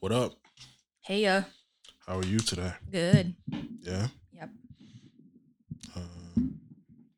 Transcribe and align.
What 0.00 0.12
up? 0.12 0.34
Hey, 1.00 1.26
uh, 1.26 1.42
How 2.06 2.18
are 2.18 2.24
you 2.24 2.38
today? 2.38 2.72
good. 2.90 3.34
Yeah. 3.82 4.08
Yep. 4.32 4.50
Uh, 5.96 6.00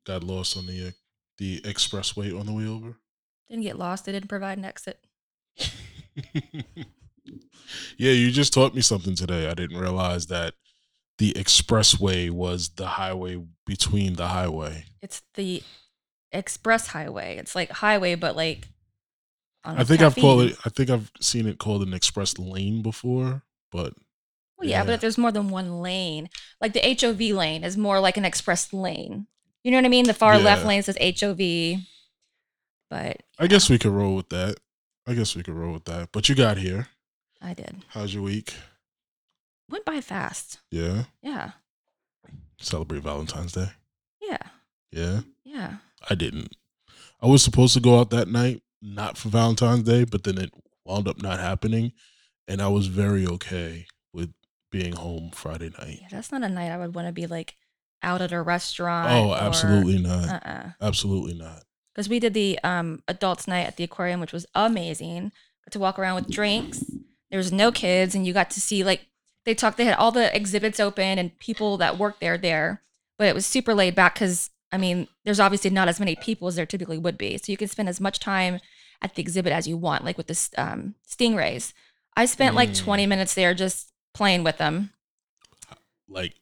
got 0.07 0.25
lost 0.25 0.57
on 0.57 0.67
the 0.67 0.89
uh, 0.89 0.91
the 1.39 1.61
expressway 1.61 2.39
on 2.39 2.47
the 2.47 2.53
way 2.53 2.67
over. 2.67 2.97
Didn't 3.49 3.65
get 3.65 3.79
lost. 3.79 4.07
They 4.07 4.13
didn't 4.13 4.29
provide 4.29 4.59
an 4.59 4.65
exit. 4.65 5.05
yeah, 7.97 8.13
you 8.13 8.31
just 8.31 8.53
taught 8.53 8.75
me 8.75 8.81
something 8.81 9.15
today. 9.15 9.49
I 9.51 9.55
didn't 9.55 9.79
realize 9.79 10.29
that 10.29 10.55
the 11.19 11.33
expressway 11.35 12.31
was 12.31 12.71
the 12.71 12.87
highway 12.87 13.43
between 13.67 14.15
the 14.15 14.29
highway. 14.29 14.85
It's 15.03 15.23
the 15.35 15.63
express 16.33 16.87
highway. 16.89 17.37
It's 17.37 17.55
like 17.55 17.71
highway, 17.71 18.15
but 18.15 18.37
like. 18.37 18.69
I 19.65 19.85
think 19.85 20.01
I've 20.01 20.17
called 20.17 20.43
it. 20.43 20.57
I 20.65 20.71
think 20.71 20.89
I've 20.91 21.11
seen 21.21 21.47
it 21.47 21.59
called 21.59 21.83
an 21.83 21.93
express 21.95 22.39
lane 22.39 22.83
before, 22.83 23.43
but 23.71 23.93
Well, 24.59 24.69
yeah, 24.69 24.79
yeah. 24.79 24.85
but 24.85 24.95
if 24.95 25.01
there's 25.01 25.19
more 25.19 25.33
than 25.33 25.49
one 25.49 25.81
lane, 25.83 26.31
like 26.61 26.73
the 26.73 26.81
HOV 26.99 27.21
lane 27.37 27.63
is 27.65 27.77
more 27.77 28.01
like 28.01 28.17
an 28.17 28.25
express 28.25 28.73
lane. 28.73 29.27
You 29.63 29.71
know 29.71 29.77
what 29.77 29.85
I 29.85 29.89
mean? 29.89 30.07
The 30.07 30.15
far 30.15 30.39
left 30.39 30.65
lane 30.65 30.83
says 30.83 30.97
HOV. 30.99 31.83
But 32.89 33.23
I 33.39 33.47
guess 33.47 33.69
we 33.69 33.79
could 33.79 33.93
roll 33.93 34.17
with 34.17 34.31
that. 34.31 34.57
I 35.07 35.15
guess 35.15 35.37
we 35.37 35.43
could 35.43 35.55
roll 35.55 35.73
with 35.75 35.85
that. 35.85 36.09
But 36.13 36.29
you 36.29 36.35
got 36.35 36.57
here. 36.57 36.89
I 37.43 37.55
did. 37.55 37.77
How's 37.89 38.15
your 38.15 38.23
week? 38.23 38.55
Went 39.69 39.85
by 39.85 40.01
fast. 40.01 40.61
Yeah. 40.71 41.05
Yeah. 41.23 41.53
Celebrate 42.59 43.03
Valentine's 43.03 43.53
Day. 43.53 43.69
Yeah. 44.21 44.39
Yeah. 44.91 45.21
Yeah. 45.45 45.75
I 46.09 46.15
didn't. 46.15 46.57
I 47.23 47.27
was 47.27 47.43
supposed 47.43 47.75
to 47.75 47.81
go 47.81 48.01
out 48.01 48.11
that 48.11 48.29
night, 48.29 48.63
not 48.83 49.17
for 49.19 49.29
Valentine's 49.29 49.83
Day, 49.85 50.05
but 50.05 50.25
then 50.25 50.39
it 50.39 50.51
wound 50.85 51.09
up 51.09 51.23
not 51.23 51.39
happening. 51.41 51.93
And 52.49 52.61
I 52.61 52.69
was 52.69 52.87
very 52.89 53.27
okay 53.27 53.87
with 54.13 54.33
being 54.73 54.95
home 54.95 55.31
Friday 55.33 55.71
night. 55.79 55.99
Yeah. 56.03 56.09
That's 56.11 56.33
not 56.33 56.43
a 56.43 56.49
night 56.49 56.71
I 56.71 56.79
would 56.79 56.95
want 56.95 57.07
to 57.09 57.13
be 57.13 57.27
like 57.27 57.57
out 58.03 58.23
at 58.23 58.33
a 58.33 58.41
restaurant. 58.43 59.11
Oh, 59.11 59.35
absolutely 59.35 59.99
not. 59.99 60.29
Uh 60.29 60.49
uh 60.49 60.71
Absolutely 60.81 61.35
not. 61.35 61.63
because 61.95 62.09
we 62.09 62.19
did 62.19 62.35
the 62.35 62.59
um 62.65 63.03
adults 63.09 63.47
night 63.47 63.67
at 63.67 63.77
the 63.77 63.85
aquarium 63.85 64.21
which 64.21 64.33
was 64.33 64.47
amazing 64.55 65.25
got 65.65 65.73
to 65.73 65.79
walk 65.79 65.99
around 65.99 66.15
with 66.15 66.31
drinks 66.31 66.83
there 67.31 67.37
was 67.39 67.53
no 67.53 67.71
kids 67.71 68.15
and 68.15 68.27
you 68.27 68.33
got 68.33 68.49
to 68.51 68.61
see 68.61 68.83
like 68.83 69.07
they 69.45 69.55
talked 69.55 69.77
they 69.77 69.85
had 69.85 69.95
all 69.99 70.11
the 70.13 70.35
exhibits 70.35 70.81
open 70.81 71.19
and 71.19 71.39
people 71.39 71.77
that 71.77 71.99
worked 71.99 72.21
there 72.21 72.39
there 72.39 72.83
but 73.19 73.27
it 73.29 73.35
was 73.35 73.45
super 73.45 73.75
laid 73.75 73.95
back 73.95 74.15
because 74.15 74.49
i 74.73 74.79
mean 74.79 75.07
there's 75.25 75.41
obviously 75.41 75.71
not 75.71 75.89
as 75.89 75.99
many 76.01 76.15
people 76.17 76.49
as 76.49 76.57
there 76.57 76.67
typically 76.67 76.99
would 76.99 77.19
be 77.19 77.37
so 77.39 77.51
you 77.53 77.57
can 77.57 77.69
spend 77.69 77.89
as 77.89 78.01
much 78.01 78.19
time 78.21 78.61
at 79.03 79.15
the 79.15 79.23
exhibit 79.23 79.53
as 79.53 79.67
you 79.67 79.77
want 79.77 80.05
like 80.05 80.17
with 80.17 80.27
the 80.27 80.49
um, 80.59 80.95
stingrays 81.09 81.73
i 82.17 82.25
spent 82.27 82.55
like 82.55 82.71
Mm. 82.71 82.79
20 82.85 83.07
minutes 83.07 83.35
there 83.35 83.55
just 83.55 83.93
playing 84.15 84.43
with 84.45 84.59
them 84.59 84.91
Like, 86.09 86.35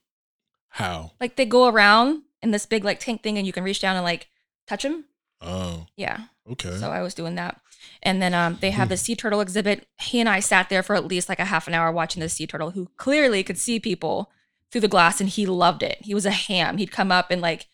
how? 0.71 1.13
like 1.21 1.37
they 1.37 1.47
go 1.47 1.69
around 1.69 2.23
in 2.43 2.51
this 2.51 2.67
big 2.67 2.85
like 2.85 3.01
tank 3.01 3.23
thing 3.23 3.37
and 3.39 3.47
you 3.47 3.53
can 3.53 3.65
reach 3.65 3.81
down 3.81 3.97
and 3.97 4.05
like 4.05 4.29
touch 4.67 4.83
them 4.83 5.05
Oh, 5.41 5.87
yeah 5.97 6.25
okay. 6.51 6.77
So 6.79 6.91
I 6.91 7.01
was 7.01 7.15
doing 7.15 7.37
that. 7.37 7.61
And 8.03 8.21
then 8.21 8.35
um, 8.35 8.59
they 8.61 8.73
Hmm. 8.73 8.77
have 8.79 8.89
the 8.89 8.97
sea 8.97 9.15
turtle 9.15 9.41
exhibit. 9.41 9.87
He 10.01 10.19
and 10.19 10.29
I 10.29 10.41
sat 10.41 10.69
there 10.69 10.83
for 10.83 10.97
at 10.97 11.07
least 11.07 11.29
like 11.29 11.39
a 11.39 11.45
half 11.45 11.69
an 11.69 11.75
hour 11.75 11.93
watching 11.93 12.21
the 12.21 12.29
sea 12.29 12.45
turtle, 12.45 12.71
who 12.73 12.89
clearly 12.97 13.45
could 13.45 13.57
see 13.59 13.79
people 13.79 14.33
through 14.73 14.81
the 14.81 14.89
glass 14.89 15.21
and 15.21 15.29
he 15.31 15.47
loved 15.47 15.85
it. 15.85 15.99
He 16.01 16.13
was 16.13 16.27
a 16.27 16.33
ham. 16.33 16.79
He'd 16.79 16.91
come 16.91 17.13
up 17.13 17.31
and 17.31 17.41
like 17.41 17.68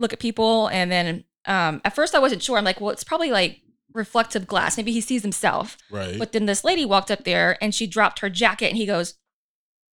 look 0.00 0.12
at 0.12 0.18
people. 0.18 0.66
And 0.68 0.90
then 0.90 1.24
um, 1.46 1.80
at 1.84 1.94
first 1.94 2.14
I 2.14 2.18
wasn't 2.18 2.42
sure. 2.42 2.58
I'm 2.58 2.64
like, 2.64 2.80
well, 2.80 2.90
it's 2.90 3.04
probably 3.04 3.30
like 3.30 3.60
reflective 3.92 4.46
glass. 4.46 4.76
Maybe 4.76 4.92
he 4.92 5.00
sees 5.00 5.22
himself. 5.22 5.76
right. 5.90 6.18
But 6.18 6.32
then 6.32 6.46
this 6.46 6.64
lady 6.64 6.84
walked 6.84 7.10
up 7.10 7.24
there 7.24 7.56
and 7.62 7.74
she 7.74 7.86
dropped 7.86 8.18
her 8.20 8.30
jacket 8.30 8.68
and 8.68 8.76
he 8.76 8.86
goes, 8.86 9.14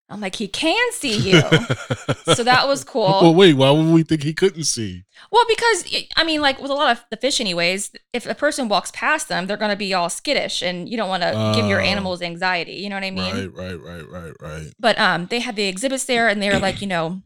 I'm 0.10 0.22
like, 0.22 0.36
he 0.36 0.48
can 0.48 0.92
see 0.94 1.18
you. 1.18 1.42
so 2.34 2.42
that 2.46 2.66
was 2.66 2.86
cool. 2.86 3.20
Well, 3.22 3.36
wait, 3.36 3.56
why 3.56 3.72
would 3.72 3.88
we 3.94 4.04
think 4.04 4.24
he 4.24 4.34
couldn't 4.34 4.64
see? 4.64 5.04
Well, 5.34 5.44
because 5.50 5.84
I 6.16 6.24
mean, 6.24 6.40
like 6.40 6.62
with 6.62 6.72
a 6.72 6.76
lot 6.76 6.92
of 6.96 7.04
the 7.12 7.18
fish, 7.18 7.42
anyways, 7.42 7.92
if 8.14 8.26
a 8.26 8.34
person 8.34 8.70
walks 8.70 8.90
past 8.92 9.28
them, 9.28 9.48
they're 9.48 9.58
going 9.58 9.72
to 9.72 9.76
be 9.76 9.94
all 9.94 10.10
skittish, 10.10 10.62
and 10.62 10.88
you 10.88 10.96
don't 10.96 11.10
want 11.10 11.24
to 11.24 11.52
give 11.54 11.66
your 11.66 11.82
Oh. 11.82 11.84
animals 11.84 12.22
anxiety. 12.22 12.76
You 12.76 12.88
know 12.90 12.96
what 12.96 13.04
I 13.04 13.12
mean? 13.12 13.36
Right, 13.36 13.54
right, 13.54 13.82
right, 13.82 14.10
right, 14.10 14.34
right. 14.40 14.68
But 14.80 14.98
um, 14.98 15.26
they 15.26 15.42
had 15.42 15.58
the 15.58 15.68
exhibits 15.68 16.06
there, 16.06 16.30
and 16.30 16.42
they 16.42 16.52
were 16.52 16.60
like, 16.60 16.80
you 16.82 16.88
know, 16.88 17.22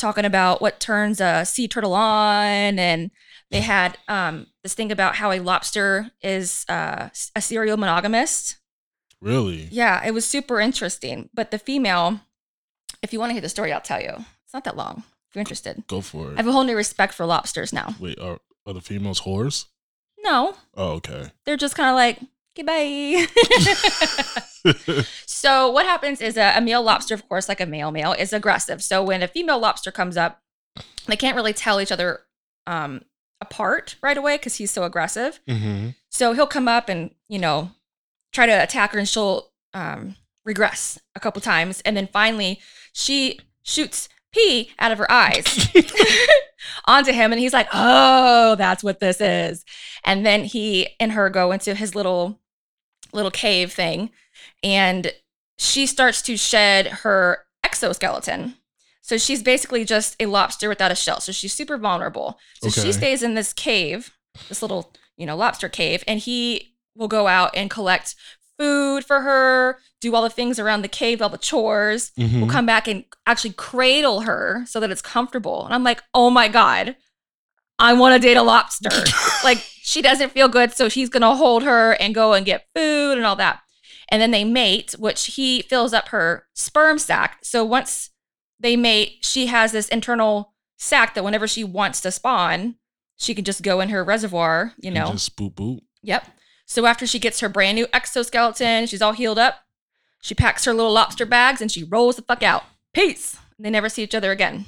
talking 0.00 0.24
about 0.24 0.60
what 0.60 0.80
turns 0.80 1.20
a 1.20 1.44
sea 1.44 1.68
turtle 1.68 1.94
on, 1.94 2.78
and 2.78 3.10
they 3.50 3.60
had 3.60 3.98
um 4.08 4.46
this 4.62 4.74
thing 4.74 4.90
about 4.92 5.16
how 5.16 5.32
a 5.32 5.40
lobster 5.40 6.10
is 6.22 6.64
uh, 6.68 7.08
a 7.36 7.40
serial 7.40 7.76
monogamist. 7.76 8.56
Really? 9.20 9.68
Yeah, 9.70 10.02
it 10.04 10.12
was 10.12 10.24
super 10.24 10.60
interesting. 10.60 11.28
But 11.34 11.50
the 11.50 11.58
female, 11.58 12.20
if 13.02 13.12
you 13.12 13.18
want 13.18 13.30
to 13.30 13.34
hear 13.34 13.42
the 13.42 13.48
story, 13.48 13.72
I'll 13.72 13.80
tell 13.80 14.00
you. 14.00 14.24
It's 14.44 14.54
not 14.54 14.64
that 14.64 14.76
long. 14.76 15.04
If 15.28 15.34
you're 15.36 15.40
interested, 15.40 15.84
Go 15.86 16.00
for 16.00 16.30
it. 16.30 16.34
I 16.34 16.36
have 16.38 16.48
a 16.48 16.52
whole 16.52 16.64
new 16.64 16.74
respect 16.76 17.14
for 17.14 17.24
lobsters 17.26 17.72
now. 17.72 17.94
Wait, 18.00 18.18
are, 18.18 18.38
are 18.66 18.72
the 18.72 18.80
females 18.80 19.20
whores? 19.20 19.66
No, 20.22 20.54
Oh, 20.74 20.92
okay. 20.94 21.30
they're 21.44 21.56
just 21.56 21.76
kind 21.76 21.88
of 21.88 21.94
like, 21.94 22.18
so 25.26 25.70
what 25.70 25.86
happens 25.86 26.20
is 26.20 26.36
a, 26.36 26.54
a 26.56 26.60
male 26.60 26.82
lobster, 26.82 27.14
of 27.14 27.28
course, 27.28 27.48
like 27.48 27.60
a 27.60 27.66
male 27.66 27.90
male, 27.90 28.12
is 28.12 28.32
aggressive. 28.32 28.82
So 28.82 29.02
when 29.02 29.22
a 29.22 29.28
female 29.28 29.58
lobster 29.58 29.90
comes 29.90 30.16
up, 30.16 30.40
they 31.06 31.16
can't 31.16 31.36
really 31.36 31.52
tell 31.52 31.80
each 31.80 31.92
other 31.92 32.20
um, 32.66 33.02
apart 33.40 33.96
right 34.02 34.16
away 34.16 34.36
because 34.36 34.56
he's 34.56 34.70
so 34.70 34.84
aggressive. 34.84 35.40
hmm 35.48 35.90
So 36.10 36.32
he'll 36.32 36.46
come 36.46 36.68
up 36.68 36.88
and 36.88 37.14
you 37.28 37.38
know 37.38 37.70
try 38.32 38.46
to 38.46 38.62
attack 38.62 38.92
her, 38.92 38.98
and 38.98 39.08
she'll 39.08 39.50
um, 39.74 40.16
regress 40.44 40.98
a 41.14 41.20
couple 41.20 41.40
times, 41.40 41.80
and 41.82 41.96
then 41.96 42.06
finally 42.06 42.60
she 42.92 43.40
shoots 43.62 44.08
pee 44.32 44.70
out 44.78 44.92
of 44.92 44.98
her 44.98 45.10
eyes 45.10 45.68
onto 46.86 47.12
him, 47.12 47.32
and 47.32 47.40
he's 47.40 47.52
like, 47.52 47.68
"Oh, 47.72 48.54
that's 48.56 48.84
what 48.84 49.00
this 49.00 49.20
is." 49.20 49.64
And 50.04 50.24
then 50.24 50.44
he 50.44 50.88
and 50.98 51.12
her 51.12 51.30
go 51.30 51.52
into 51.52 51.74
his 51.74 51.94
little 51.94 52.39
little 53.12 53.30
cave 53.30 53.72
thing, 53.72 54.10
and 54.62 55.12
she 55.58 55.86
starts 55.86 56.22
to 56.22 56.36
shed 56.36 56.86
her 56.86 57.44
exoskeleton. 57.64 58.54
So 59.02 59.18
she's 59.18 59.42
basically 59.42 59.84
just 59.84 60.16
a 60.20 60.26
lobster 60.26 60.68
without 60.68 60.92
a 60.92 60.94
shell. 60.94 61.20
So 61.20 61.32
she's 61.32 61.52
super 61.52 61.76
vulnerable. 61.78 62.38
So 62.62 62.68
Okay. 62.68 62.80
she 62.82 62.92
stays 62.92 63.22
in 63.22 63.34
this 63.34 63.52
cave, 63.52 64.12
this 64.48 64.62
little, 64.62 64.92
you 65.16 65.26
know, 65.26 65.36
lobster 65.36 65.68
cave, 65.68 66.04
and 66.06 66.20
he 66.20 66.74
will 66.94 67.08
go 67.08 67.26
out 67.26 67.50
and 67.54 67.70
collect 67.70 68.14
food 68.58 69.04
for 69.04 69.22
her, 69.22 69.78
do 70.00 70.14
all 70.14 70.22
the 70.22 70.30
things 70.30 70.58
around 70.58 70.82
the 70.82 70.88
cave, 70.88 71.20
all 71.22 71.28
the 71.28 71.38
chores. 71.38 72.12
Mhm. 72.18 72.40
Will 72.40 72.48
come 72.48 72.66
back 72.66 72.86
and 72.86 73.04
actually 73.26 73.52
cradle 73.54 74.20
her 74.20 74.64
so 74.68 74.80
that 74.80 74.90
it's 74.90 75.02
comfortable. 75.02 75.64
And 75.64 75.74
I'm 75.74 75.82
like, 75.84 76.02
oh 76.14 76.30
my 76.30 76.46
God, 76.48 76.94
I 77.78 77.94
want 77.94 78.14
to 78.14 78.26
date 78.26 78.36
a 78.36 78.42
lobster. 78.42 78.90
like 79.44 79.64
she 79.82 80.02
doesn't 80.02 80.32
feel 80.32 80.48
good, 80.48 80.72
so 80.72 80.88
he's 80.88 81.08
gonna 81.08 81.34
hold 81.34 81.62
her 81.62 81.92
and 81.92 82.14
go 82.14 82.32
and 82.32 82.46
get 82.46 82.66
food 82.74 83.16
and 83.16 83.24
all 83.26 83.36
that. 83.36 83.60
And 84.08 84.20
then 84.20 84.30
they 84.32 84.44
mate, 84.44 84.92
which 84.98 85.26
he 85.26 85.62
fills 85.62 85.92
up 85.92 86.08
her 86.08 86.46
sperm 86.54 86.98
sac. 86.98 87.38
So 87.44 87.64
once 87.64 88.10
they 88.58 88.76
mate, 88.76 89.18
she 89.22 89.46
has 89.46 89.72
this 89.72 89.88
internal 89.88 90.52
sac 90.78 91.14
that 91.14 91.24
whenever 91.24 91.46
she 91.46 91.62
wants 91.64 92.00
to 92.00 92.10
spawn, 92.10 92.76
she 93.16 93.34
can 93.34 93.44
just 93.44 93.62
go 93.62 93.80
in 93.80 93.90
her 93.90 94.02
reservoir, 94.02 94.72
you 94.80 94.88
And 94.88 94.94
know. 94.96 95.12
just 95.12 95.36
boop 95.36 95.54
boop. 95.54 95.80
Yep. 96.02 96.26
So 96.66 96.86
after 96.86 97.06
she 97.06 97.18
gets 97.18 97.40
her 97.40 97.48
brand 97.48 97.76
new 97.76 97.86
exoskeleton, 97.92 98.86
she's 98.86 99.02
all 99.02 99.12
healed 99.12 99.38
up. 99.38 99.60
She 100.22 100.34
packs 100.34 100.64
her 100.64 100.74
little 100.74 100.92
lobster 100.92 101.26
bags 101.26 101.60
and 101.60 101.70
she 101.70 101.84
rolls 101.84 102.16
the 102.16 102.22
fuck 102.22 102.42
out. 102.42 102.64
Peace. 102.92 103.36
They 103.58 103.70
never 103.70 103.88
see 103.88 104.02
each 104.02 104.14
other 104.14 104.30
again. 104.32 104.66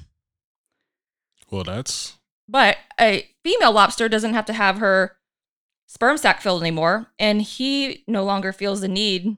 Well, 1.51 1.65
that's 1.65 2.17
But 2.49 2.79
a 3.01 3.29
female 3.45 3.73
lobster 3.73 4.09
doesn't 4.09 4.35
have 4.35 4.47
to 4.47 4.53
have 4.53 4.79
her 4.79 5.17
sperm 5.87 6.17
sac 6.17 6.41
filled 6.41 6.63
anymore, 6.63 7.09
and 7.19 7.43
he 7.43 8.05
no 8.07 8.25
longer 8.25 8.53
feels 8.53 8.81
the 8.81 8.89
need 8.89 9.37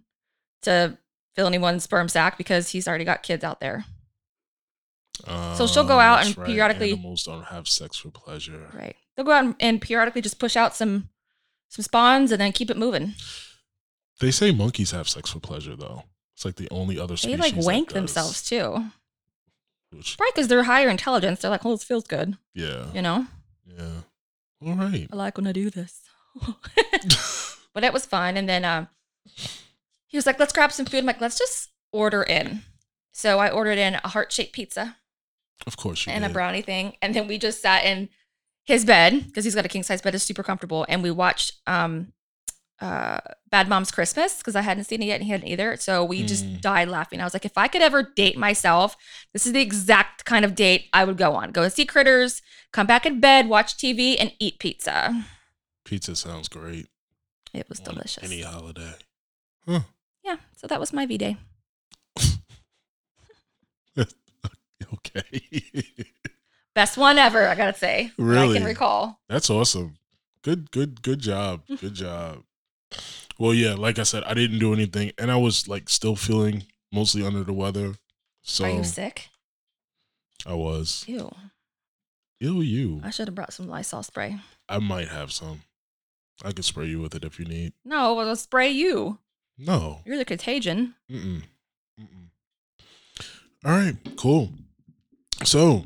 to 0.62 0.99
fill 1.34 1.46
anyone's 1.46 1.84
sperm 1.84 2.08
sac 2.08 2.38
because 2.38 2.70
he's 2.70 2.87
already 2.87 3.05
got 3.05 3.23
kids 3.23 3.43
out 3.44 3.61
there. 3.61 3.84
So 5.56 5.67
she'll 5.67 5.84
go 5.84 5.99
uh, 5.99 6.02
out 6.02 6.26
and 6.26 6.34
periodically- 6.34 6.93
Animals 6.93 7.25
don't 7.25 7.44
have 7.44 7.69
sex 7.69 7.96
for 7.96 8.11
pleasure. 8.11 8.69
Right. 8.75 8.96
They'll 9.17 9.25
go 9.25 9.32
out 9.32 9.44
and, 9.44 9.55
and 9.61 9.81
periodically 9.81 10.20
just 10.23 10.38
push 10.38 10.56
out 10.56 10.75
some 10.75 11.08
some 11.69 11.82
spawns 11.82 12.31
and 12.31 12.40
then 12.40 12.52
keep 12.52 12.70
it 12.70 12.76
moving. 12.76 13.14
They 14.20 14.31
say 14.31 14.52
monkeys 14.52 14.90
have 14.93 15.08
sex 15.08 15.31
for 15.31 15.40
pleasure, 15.40 15.75
though. 15.75 16.05
It's 16.34 16.44
like 16.44 16.56
the 16.56 16.69
only 16.70 16.99
other 16.99 17.17
species. 17.17 17.38
They 17.38 17.52
like 17.52 17.64
wank 17.64 17.93
themselves 17.93 18.43
too. 18.43 18.90
Which, 19.90 20.17
Probably 20.17 20.32
because 20.34 20.49
they're 20.49 20.64
higher 20.64 20.88
intelligence. 20.88 21.40
They're 21.40 21.50
like, 21.50 21.64
oh, 21.64 21.73
this 21.73 21.84
feels 21.84 22.06
good. 22.06 22.37
yeah, 22.55 22.87
You 22.93 23.02
know? 23.02 23.26
Yeah. 23.66 24.00
All 24.64 24.75
right. 24.75 25.08
I 25.12 25.16
like 25.16 25.37
when 25.37 25.46
I 25.46 25.52
do 25.52 25.70
this. 25.70 26.00
but 27.75 27.84
it 27.84 27.93
was 27.93 28.06
fun. 28.06 28.37
And 28.37 28.49
then 28.49 28.64
um, 28.64 28.88
he 30.06 30.16
was 30.16 30.26
like, 30.26 30.38
let's 30.38 30.52
grab 30.52 30.72
some 30.72 30.87
food. 30.87 30.99
I'm 30.99 31.06
like, 31.06 31.20
let's 31.20 31.38
just 31.38 31.70
order 31.93 32.22
in. 32.22 32.62
So 33.12 33.38
I 33.38 33.50
ordered 33.50 33.78
in 33.78 33.94
a 33.94 34.08
heart 34.08 34.32
shaped 34.32 34.52
pizza 34.52 34.96
of 35.66 35.76
course 35.76 36.06
you 36.06 36.12
and 36.12 36.25
a 36.25 36.28
brownie 36.28 36.62
thing. 36.62 36.94
And 37.00 37.14
then 37.14 37.26
we 37.28 37.38
just 37.38 37.62
sat 37.62 37.84
in 37.84 38.08
his 38.64 38.84
bed 38.84 39.25
because 39.26 39.44
he's 39.44 39.55
got 39.55 39.64
a 39.64 39.69
king 39.69 39.82
size 39.82 40.02
bed, 40.02 40.14
is 40.14 40.22
super 40.22 40.43
comfortable. 40.43 40.84
And 40.88 41.02
we 41.02 41.10
watched 41.10 41.52
um, 41.67 42.12
uh, 42.81 43.20
Bad 43.50 43.69
Moms 43.69 43.90
Christmas 43.90 44.38
because 44.38 44.56
I 44.56 44.62
hadn't 44.62 44.84
seen 44.84 45.02
it 45.02 45.06
yet 45.06 45.17
and 45.17 45.25
he 45.25 45.31
hadn't 45.31 45.46
either. 45.49 45.76
So 45.76 46.05
we 46.05 46.22
just 46.25 46.44
Mm. 46.44 46.60
died 46.60 46.88
laughing. 46.88 47.20
I 47.20 47.25
was 47.25 47.34
like, 47.34 47.44
if 47.44 47.56
I 47.56 47.69
could 47.69 47.82
ever 47.82 48.02
date 48.02 48.37
myself, 48.37 48.96
this 49.32 49.46
is 49.46 49.52
the 49.52 49.60
exact 49.60 50.13
kind 50.25 50.44
of 50.44 50.55
date 50.55 50.87
I 50.93 51.05
would 51.05 51.17
go 51.17 51.35
on. 51.35 51.53
Go 51.53 51.62
and 51.62 51.73
see 51.73 51.87
critters, 51.87 52.43
come 52.73 52.87
back 52.87 53.06
in 53.06 53.21
bed, 53.21 53.49
watch 53.49 53.76
TV, 53.76 54.17
and 54.19 54.32
eat 54.38 54.59
pizza. 54.59 55.25
Pizza 55.85 56.17
sounds 56.17 56.49
great. 56.49 56.87
It 57.53 57.69
was 57.69 57.81
on 57.81 57.94
delicious. 57.94 58.25
Any 58.25 58.43
holiday. 58.43 58.94
Huh. 59.67 59.81
Yeah, 60.25 60.37
so 60.56 60.67
that 60.67 60.81
was 60.81 60.93
my 60.93 61.06
V 61.06 61.19
Day. 61.19 61.37
Okay. 64.93 65.43
Best 66.75 66.97
one 66.97 67.19
ever, 67.19 67.47
I 67.47 67.55
gotta 67.55 67.77
say. 67.77 68.11
that 68.19 68.38
I 68.38 68.53
can 68.53 68.65
recall. 68.65 69.20
That's 69.29 69.49
awesome. 69.50 69.97
Good, 70.43 70.70
good, 70.70 71.03
good 71.03 71.20
job. 71.20 71.62
Good 71.81 71.94
job. 71.94 72.43
Well, 73.38 73.55
yeah, 73.55 73.75
like 73.75 73.99
I 73.99 74.03
said, 74.03 74.25
I 74.25 74.35
didn't 74.35 74.59
do 74.59 74.73
anything, 74.75 75.12
and 75.19 75.31
I 75.31 75.37
was 75.37 75.67
like 75.69 75.88
still 75.88 76.17
feeling 76.17 76.65
mostly 76.93 77.25
under 77.25 77.43
the 77.44 77.53
weather. 77.53 77.94
So 78.43 78.65
Are 78.65 78.70
you 78.70 78.85
sick? 78.85 79.29
I 80.46 80.54
was. 80.54 81.04
Ew. 81.06 81.31
Ew, 82.40 82.60
you. 82.60 83.00
I 83.02 83.10
should 83.10 83.28
have 83.28 83.34
brought 83.34 83.52
some 83.52 83.69
Lysol 83.69 84.02
spray. 84.02 84.36
I 84.69 84.78
might 84.78 85.08
have 85.08 85.32
some. 85.32 85.62
I 86.44 86.52
could 86.52 86.64
spray 86.64 86.86
you 86.86 87.00
with 87.00 87.14
it 87.14 87.25
if 87.25 87.38
you 87.38 87.44
need. 87.44 87.72
No, 87.84 88.19
I'll 88.19 88.36
spray 88.36 88.70
you. 88.70 89.19
No. 89.56 90.00
You're 90.04 90.19
the 90.19 90.25
contagion. 90.25 90.94
Mm-mm. 91.10 91.42
Mm-mm. 92.00 92.28
All 93.64 93.72
right, 93.72 93.96
cool. 94.16 94.50
So, 95.44 95.84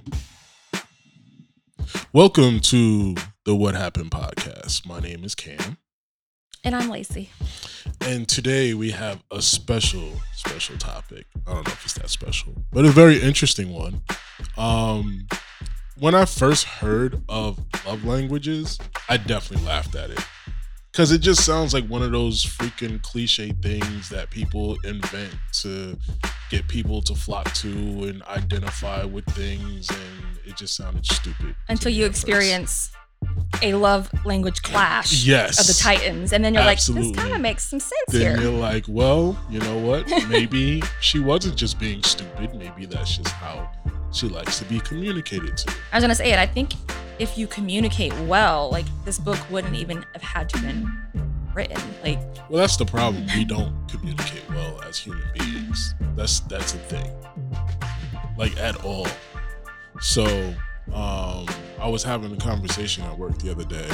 welcome 2.13 2.61
to 2.61 3.15
the 3.45 3.55
What 3.55 3.75
Happened 3.75 4.11
podcast. 4.11 4.87
My 4.87 5.01
name 5.01 5.23
is 5.23 5.35
Cam, 5.35 5.77
And 6.65 6.75
I'm 6.75 6.91
Lacey. 6.91 7.31
and 8.03 8.29
today 8.29 8.75
we 8.75 8.91
have 8.91 9.23
a 9.31 9.41
special, 9.41 10.13
special 10.35 10.77
topic. 10.77 11.27
I 11.47 11.55
don't 11.55 11.67
know 11.67 11.73
if 11.73 11.85
it's 11.85 11.95
that 11.95 12.11
special, 12.11 12.53
but 12.73 12.85
a 12.85 12.91
very 12.91 13.21
interesting 13.21 13.73
one. 13.73 14.03
Um, 14.57 15.27
when 15.99 16.15
I 16.15 16.25
first 16.25 16.65
heard 16.65 17.23
of 17.29 17.59
love 17.87 18.05
languages, 18.05 18.79
I 19.09 19.17
definitely 19.17 19.67
laughed 19.67 19.95
at 19.95 20.11
it. 20.11 20.21
Because 20.93 21.13
it 21.13 21.19
just 21.19 21.45
sounds 21.45 21.73
like 21.73 21.87
one 21.87 22.03
of 22.03 22.11
those 22.11 22.45
freaking 22.45 23.01
cliche 23.03 23.53
things 23.63 24.09
that 24.09 24.31
people 24.31 24.77
invent 24.85 25.33
to 25.61 25.97
get 26.51 26.67
people 26.67 27.03
to 27.03 27.15
flock 27.15 27.53
to 27.55 27.69
and 27.69 28.23
identify 28.25 29.05
with 29.05 29.25
things. 29.27 29.89
And 29.91 30.39
it 30.45 30.57
just 30.57 30.75
sounded 30.75 31.07
stupid. 31.07 31.55
Until 31.69 31.93
you 31.93 32.05
experience 32.05 32.91
a 33.63 33.75
love 33.75 34.11
language 34.25 34.63
clash 34.63 35.25
Yes. 35.25 35.59
of 35.61 35.67
the 35.67 35.73
Titans. 35.83 36.33
And 36.33 36.45
then 36.45 36.55
you're 36.55 36.65
like, 36.65 36.79
this 36.83 37.11
kind 37.17 37.33
of 37.35 37.41
makes 37.41 37.67
some 37.69 37.81
sense 37.81 37.93
Then 38.09 38.21
here. 38.39 38.41
you're 38.41 38.59
like, 38.61 38.85
well, 38.89 39.37
you 39.51 39.59
know 39.61 39.79
what? 39.79 40.07
Maybe 40.29 40.83
she 41.01 41.19
wasn't 41.19 41.57
just 41.57 41.79
being 41.81 42.03
stupid. 42.03 42.55
Maybe 42.55 42.87
that's 42.87 43.17
just 43.17 43.29
how 43.35 43.69
she 44.13 44.29
likes 44.29 44.59
to 44.59 44.65
be 44.67 44.81
communicated 44.81 45.57
to. 45.57 45.75
I 45.93 45.97
was 45.97 46.05
gonna 46.05 46.15
say 46.15 46.33
it. 46.33 46.39
I 46.39 46.47
think 46.47 46.73
if 47.19 47.37
you 47.37 47.47
communicate 47.49 48.15
well, 48.21 48.71
like 48.71 48.87
this 49.05 49.19
book 49.19 49.39
wouldn't 49.51 49.75
even 49.75 50.05
have 50.13 50.23
had 50.23 50.49
to 50.51 50.61
been 50.61 50.89
written. 51.53 51.81
Like, 52.05 52.21
Well, 52.49 52.61
that's 52.61 52.77
the 52.77 52.85
problem. 52.87 53.27
We 53.35 53.45
don't 53.45 53.75
communicate 53.89 54.49
well 54.51 54.81
as 54.83 54.99
human 54.99 55.25
beings. 55.37 55.95
That's 56.15 56.41
that's 56.41 56.75
a 56.75 56.79
thing. 56.79 57.11
Like 58.37 58.57
at 58.59 58.85
all. 58.85 59.09
So, 60.01 60.55
um, 60.93 61.47
I 61.81 61.89
was 61.89 62.03
having 62.03 62.33
a 62.33 62.37
conversation 62.37 63.05
at 63.05 63.19
work 63.19 63.39
the 63.39 63.51
other 63.51 63.65
day, 63.65 63.89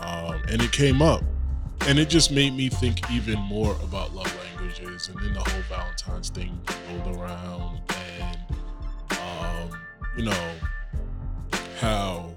um, 0.00 0.42
and 0.48 0.62
it 0.62 0.72
came 0.72 1.02
up, 1.02 1.22
and 1.86 1.98
it 1.98 2.08
just 2.08 2.30
made 2.30 2.54
me 2.54 2.68
think 2.68 3.10
even 3.10 3.38
more 3.40 3.76
about 3.82 4.14
love 4.14 4.32
languages, 4.44 5.08
and 5.08 5.18
then 5.20 5.34
the 5.34 5.40
whole 5.40 5.62
Valentine's 5.62 6.30
thing 6.30 6.58
rolled 6.90 7.16
around, 7.16 7.80
and 8.20 8.38
um, 9.10 9.80
you 10.16 10.24
know 10.24 10.50
how 11.80 12.34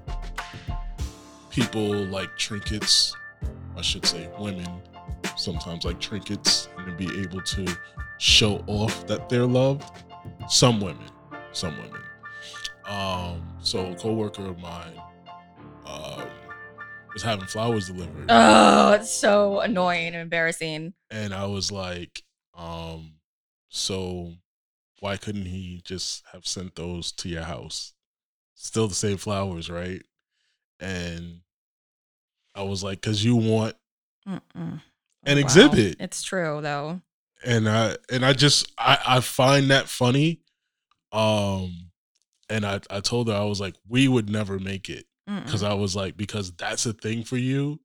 people 1.50 2.06
like 2.06 2.36
trinkets 2.38 3.16
I 3.80 3.82
should 3.82 4.06
say 4.06 4.30
women 4.38 4.68
sometimes 5.38 5.86
like 5.86 6.02
trinkets 6.02 6.68
and 6.78 6.98
be 6.98 7.06
able 7.22 7.42
to 7.42 7.66
show 8.18 8.62
off 8.68 9.08
that 9.08 9.30
they're 9.30 9.46
loved. 9.46 9.90
Some 10.50 10.82
women, 10.82 11.10
some 11.54 11.78
women. 11.78 12.02
Um, 12.90 13.44
so 13.62 13.92
a 13.92 13.96
coworker 13.96 14.46
of 14.48 14.58
mine 14.60 15.00
um, 15.86 16.24
was 17.14 17.22
having 17.24 17.46
flowers 17.46 17.88
delivered, 17.88 18.26
oh, 18.30 18.94
it's 18.94 19.12
so 19.12 19.60
annoying 19.60 20.08
and 20.08 20.16
embarrassing. 20.18 20.94
and 21.12 21.34
I 21.34 21.46
was 21.46 21.72
like, 21.72 22.24
um, 22.58 23.14
so 23.70 24.34
why 25.02 25.18
couldn't 25.18 25.46
he 25.46 25.82
just 25.86 26.24
have 26.34 26.46
sent 26.48 26.76
those 26.76 27.12
to 27.14 27.30
your 27.30 27.44
house? 27.44 27.94
Still 28.56 28.88
the 28.88 28.96
same 28.96 29.18
flowers, 29.18 29.70
right? 29.70 30.02
And 30.80 31.42
I 32.56 32.64
was 32.64 32.84
like, 32.84 33.02
because 33.02 33.24
you 33.24 33.36
want 33.36 33.76
Mm-mm. 34.28 34.42
an 34.56 34.82
Wow. 35.38 35.38
exhibit. 35.38 35.98
It's 36.00 36.24
true 36.24 36.60
though. 36.62 37.02
and 37.46 37.70
I 37.70 37.98
and 38.12 38.26
I 38.26 38.34
just 38.34 38.72
I 38.80 38.98
I 39.06 39.20
find 39.22 39.70
that 39.72 39.88
funny. 39.88 40.42
Um, 41.12 41.89
and 42.50 42.66
I 42.66 42.82
I 42.90 43.00
told 43.00 43.28
her 43.28 43.34
I 43.34 43.46
was 43.46 43.60
like 43.60 43.76
we 43.88 44.08
would 44.08 44.30
never 44.30 44.60
make 44.60 44.90
it 44.90 45.06
because 45.44 45.64
I 45.64 45.74
was 45.74 45.96
like 45.96 46.18
because 46.18 46.52
that's 46.54 46.86
a 46.86 46.94
thing 46.94 47.24
for 47.24 47.38
you, 47.38 47.80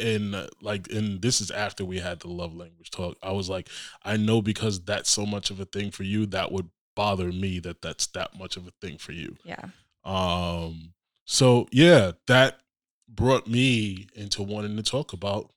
and 0.00 0.34
uh, 0.34 0.48
like 0.60 0.90
and 0.90 1.22
this 1.22 1.40
is 1.40 1.50
after 1.50 1.84
we 1.84 1.98
had 1.98 2.20
the 2.20 2.28
love 2.28 2.54
language 2.54 2.90
talk. 2.90 3.16
I 3.22 3.32
was 3.32 3.48
like 3.48 3.68
I 4.02 4.16
know 4.16 4.42
because 4.42 4.80
that's 4.80 5.10
so 5.10 5.24
much 5.24 5.50
of 5.50 5.60
a 5.60 5.64
thing 5.64 5.90
for 5.90 6.02
you 6.02 6.26
that 6.26 6.52
would 6.52 6.68
bother 6.94 7.32
me 7.32 7.58
that 7.60 7.82
that's 7.82 8.06
that 8.08 8.38
much 8.38 8.56
of 8.56 8.66
a 8.66 8.72
thing 8.80 8.98
for 8.98 9.12
you. 9.12 9.36
Yeah. 9.44 9.64
Um, 10.04 10.92
so 11.24 11.66
yeah, 11.72 12.12
that 12.26 12.60
brought 13.08 13.46
me 13.46 14.08
into 14.14 14.42
wanting 14.42 14.76
to 14.76 14.82
talk 14.82 15.12
about 15.12 15.50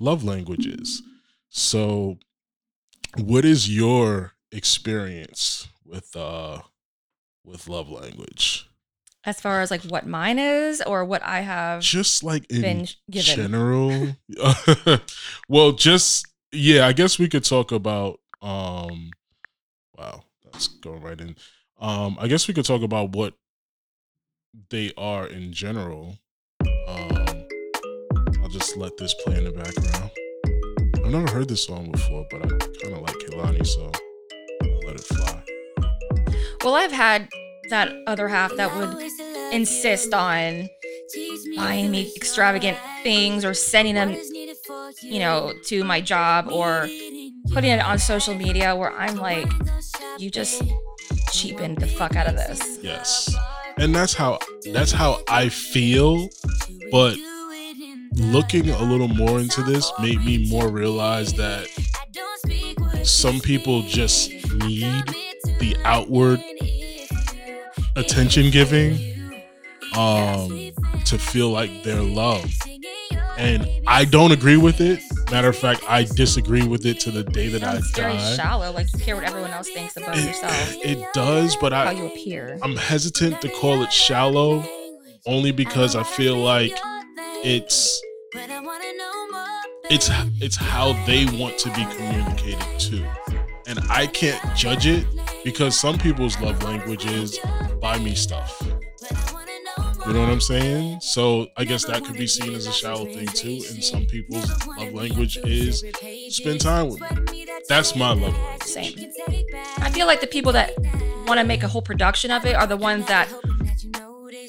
love 0.00 0.24
languages. 0.24 1.02
So, 1.48 2.18
what 3.16 3.44
is 3.44 3.74
your 3.74 4.32
experience 4.52 5.68
with 5.84 6.14
uh 6.16 6.60
with 7.44 7.68
love 7.68 7.90
language? 7.90 8.68
As 9.24 9.40
far 9.40 9.62
as 9.62 9.70
like 9.70 9.82
what 9.84 10.06
mine 10.06 10.38
is 10.38 10.82
or 10.82 11.04
what 11.04 11.22
I 11.22 11.40
have 11.40 11.80
Just 11.80 12.22
like 12.22 12.50
in 12.50 12.86
general. 13.08 14.16
well, 15.48 15.72
just 15.72 16.26
yeah, 16.52 16.86
I 16.86 16.92
guess 16.92 17.18
we 17.18 17.28
could 17.28 17.44
talk 17.44 17.72
about 17.72 18.20
um 18.42 19.10
wow, 19.98 20.24
that's 20.44 20.68
going 20.68 21.02
right 21.02 21.20
in. 21.20 21.36
Um 21.80 22.18
I 22.20 22.28
guess 22.28 22.48
we 22.48 22.54
could 22.54 22.66
talk 22.66 22.82
about 22.82 23.16
what 23.16 23.34
they 24.70 24.92
are 24.98 25.26
in 25.26 25.52
general. 25.52 26.18
Um 26.86 27.46
I'll 28.42 28.50
just 28.50 28.76
let 28.76 28.96
this 28.98 29.14
play 29.24 29.38
in 29.38 29.44
the 29.44 29.52
background. 29.52 30.10
I've 31.02 31.10
never 31.10 31.30
heard 31.30 31.48
this 31.48 31.64
song 31.64 31.90
before, 31.90 32.26
but 32.30 32.44
I 32.44 32.48
kind 32.48 32.94
of 32.94 33.00
like 33.00 33.16
Kehlani, 33.16 33.66
so 33.66 33.90
I'll 34.62 34.80
let 34.86 34.96
it 34.96 35.04
fly. 35.04 35.33
Well, 36.64 36.74
I've 36.74 36.92
had 36.92 37.28
that 37.68 37.92
other 38.06 38.26
half 38.26 38.56
that 38.56 38.74
would 38.74 38.96
insist 39.52 40.14
on 40.14 40.68
buying 41.56 41.90
me 41.90 42.10
extravagant 42.16 42.78
things 43.02 43.44
or 43.44 43.52
sending 43.52 43.94
them, 43.94 44.16
you 45.02 45.18
know, 45.18 45.52
to 45.66 45.84
my 45.84 46.00
job 46.00 46.48
or 46.50 46.88
putting 47.52 47.70
it 47.70 47.80
on 47.80 47.98
social 47.98 48.34
media 48.34 48.74
where 48.74 48.92
I'm 48.92 49.16
like, 49.16 49.46
you 50.18 50.30
just 50.30 50.62
cheapened 51.30 51.78
the 51.78 51.86
fuck 51.86 52.16
out 52.16 52.26
of 52.28 52.36
this. 52.36 52.78
Yes. 52.82 53.34
And 53.76 53.94
that's 53.94 54.14
how 54.14 54.38
that's 54.72 54.92
how 54.92 55.22
I 55.28 55.50
feel, 55.50 56.28
but 56.90 57.18
looking 58.14 58.70
a 58.70 58.82
little 58.82 59.08
more 59.08 59.38
into 59.38 59.62
this 59.62 59.92
made 60.00 60.24
me 60.24 60.48
more 60.48 60.68
realize 60.68 61.34
that 61.34 61.68
some 63.04 63.40
people 63.40 63.82
just 63.82 64.30
need 64.54 65.04
the 65.64 65.76
outward 65.84 66.40
attention 67.96 68.50
giving 68.50 68.92
um 69.96 70.48
to 71.06 71.16
feel 71.18 71.48
like 71.50 71.82
they're 71.82 72.02
loved 72.02 72.52
and 73.38 73.66
i 73.86 74.04
don't 74.04 74.32
agree 74.32 74.58
with 74.58 74.80
it 74.82 75.00
matter 75.30 75.48
of 75.48 75.56
fact 75.56 75.82
i 75.88 76.04
disagree 76.04 76.66
with 76.66 76.84
it 76.84 77.00
to 77.00 77.10
the 77.10 77.22
day 77.24 77.48
that 77.48 77.62
i 77.62 77.74
Sounds 77.74 77.90
very 77.92 78.12
die 78.12 78.36
shallow. 78.36 78.72
Like 78.72 78.92
you 78.92 78.98
care 78.98 79.14
what 79.14 79.24
everyone 79.24 79.50
else 79.52 79.70
thinks 79.70 79.96
about 79.96 80.16
yourself, 80.16 80.74
it, 80.84 80.98
it 80.98 81.06
does 81.14 81.56
but 81.56 81.72
how 81.72 81.84
i 81.84 81.92
you 81.92 82.06
appear. 82.06 82.58
i'm 82.62 82.76
hesitant 82.76 83.40
to 83.40 83.48
call 83.48 83.82
it 83.82 83.92
shallow 83.92 84.62
only 85.26 85.50
because 85.52 85.96
i 85.96 86.02
feel 86.02 86.36
like 86.36 86.76
it's 87.42 88.02
it's 89.90 90.10
it's 90.42 90.56
how 90.56 90.92
they 91.06 91.24
want 91.38 91.56
to 91.58 91.68
be 91.70 91.84
communicated 91.96 92.80
to 92.80 93.06
and 93.66 93.78
i 93.88 94.06
can't 94.06 94.42
judge 94.56 94.86
it 94.86 95.06
because 95.44 95.78
some 95.78 95.98
people's 95.98 96.38
love 96.40 96.62
language 96.62 97.06
is 97.06 97.38
buy 97.80 97.98
me 97.98 98.14
stuff 98.14 98.62
You 100.06 100.12
know 100.12 100.20
what 100.20 100.30
I'm 100.30 100.40
saying? 100.40 101.00
So 101.00 101.46
I 101.56 101.64
guess 101.64 101.84
that 101.86 102.04
could 102.04 102.16
be 102.16 102.26
seen 102.26 102.54
as 102.54 102.66
a 102.66 102.72
shallow 102.72 103.04
thing 103.06 103.26
too. 103.26 103.60
And 103.70 103.82
some 103.82 104.04
people's 104.06 104.48
love 104.66 104.92
language 104.92 105.38
is 105.38 105.84
spend 106.28 106.60
time 106.60 106.88
with 106.88 107.00
me. 107.30 107.46
That's 107.68 107.96
my 107.96 108.08
love 108.08 108.20
language. 108.22 108.62
Same. 108.62 109.12
I 109.78 109.90
feel 109.90 110.06
like 110.06 110.20
the 110.20 110.26
people 110.26 110.52
that 110.52 110.72
want 111.26 111.40
to 111.40 111.44
make 111.44 111.62
a 111.62 111.68
whole 111.68 111.82
production 111.82 112.30
of 112.30 112.44
it 112.44 112.54
are 112.54 112.66
the 112.66 112.76
ones 112.76 113.06
that 113.06 113.28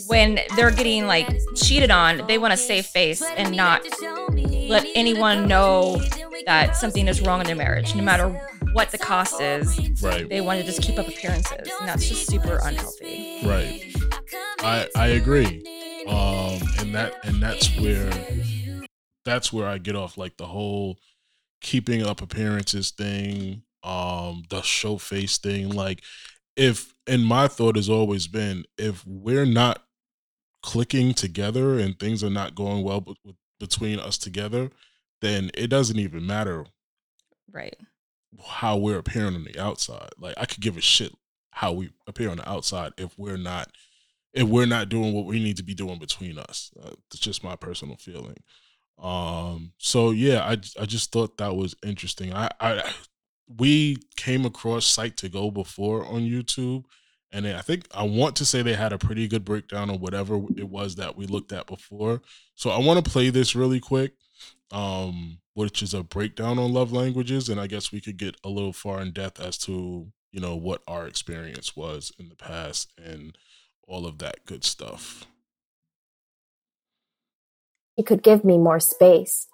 when 0.07 0.39
they're 0.55 0.71
getting 0.71 1.07
like 1.07 1.29
cheated 1.55 1.89
on, 1.89 2.27
they 2.27 2.37
want 2.37 2.51
to 2.51 2.57
save 2.57 2.85
face 2.85 3.21
and 3.21 3.55
not 3.55 3.81
let 4.31 4.85
anyone 4.93 5.47
know 5.47 6.01
that 6.45 6.75
something 6.75 7.07
is 7.07 7.21
wrong 7.21 7.39
in 7.39 7.47
their 7.47 7.55
marriage, 7.55 7.95
no 7.95 8.03
matter 8.03 8.27
what 8.75 8.91
the 8.91 8.97
cost 8.97 9.39
is. 9.41 10.03
Right. 10.03 10.27
They 10.27 10.41
want 10.41 10.59
to 10.59 10.65
just 10.65 10.81
keep 10.81 10.99
up 10.99 11.07
appearances, 11.07 11.69
and 11.79 11.87
that's 11.87 12.07
just 12.07 12.27
super 12.29 12.59
unhealthy. 12.63 13.39
Right. 13.45 13.95
I 14.59 14.87
I 14.95 15.07
agree. 15.07 15.63
Um, 16.07 16.61
and 16.79 16.93
that 16.93 17.13
and 17.23 17.41
that's 17.41 17.75
where 17.79 18.11
that's 19.23 19.51
where 19.51 19.67
I 19.67 19.77
get 19.77 19.95
off 19.95 20.17
like 20.17 20.37
the 20.37 20.45
whole 20.45 20.99
keeping 21.61 22.05
up 22.05 22.21
appearances 22.21 22.91
thing, 22.91 23.63
um, 23.83 24.43
the 24.49 24.61
show 24.61 24.97
face 24.97 25.37
thing. 25.37 25.69
Like, 25.69 26.03
if 26.55 26.93
and 27.07 27.25
my 27.25 27.47
thought 27.47 27.77
has 27.77 27.89
always 27.89 28.27
been 28.27 28.65
if 28.77 29.05
we're 29.07 29.45
not 29.45 29.83
clicking 30.61 31.13
together 31.13 31.79
and 31.79 31.97
things 31.97 32.23
are 32.23 32.29
not 32.29 32.55
going 32.55 32.83
well 32.83 33.01
b- 33.01 33.15
between 33.59 33.99
us 33.99 34.17
together, 34.17 34.69
then 35.21 35.49
it 35.53 35.67
doesn't 35.67 35.99
even 35.99 36.25
matter 36.25 36.65
Right. 37.55 37.77
How 38.43 38.77
we're 38.77 38.97
appearing 38.97 39.35
on 39.35 39.43
the 39.43 39.59
outside. 39.59 40.09
Like 40.19 40.35
I 40.37 40.45
could 40.45 40.61
give 40.61 40.77
a 40.77 40.81
shit 40.81 41.13
how 41.51 41.71
we 41.71 41.89
appear 42.07 42.29
on 42.29 42.37
the 42.37 42.49
outside 42.49 42.93
if 42.97 43.17
we're 43.17 43.37
not 43.37 43.69
if 44.33 44.43
we're 44.43 44.65
not 44.65 44.89
doing 44.89 45.13
what 45.13 45.25
we 45.25 45.41
need 45.41 45.57
to 45.57 45.63
be 45.63 45.73
doing 45.73 45.97
between 45.97 46.37
us. 46.37 46.71
Uh, 46.81 46.91
it's 47.07 47.19
just 47.19 47.43
my 47.43 47.55
personal 47.55 47.95
feeling. 47.95 48.37
Um 49.01 49.73
so 49.77 50.11
yeah, 50.11 50.43
I 50.43 50.57
I 50.79 50.85
just 50.85 51.11
thought 51.11 51.37
that 51.37 51.55
was 51.55 51.75
interesting. 51.85 52.33
I 52.33 52.49
I 52.59 52.83
we 53.47 53.97
came 54.17 54.45
across 54.45 54.95
Psych2Go 54.95 55.53
before 55.53 56.05
on 56.05 56.21
YouTube 56.21 56.85
and 57.31 57.47
I 57.47 57.61
think 57.61 57.87
I 57.93 58.03
want 58.03 58.37
to 58.37 58.45
say 58.45 58.61
they 58.61 58.75
had 58.75 58.93
a 58.93 58.97
pretty 58.97 59.27
good 59.27 59.43
breakdown 59.43 59.89
of 59.89 60.01
whatever 60.01 60.35
it 60.55 60.69
was 60.69 60.95
that 60.95 61.17
we 61.17 61.27
looked 61.27 61.51
at 61.51 61.67
before. 61.67 62.21
So 62.55 62.69
I 62.69 62.79
want 62.79 63.03
to 63.03 63.11
play 63.11 63.29
this 63.29 63.55
really 63.55 63.81
quick 63.81 64.13
um, 64.71 65.39
which 65.55 65.81
is 65.81 65.93
a 65.95 66.03
breakdown 66.03 66.59
on 66.59 66.71
love 66.73 66.91
languages, 66.93 67.49
and 67.49 67.59
I 67.59 67.65
guess 67.67 67.91
we 67.91 68.01
could 68.01 68.17
get 68.17 68.35
a 68.43 68.49
little 68.49 68.73
far 68.73 69.01
in 69.01 69.11
depth 69.11 69.41
as 69.41 69.57
to 69.59 70.11
you 70.31 70.41
know 70.41 70.55
what 70.55 70.83
our 70.87 71.07
experience 71.07 71.75
was 71.75 72.11
in 72.19 72.29
the 72.29 72.35
past 72.35 72.91
and 73.03 73.37
all 73.87 74.05
of 74.05 74.19
that 74.19 74.45
good 74.45 74.63
stuff. 74.63 75.25
He 77.95 78.03
could 78.03 78.21
give 78.21 78.43
me 78.43 78.57
more 78.57 78.79
space. 78.79 79.47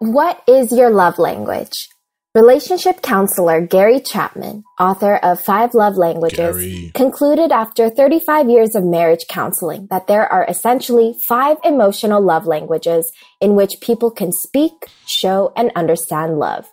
What 0.00 0.42
is 0.46 0.70
your 0.70 0.90
love 0.90 1.18
language? 1.18 1.88
Relationship 2.34 3.00
counselor 3.00 3.60
Gary 3.60 4.00
Chapman, 4.00 4.64
author 4.80 5.18
of 5.18 5.40
Five 5.40 5.72
Love 5.72 5.96
Languages, 5.96 6.36
Gary. 6.36 6.90
concluded 6.92 7.52
after 7.52 7.88
35 7.88 8.50
years 8.50 8.74
of 8.74 8.82
marriage 8.82 9.26
counseling 9.28 9.86
that 9.88 10.08
there 10.08 10.26
are 10.26 10.44
essentially 10.48 11.14
five 11.28 11.58
emotional 11.62 12.20
love 12.20 12.44
languages 12.44 13.12
in 13.40 13.54
which 13.54 13.80
people 13.80 14.10
can 14.10 14.32
speak, 14.32 14.72
show, 15.06 15.52
and 15.56 15.70
understand 15.76 16.40
love. 16.40 16.68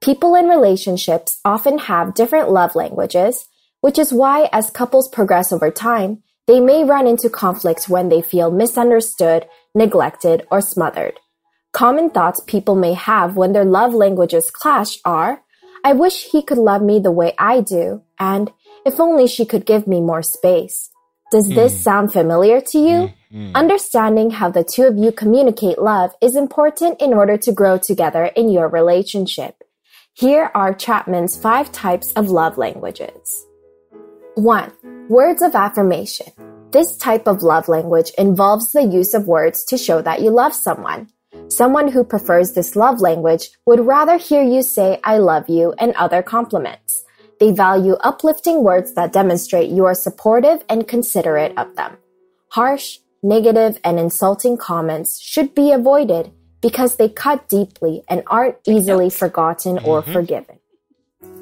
People 0.00 0.36
in 0.36 0.46
relationships 0.46 1.40
often 1.44 1.78
have 1.78 2.14
different 2.14 2.48
love 2.48 2.76
languages, 2.76 3.48
which 3.80 3.98
is 3.98 4.12
why 4.12 4.48
as 4.52 4.70
couples 4.70 5.08
progress 5.08 5.50
over 5.50 5.72
time, 5.72 6.22
they 6.46 6.60
may 6.60 6.84
run 6.84 7.08
into 7.08 7.28
conflicts 7.28 7.88
when 7.88 8.10
they 8.10 8.22
feel 8.22 8.52
misunderstood, 8.52 9.48
neglected, 9.74 10.46
or 10.52 10.60
smothered. 10.60 11.18
Common 11.72 12.10
thoughts 12.10 12.40
people 12.46 12.74
may 12.74 12.94
have 12.94 13.36
when 13.36 13.52
their 13.52 13.64
love 13.64 13.94
languages 13.94 14.50
clash 14.50 14.98
are, 15.04 15.42
I 15.84 15.92
wish 15.92 16.30
he 16.30 16.42
could 16.42 16.58
love 16.58 16.82
me 16.82 16.98
the 16.98 17.12
way 17.12 17.34
I 17.38 17.60
do, 17.60 18.02
and 18.18 18.52
if 18.84 19.00
only 19.00 19.26
she 19.26 19.46
could 19.46 19.64
give 19.64 19.86
me 19.86 20.00
more 20.00 20.22
space. 20.22 20.90
Does 21.30 21.48
this 21.48 21.72
Hmm. 21.74 21.78
sound 21.78 22.12
familiar 22.12 22.60
to 22.60 22.78
you? 22.78 23.10
Mhm. 23.32 23.54
Understanding 23.54 24.30
how 24.30 24.50
the 24.50 24.64
two 24.64 24.84
of 24.84 24.98
you 24.98 25.12
communicate 25.12 25.80
love 25.80 26.10
is 26.20 26.34
important 26.34 27.00
in 27.00 27.14
order 27.14 27.36
to 27.36 27.52
grow 27.52 27.78
together 27.78 28.24
in 28.24 28.48
your 28.48 28.68
relationship. 28.68 29.62
Here 30.12 30.50
are 30.54 30.74
Chapman's 30.74 31.36
five 31.36 31.70
types 31.70 32.12
of 32.14 32.30
love 32.30 32.58
languages. 32.58 33.46
1. 34.34 34.72
Words 35.08 35.40
of 35.40 35.54
affirmation. 35.54 36.32
This 36.72 36.96
type 36.96 37.28
of 37.28 37.42
love 37.42 37.68
language 37.68 38.10
involves 38.18 38.72
the 38.72 38.82
use 38.82 39.14
of 39.14 39.28
words 39.28 39.64
to 39.66 39.78
show 39.78 40.02
that 40.02 40.20
you 40.20 40.30
love 40.30 40.52
someone. 40.52 41.08
Someone 41.48 41.88
who 41.88 42.04
prefers 42.04 42.52
this 42.52 42.76
love 42.76 43.00
language 43.00 43.50
would 43.66 43.80
rather 43.80 44.16
hear 44.16 44.42
you 44.42 44.62
say, 44.62 45.00
I 45.04 45.18
love 45.18 45.48
you, 45.48 45.74
and 45.78 45.92
other 45.94 46.22
compliments. 46.22 47.04
They 47.38 47.52
value 47.52 47.94
uplifting 47.94 48.62
words 48.62 48.94
that 48.94 49.12
demonstrate 49.12 49.70
you 49.70 49.84
are 49.84 49.94
supportive 49.94 50.64
and 50.68 50.86
considerate 50.86 51.56
of 51.56 51.74
them. 51.76 51.96
Harsh, 52.48 52.98
negative, 53.22 53.78
and 53.84 53.98
insulting 53.98 54.56
comments 54.56 55.20
should 55.20 55.54
be 55.54 55.72
avoided 55.72 56.32
because 56.60 56.96
they 56.96 57.08
cut 57.08 57.48
deeply 57.48 58.02
and 58.08 58.22
aren't 58.26 58.56
easily 58.66 59.08
forgotten 59.08 59.78
or 59.78 60.02
Mhm. 60.02 60.12
forgiven. 60.12 60.58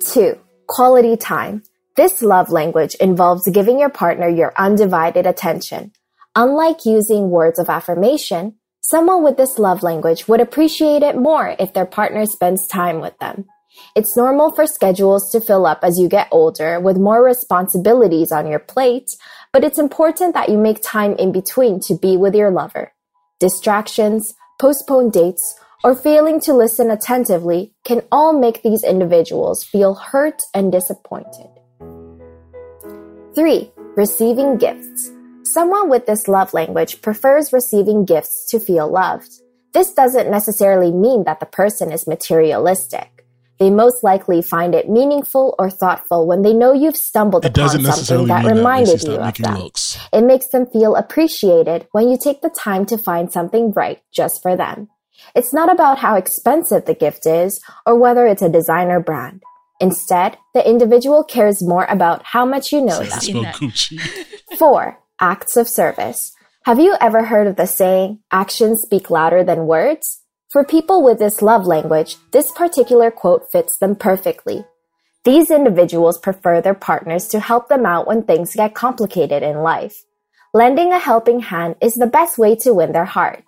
2. 0.00 0.38
Quality 0.66 1.16
time. 1.16 1.62
This 1.96 2.22
love 2.22 2.52
language 2.52 2.94
involves 2.96 3.48
giving 3.48 3.80
your 3.80 3.88
partner 3.88 4.28
your 4.28 4.52
undivided 4.56 5.26
attention. 5.26 5.92
Unlike 6.36 6.86
using 6.86 7.30
words 7.30 7.58
of 7.58 7.68
affirmation, 7.68 8.54
someone 8.80 9.22
with 9.22 9.36
this 9.36 9.58
love 9.58 9.82
language 9.82 10.28
would 10.28 10.40
appreciate 10.40 11.02
it 11.02 11.16
more 11.16 11.54
if 11.58 11.72
their 11.72 11.86
partner 11.86 12.26
spends 12.26 12.66
time 12.66 13.00
with 13.00 13.18
them. 13.18 13.46
It's 13.94 14.16
normal 14.16 14.52
for 14.52 14.66
schedules 14.66 15.30
to 15.32 15.40
fill 15.40 15.66
up 15.66 15.80
as 15.82 15.98
you 15.98 16.08
get 16.08 16.28
older 16.30 16.80
with 16.80 16.96
more 16.96 17.22
responsibilities 17.24 18.32
on 18.32 18.46
your 18.46 18.58
plate, 18.58 19.10
but 19.52 19.64
it's 19.64 19.78
important 19.78 20.34
that 20.34 20.48
you 20.48 20.58
make 20.58 20.82
time 20.82 21.14
in 21.14 21.32
between 21.32 21.80
to 21.80 21.94
be 21.94 22.16
with 22.16 22.34
your 22.34 22.50
lover. 22.50 22.92
Distractions, 23.40 24.34
postponed 24.60 25.12
dates, 25.12 25.58
or 25.84 25.94
failing 25.94 26.40
to 26.40 26.52
listen 26.52 26.90
attentively 26.90 27.72
can 27.84 28.02
all 28.10 28.38
make 28.38 28.62
these 28.62 28.82
individuals 28.82 29.62
feel 29.62 29.94
hurt 29.94 30.42
and 30.54 30.72
disappointed. 30.72 31.48
3. 33.34 33.70
Receiving 33.96 34.56
gifts. 34.56 35.12
Someone 35.52 35.88
with 35.88 36.04
this 36.04 36.28
love 36.28 36.52
language 36.52 37.00
prefers 37.00 37.54
receiving 37.54 38.04
gifts 38.04 38.44
to 38.50 38.60
feel 38.60 38.86
loved. 38.86 39.30
This 39.72 39.94
doesn't 39.94 40.30
necessarily 40.30 40.92
mean 40.92 41.24
that 41.24 41.40
the 41.40 41.46
person 41.46 41.90
is 41.90 42.06
materialistic. 42.06 43.24
They 43.58 43.70
most 43.70 44.04
likely 44.04 44.42
find 44.42 44.74
it 44.74 44.90
meaningful 44.90 45.54
or 45.58 45.70
thoughtful 45.70 46.26
when 46.26 46.42
they 46.42 46.52
know 46.52 46.74
you've 46.74 46.98
stumbled 46.98 47.46
It 47.46 47.56
upon 47.56 47.80
something 47.82 48.26
that 48.26 48.44
mean 48.44 48.48
that. 48.48 48.56
reminded 48.56 49.02
you 49.04 49.16
of 49.16 49.34
them. 49.38 49.54
looks. 49.58 49.98
It 50.12 50.20
makes 50.22 50.48
them 50.48 50.66
feel 50.66 50.94
appreciated 50.96 51.88
when 51.92 52.10
you 52.10 52.18
take 52.22 52.42
the 52.42 52.50
time 52.50 52.84
to 52.86 52.98
find 52.98 53.32
something 53.32 53.72
right 53.72 54.00
just 54.12 54.42
for 54.42 54.54
them. 54.54 54.88
It's 55.34 55.54
not 55.54 55.72
about 55.72 55.98
how 55.98 56.16
expensive 56.16 56.84
the 56.84 56.94
gift 56.94 57.24
is 57.26 57.60
or 57.86 57.96
whether 57.98 58.26
it's 58.26 58.42
a 58.42 58.50
designer 58.50 59.00
brand. 59.00 59.42
Instead, 59.80 60.36
the 60.52 60.68
individual 60.68 61.24
cares 61.24 61.62
more 61.62 61.86
about 61.86 62.22
how 62.22 62.44
much 62.44 62.70
you 62.70 62.82
know 62.84 63.02
Says 63.02 63.26
them. 63.28 63.44
to 63.52 64.58
Seen 65.20 65.34
spell 65.34 65.34
that. 65.34 65.40
Gucci. 65.40 65.54
4. 65.54 65.56
Acts 65.56 65.56
of 65.56 65.68
service. 65.68 66.32
Have 66.64 66.78
you 66.80 66.96
ever 67.00 67.24
heard 67.24 67.46
of 67.46 67.56
the 67.56 67.66
saying, 67.66 68.20
actions 68.30 68.82
speak 68.82 69.10
louder 69.10 69.44
than 69.44 69.66
words? 69.66 70.22
For 70.50 70.64
people 70.64 71.02
with 71.02 71.18
this 71.18 71.42
love 71.42 71.66
language, 71.66 72.16
this 72.32 72.50
particular 72.52 73.10
quote 73.10 73.50
fits 73.50 73.78
them 73.78 73.96
perfectly. 73.96 74.64
These 75.24 75.50
individuals 75.50 76.18
prefer 76.18 76.60
their 76.60 76.74
partners 76.74 77.28
to 77.28 77.40
help 77.40 77.68
them 77.68 77.84
out 77.84 78.06
when 78.06 78.22
things 78.22 78.54
get 78.54 78.74
complicated 78.74 79.42
in 79.42 79.62
life. 79.62 80.04
Lending 80.54 80.92
a 80.92 80.98
helping 80.98 81.40
hand 81.40 81.76
is 81.82 81.94
the 81.94 82.06
best 82.06 82.38
way 82.38 82.56
to 82.56 82.72
win 82.72 82.92
their 82.92 83.04
heart. 83.04 83.44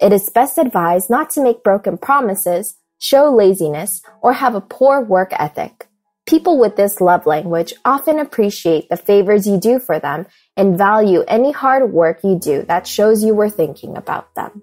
It 0.00 0.12
is 0.12 0.30
best 0.30 0.58
advised 0.58 1.10
not 1.10 1.30
to 1.30 1.42
make 1.42 1.64
broken 1.64 1.98
promises, 1.98 2.76
show 2.98 3.34
laziness, 3.34 4.02
or 4.22 4.34
have 4.34 4.54
a 4.54 4.60
poor 4.60 5.00
work 5.00 5.32
ethic. 5.32 5.88
People 6.26 6.58
with 6.58 6.76
this 6.76 7.00
love 7.00 7.26
language 7.26 7.74
often 7.84 8.18
appreciate 8.18 8.88
the 8.88 8.96
favors 8.96 9.46
you 9.46 9.58
do 9.58 9.78
for 9.78 9.98
them 9.98 10.26
and 10.56 10.78
value 10.78 11.22
any 11.28 11.52
hard 11.52 11.92
work 11.92 12.20
you 12.24 12.38
do 12.38 12.62
that 12.62 12.86
shows 12.86 13.22
you 13.22 13.34
were 13.34 13.50
thinking 13.50 13.96
about 13.96 14.34
them. 14.34 14.62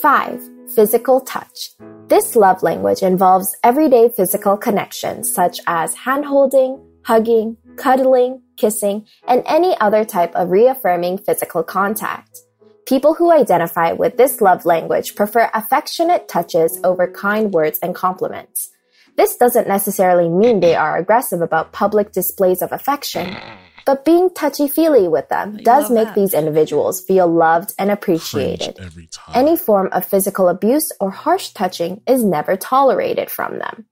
5. 0.00 0.42
Physical 0.74 1.20
touch. 1.20 1.70
This 2.08 2.36
love 2.36 2.62
language 2.62 3.02
involves 3.02 3.56
everyday 3.62 4.08
physical 4.08 4.56
connections 4.56 5.32
such 5.32 5.60
as 5.66 5.94
hand 5.94 6.24
holding, 6.24 6.80
hugging, 7.04 7.56
cuddling, 7.76 8.42
kissing, 8.56 9.06
and 9.26 9.42
any 9.46 9.78
other 9.80 10.04
type 10.04 10.34
of 10.34 10.50
reaffirming 10.50 11.18
physical 11.18 11.62
contact. 11.62 12.40
People 12.86 13.14
who 13.14 13.30
identify 13.30 13.92
with 13.92 14.16
this 14.16 14.40
love 14.40 14.64
language 14.64 15.14
prefer 15.14 15.48
affectionate 15.54 16.28
touches 16.28 16.80
over 16.82 17.06
kind 17.06 17.52
words 17.52 17.78
and 17.82 17.94
compliments. 17.94 18.70
This 19.16 19.36
doesn't 19.36 19.68
necessarily 19.68 20.28
mean 20.28 20.60
they 20.60 20.74
are 20.74 20.96
aggressive 20.96 21.42
about 21.42 21.72
public 21.72 22.12
displays 22.12 22.60
of 22.60 22.72
affection, 22.72 23.36
but 23.84 24.04
being 24.04 24.30
touchy 24.30 24.68
feely 24.68 25.08
with 25.08 25.28
them 25.28 25.56
I 25.58 25.62
does 25.62 25.90
make 25.90 26.08
that. 26.08 26.14
these 26.14 26.34
individuals 26.34 27.02
feel 27.02 27.26
loved 27.26 27.72
and 27.78 27.90
appreciated. 27.90 28.78
every 28.80 29.06
time. 29.06 29.34
Any 29.34 29.56
form 29.56 29.88
of 29.92 30.04
physical 30.04 30.48
abuse 30.48 30.90
or 31.00 31.10
harsh 31.10 31.50
touching 31.50 32.02
is 32.06 32.24
never 32.24 32.56
tolerated 32.56 33.30
from 33.30 33.58
them. 33.58 33.86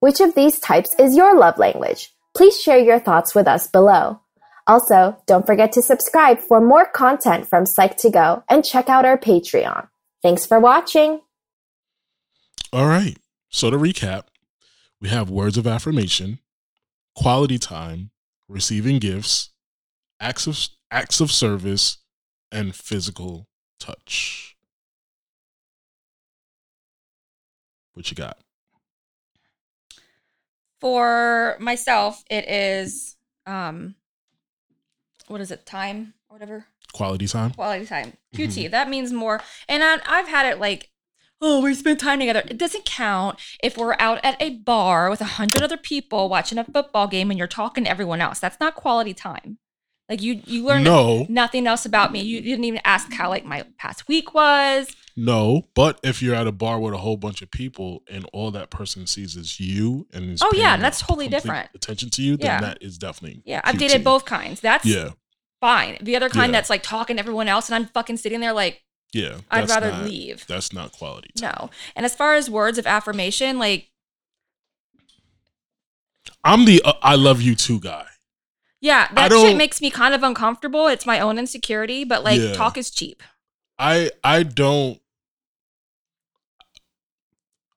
Which 0.00 0.20
of 0.20 0.34
these 0.34 0.58
types 0.58 0.94
is 0.98 1.16
your 1.16 1.36
love 1.36 1.58
language? 1.58 2.12
Please 2.34 2.60
share 2.60 2.78
your 2.78 2.98
thoughts 2.98 3.34
with 3.34 3.46
us 3.46 3.66
below. 3.66 4.20
Also, 4.66 5.16
don't 5.26 5.46
forget 5.46 5.72
to 5.72 5.82
subscribe 5.82 6.38
for 6.38 6.60
more 6.60 6.86
content 6.86 7.48
from 7.48 7.64
Psych2Go 7.64 8.44
and 8.48 8.64
check 8.64 8.88
out 8.88 9.04
our 9.04 9.18
Patreon. 9.18 9.88
Thanks 10.22 10.46
for 10.46 10.60
watching. 10.60 11.20
All 12.72 12.86
right. 12.86 13.16
So 13.50 13.70
to 13.70 13.76
recap, 13.76 14.24
we 15.00 15.08
have 15.08 15.28
words 15.28 15.58
of 15.58 15.66
affirmation, 15.66 16.38
quality 17.14 17.58
time, 17.58 18.11
receiving 18.52 18.98
gifts, 18.98 19.50
acts 20.20 20.46
of 20.46 20.58
acts 20.90 21.20
of 21.20 21.32
service, 21.32 21.98
and 22.52 22.74
physical 22.74 23.48
touch. 23.80 24.56
What 27.94 28.10
you 28.10 28.14
got? 28.14 28.38
For 30.80 31.56
myself, 31.60 32.22
it 32.30 32.48
is 32.48 33.16
um 33.46 33.94
what 35.28 35.40
is 35.40 35.50
it, 35.50 35.64
time 35.64 36.14
or 36.28 36.34
whatever? 36.34 36.66
Quality 36.92 37.26
time. 37.26 37.52
Quality 37.52 37.86
time. 37.86 38.12
QT. 38.34 38.66
Mhm. 38.66 38.70
That 38.70 38.88
means 38.90 39.12
more 39.12 39.40
and 39.68 39.82
I, 39.82 39.98
I've 40.06 40.28
had 40.28 40.46
it 40.46 40.58
like 40.58 40.90
Oh, 41.44 41.60
we 41.60 41.74
spent 41.74 41.98
time 41.98 42.20
together. 42.20 42.44
It 42.46 42.56
doesn't 42.56 42.84
count 42.84 43.38
if 43.62 43.76
we're 43.76 43.96
out 43.98 44.20
at 44.24 44.40
a 44.40 44.50
bar 44.58 45.10
with 45.10 45.20
a 45.20 45.24
hundred 45.24 45.62
other 45.62 45.76
people 45.76 46.28
watching 46.28 46.56
a 46.56 46.64
football 46.64 47.08
game 47.08 47.30
and 47.30 47.36
you're 47.38 47.48
talking 47.48 47.82
to 47.84 47.90
everyone 47.90 48.20
else. 48.20 48.38
That's 48.38 48.60
not 48.60 48.76
quality 48.76 49.12
time. 49.12 49.58
Like 50.08 50.22
you, 50.22 50.40
you 50.46 50.64
learn 50.64 50.84
No, 50.84 51.26
nothing 51.28 51.66
else 51.66 51.84
about 51.84 52.12
me. 52.12 52.20
You 52.20 52.40
didn't 52.40 52.64
even 52.64 52.80
ask 52.84 53.12
how 53.12 53.28
like 53.28 53.44
my 53.44 53.64
past 53.78 54.06
week 54.08 54.34
was. 54.34 54.94
no. 55.16 55.66
But 55.74 55.98
if 56.04 56.22
you're 56.22 56.34
at 56.34 56.46
a 56.46 56.52
bar 56.52 56.78
with 56.78 56.94
a 56.94 56.98
whole 56.98 57.16
bunch 57.16 57.42
of 57.42 57.50
people 57.50 58.02
and 58.08 58.24
all 58.32 58.50
that 58.52 58.70
person 58.70 59.06
sees 59.08 59.34
is 59.36 59.58
you 59.58 60.06
and 60.12 60.30
is 60.34 60.42
Oh, 60.42 60.50
yeah, 60.54 60.76
that's 60.76 61.00
totally 61.00 61.28
different. 61.28 61.70
Attention 61.74 62.10
to 62.10 62.22
you, 62.22 62.36
then 62.36 62.46
Yeah. 62.46 62.60
that 62.60 62.78
is 62.82 62.98
definitely 62.98 63.42
Yeah, 63.44 63.62
I've 63.64 63.78
dated 63.78 64.04
both 64.04 64.26
kinds. 64.26 64.60
That's 64.60 64.84
Yeah, 64.84 65.10
fine. 65.60 65.98
The 66.00 66.14
other 66.14 66.28
kind 66.28 66.52
Yeah. 66.52 66.58
that's 66.58 66.70
like 66.70 66.82
talking 66.84 67.16
to 67.16 67.20
everyone 67.20 67.48
else 67.48 67.68
and 67.68 67.74
I'm 67.74 67.86
fucking 67.86 68.18
sitting 68.18 68.38
there 68.40 68.52
like 68.52 68.82
yeah. 69.12 69.38
I'd 69.50 69.68
rather 69.68 69.90
not- 69.92 70.04
leave. 70.04 70.46
That's 70.46 70.72
not 70.72 70.92
quality 70.92 71.30
time. 71.36 71.52
No. 71.58 71.70
And 71.96 72.04
as 72.06 72.14
far 72.14 72.34
as 72.34 72.48
words 72.50 72.78
of 72.78 72.86
affirmation, 72.86 73.58
like 73.58 73.88
I'm 76.44 76.64
the 76.64 76.82
uh, 76.84 76.94
I 77.02 77.14
love 77.14 77.40
you 77.42 77.54
too 77.54 77.78
guy. 77.80 78.06
yeah, 78.80 79.08
that 79.14 79.30
shit 79.32 79.56
makes 79.56 79.80
me 79.80 79.90
kind 79.90 80.14
of 80.14 80.22
uncomfortable. 80.22 80.88
It's 80.88 81.06
my 81.06 81.20
own 81.20 81.38
insecurity, 81.38 82.04
but 82.04 82.24
like 82.24 82.40
Yeah. 82.40 82.52
talk 82.54 82.76
is 82.76 82.90
cheap. 82.90 83.22
I 83.78 84.10
I 84.24 84.42
don't 84.42 85.00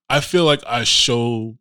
I 0.09 0.19
feel 0.19 0.45
like 0.45 0.61
I 0.67 0.83
show 0.83 1.57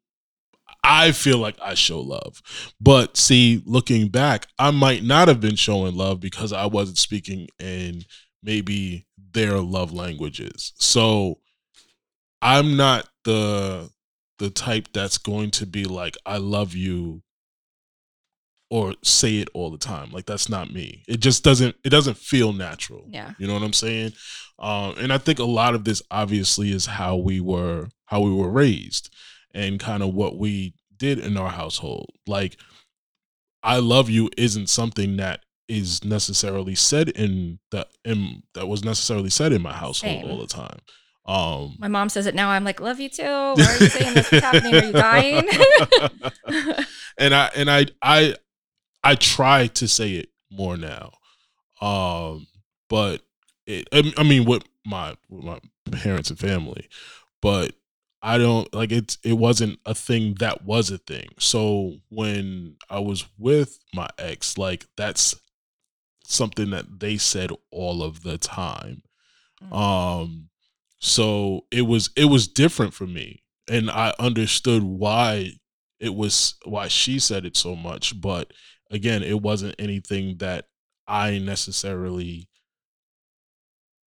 I 0.83 1.13
feel 1.13 1.39
like 1.39 1.57
I 1.63 1.75
show 1.75 2.01
love. 2.01 2.43
But 2.81 3.17
see, 3.17 3.63
looking 3.65 4.09
back, 4.09 4.49
I 4.59 4.71
might 4.71 5.03
not 5.03 5.29
have 5.29 5.41
been 5.41 5.57
showing 5.57 5.95
love 5.97 6.21
because 6.21 6.53
I 6.53 6.67
wasn't 6.67 6.99
speaking 6.99 7.49
in 7.59 8.03
maybe 8.43 9.07
their 9.35 9.59
love 9.59 9.93
languages. 9.93 10.73
So 10.79 11.41
I'm 12.41 12.77
not 12.77 13.09
the 13.25 13.91
the 14.39 14.51
type 14.51 14.89
that's 14.93 15.19
going 15.19 15.51
to 15.53 15.67
be 15.67 15.85
like 15.85 16.17
I 16.27 16.39
love 16.39 16.75
you 16.75 17.23
or 18.71 18.95
say 19.03 19.37
it 19.37 19.49
all 19.55 19.71
the 19.71 19.79
time. 19.79 20.11
Like 20.11 20.27
that's 20.27 20.49
not 20.49 20.73
me. 20.73 21.05
It 21.07 21.21
just 21.21 21.45
doesn't 21.45 21.77
it 21.85 21.91
doesn't 21.91 22.17
feel 22.17 22.53
natural. 22.53 23.07
Yeah. 23.09 23.33
You 23.39 23.47
know 23.47 23.55
what 23.55 23.63
I'm 23.63 23.73
saying? 23.73 24.13
Um, 24.59 24.95
and 24.99 25.13
I 25.13 25.19
think 25.19 25.39
a 25.39 25.45
lot 25.45 25.75
of 25.75 25.85
this 25.85 26.03
obviously 26.11 26.73
is 26.73 26.87
how 26.87 27.17
we 27.17 27.41
were 27.41 27.89
how 28.07 28.21
we 28.21 28.33
were 28.33 28.51
raised 28.51 29.15
and 29.55 29.79
kind 29.79 30.03
of 30.03 30.15
what 30.15 30.39
we 30.39 30.75
did 30.97 31.19
in 31.19 31.37
our 31.37 31.51
household. 31.51 32.11
Like 32.27 32.57
I 33.63 33.79
love 33.79 34.11
you 34.11 34.31
isn't 34.37 34.69
something 34.69 35.17
that 35.17 35.41
is 35.69 36.05
necessarily 36.05 36.75
said 36.75 37.09
in 37.11 37.59
that 37.71 37.89
in 38.05 38.43
that 38.55 38.67
was 38.67 38.85
necessarily 38.85 39.31
said 39.31 39.53
in 39.53 39.63
my 39.63 39.73
household 39.73 40.23
Same. 40.23 40.31
all 40.31 40.39
the 40.39 40.47
time. 40.47 40.79
Um 41.27 41.77
My 41.79 41.89
mom 41.89 42.09
says 42.09 42.27
it 42.27 42.35
now. 42.35 42.51
I'm 42.51 42.65
like, 42.65 42.81
love 42.81 43.01
you 43.01 43.09
too. 43.09 43.23
Why 43.23 43.53
are 43.53 43.79
you 43.79 43.89
saying 43.89 44.15
this? 44.15 44.31
What's 44.31 44.45
happening? 44.45 44.75
Are 44.75 44.85
you 44.85 44.93
dying? 44.93 45.49
and 47.19 47.35
I 47.35 47.51
and 47.57 47.71
I 47.71 47.87
I 48.03 48.37
I 49.03 49.15
try 49.15 49.69
to 49.69 49.89
say 49.89 50.13
it 50.13 50.29
more 50.51 50.77
now. 50.77 51.13
Um 51.81 52.47
but 52.89 53.23
it 53.67 53.89
I 53.93 54.13
I 54.19 54.23
mean 54.23 54.45
with 54.45 54.65
my 54.85 55.17
with 55.31 55.45
my 55.45 55.61
parents 55.91 56.31
and 56.31 56.39
family, 56.39 56.89
but 57.41 57.75
I 58.25 58.39
don't 58.39 58.73
like 58.75 58.91
it's 58.91 59.19
it 59.23 59.35
wasn't 59.35 59.79
a 59.85 59.95
thing 59.95 60.37
that 60.41 60.65
was 60.65 60.91
a 60.91 60.99
thing. 60.99 61.29
So 61.39 61.97
when 62.09 62.77
I 62.89 62.99
was 62.99 63.27
with 63.39 63.79
my 63.93 64.09
ex, 64.19 64.57
like 64.57 64.87
that's 64.97 65.35
something 66.27 66.71
that 66.71 67.01
they 67.01 67.17
said 67.17 67.51
all 67.71 68.03
of 68.03 68.23
the 68.23 68.39
time. 68.39 69.03
Mm. 69.63 69.77
Um 69.77 70.49
so 70.99 71.67
it 71.71 71.83
was 71.83 72.11
it 72.17 72.27
was 72.27 72.49
different 72.49 72.95
for 72.95 73.07
me 73.07 73.43
and 73.69 73.91
I 73.91 74.15
understood 74.19 74.83
why 74.83 75.53
it 76.01 76.15
was 76.15 76.55
why 76.65 76.89
she 76.89 77.19
said 77.19 77.45
it 77.45 77.57
so 77.57 77.75
much, 77.75 78.21
but 78.21 78.53
again, 78.91 79.23
it 79.23 79.41
wasn't 79.41 79.75
anything 79.79 80.37
that 80.39 80.67
I 81.07 81.39
necessarily 81.39 82.49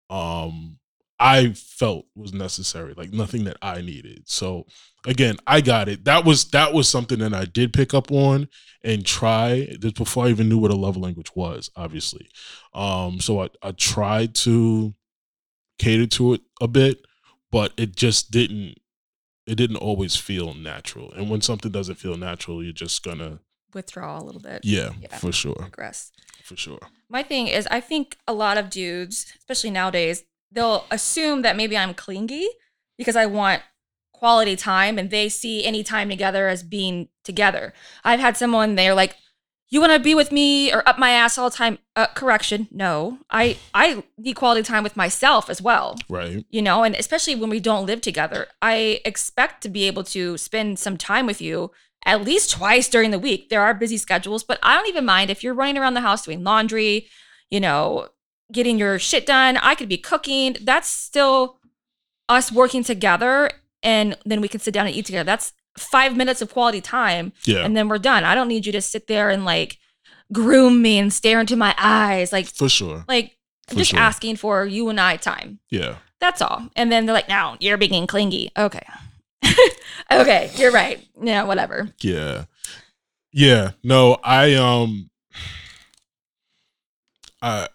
um 0.09 0.79
I 1.19 1.53
felt 1.53 2.05
was 2.15 2.31
necessary, 2.33 2.93
like 2.95 3.11
nothing 3.11 3.45
that 3.45 3.57
I 3.61 3.81
needed. 3.81 4.23
So 4.29 4.67
again, 5.05 5.37
I 5.47 5.61
got 5.61 5.89
it. 5.89 6.05
That 6.05 6.25
was 6.25 6.45
that 6.51 6.73
was 6.73 6.87
something 6.87 7.19
that 7.19 7.33
I 7.33 7.45
did 7.45 7.73
pick 7.73 7.93
up 7.93 8.11
on 8.11 8.47
and 8.83 9.05
try 9.05 9.75
this 9.79 9.93
before 9.93 10.25
I 10.25 10.29
even 10.29 10.47
knew 10.47 10.59
what 10.59 10.71
a 10.71 10.75
love 10.75 10.95
language 10.97 11.31
was, 11.35 11.71
obviously. 11.75 12.29
Um 12.73 13.19
so 13.19 13.41
I, 13.41 13.49
I 13.63 13.71
tried 13.71 14.35
to 14.35 14.93
cater 15.79 16.05
to 16.07 16.33
it 16.33 16.41
a 16.61 16.67
bit, 16.67 17.05
but 17.51 17.73
it 17.77 17.95
just 17.95 18.29
didn't 18.31 18.75
it 19.47 19.55
didn't 19.55 19.77
always 19.77 20.15
feel 20.15 20.53
natural. 20.53 21.11
And 21.13 21.29
when 21.29 21.41
something 21.41 21.71
doesn't 21.71 21.95
feel 21.95 22.17
natural, 22.17 22.63
you're 22.63 22.73
just 22.73 23.01
gonna 23.03 23.39
Withdraw 23.73 24.19
a 24.19 24.23
little 24.23 24.41
bit. 24.41 24.61
yeah, 24.63 24.91
Yeah. 25.01 25.17
for 25.17 25.31
sure. 25.31 25.55
Regress. 25.59 26.11
For 26.43 26.55
sure. 26.55 26.79
My 27.09 27.23
thing 27.23 27.47
is, 27.47 27.67
I 27.67 27.79
think 27.81 28.17
a 28.27 28.33
lot 28.33 28.57
of 28.57 28.69
dudes, 28.69 29.25
especially 29.39 29.71
nowadays, 29.71 30.23
they'll 30.51 30.85
assume 30.91 31.41
that 31.41 31.55
maybe 31.55 31.77
I'm 31.77 31.93
clingy 31.93 32.47
because 32.97 33.15
I 33.15 33.25
want 33.25 33.61
quality 34.13 34.55
time 34.55 34.97
and 34.97 35.09
they 35.09 35.29
see 35.29 35.63
any 35.63 35.83
time 35.83 36.09
together 36.09 36.47
as 36.47 36.63
being 36.63 37.09
together. 37.23 37.73
I've 38.03 38.19
had 38.19 38.37
someone, 38.37 38.75
they're 38.75 38.95
like, 38.95 39.15
you 39.69 39.81
want 39.81 39.91
to 39.91 39.99
be 39.99 40.15
with 40.15 40.31
me 40.31 40.73
or 40.73 40.87
up 40.87 40.97
my 40.97 41.11
ass 41.11 41.37
all 41.37 41.49
the 41.49 41.55
time? 41.55 41.77
Uh, 41.95 42.07
correction, 42.07 42.67
no. 42.71 43.19
I 43.29 43.57
I 43.73 44.03
need 44.17 44.35
quality 44.35 44.63
time 44.63 44.83
with 44.83 44.95
myself 44.95 45.49
as 45.49 45.61
well. 45.61 45.97
Right. 46.07 46.45
you 46.49 46.61
know, 46.61 46.83
and 46.83 46.95
especially 46.95 47.35
when 47.35 47.49
we 47.49 47.59
don't 47.59 47.85
live 47.85 47.99
together, 47.99 48.47
I 48.61 49.01
expect 49.03 49.61
to 49.63 49.69
be 49.69 49.83
able 49.83 50.05
to 50.05 50.37
spend 50.37 50.79
some 50.79 50.97
time 50.97 51.25
with 51.25 51.41
you 51.41 51.71
at 52.05 52.23
least 52.23 52.51
twice 52.51 52.87
during 52.87 53.11
the 53.11 53.19
week. 53.19 53.49
There 53.49 53.61
are 53.61 53.73
busy 53.73 53.97
schedules, 53.97 54.43
but 54.43 54.59
I 54.63 54.75
don't 54.75 54.87
even 54.87 55.05
mind 55.05 55.29
if 55.29 55.43
you're 55.43 55.53
running 55.53 55.77
around 55.77 55.95
the 55.95 56.01
house 56.01 56.23
doing 56.23 56.43
laundry, 56.43 57.07
you 57.49 57.59
know, 57.59 58.07
getting 58.51 58.77
your 58.77 58.99
shit 58.99 59.25
done. 59.25 59.57
I 59.57 59.75
could 59.75 59.89
be 59.89 59.97
cooking. 59.97 60.57
That's 60.61 60.87
still 60.89 61.59
us 62.29 62.51
working 62.51 62.83
together 62.83 63.49
and 63.83 64.17
then 64.25 64.41
we 64.41 64.47
can 64.47 64.59
sit 64.59 64.73
down 64.73 64.87
and 64.87 64.95
eat 64.95 65.05
together. 65.05 65.23
That's 65.23 65.53
5 65.77 66.17
minutes 66.17 66.41
of 66.41 66.51
quality 66.51 66.81
time 66.81 67.31
Yeah. 67.45 67.63
and 67.63 67.77
then 67.77 67.87
we're 67.87 67.99
done. 67.99 68.23
I 68.23 68.35
don't 68.35 68.47
need 68.47 68.65
you 68.65 68.71
to 68.73 68.81
sit 68.81 69.07
there 69.07 69.29
and 69.29 69.45
like 69.45 69.77
groom 70.33 70.81
me 70.81 70.97
and 70.97 71.13
stare 71.13 71.39
into 71.39 71.55
my 71.55 71.73
eyes 71.77 72.33
like 72.33 72.47
for 72.47 72.67
sure. 72.67 73.05
like 73.07 73.37
I'm 73.69 73.75
For 73.75 73.79
just 73.79 73.91
sure. 73.91 73.99
asking 73.99 74.37
for 74.37 74.65
you 74.65 74.89
and 74.89 74.99
I 74.99 75.17
time. 75.17 75.59
Yeah. 75.69 75.97
That's 76.19 76.41
all. 76.41 76.67
And 76.75 76.91
then 76.91 77.05
they're 77.05 77.13
like, 77.13 77.29
now 77.29 77.57
you're 77.59 77.77
being 77.77 78.07
clingy. 78.07 78.51
Okay. 78.57 78.85
okay, 80.11 80.49
you're 80.55 80.71
right. 80.71 81.05
Yeah, 81.21 81.43
whatever. 81.43 81.89
Yeah. 82.01 82.45
Yeah. 83.31 83.71
No, 83.83 84.17
I 84.23 84.55
um 84.55 85.09
I 87.41 87.67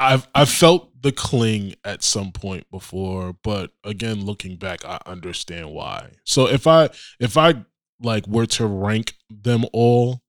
I've 0.00 0.28
I 0.34 0.46
felt 0.46 1.02
the 1.02 1.12
cling 1.12 1.76
at 1.84 2.04
some 2.04 2.32
point 2.32 2.70
before, 2.72 3.34
but 3.44 3.72
again 3.84 4.26
looking 4.26 4.56
back 4.58 4.84
I 4.86 5.00
understand 5.06 5.72
why. 5.72 6.12
So 6.26 6.48
if 6.48 6.66
I 6.66 6.90
if 7.20 7.38
I 7.38 7.66
like 8.02 8.26
were 8.28 8.46
to 8.46 8.66
rank 8.66 9.16
them 9.30 9.66
all 9.74 10.22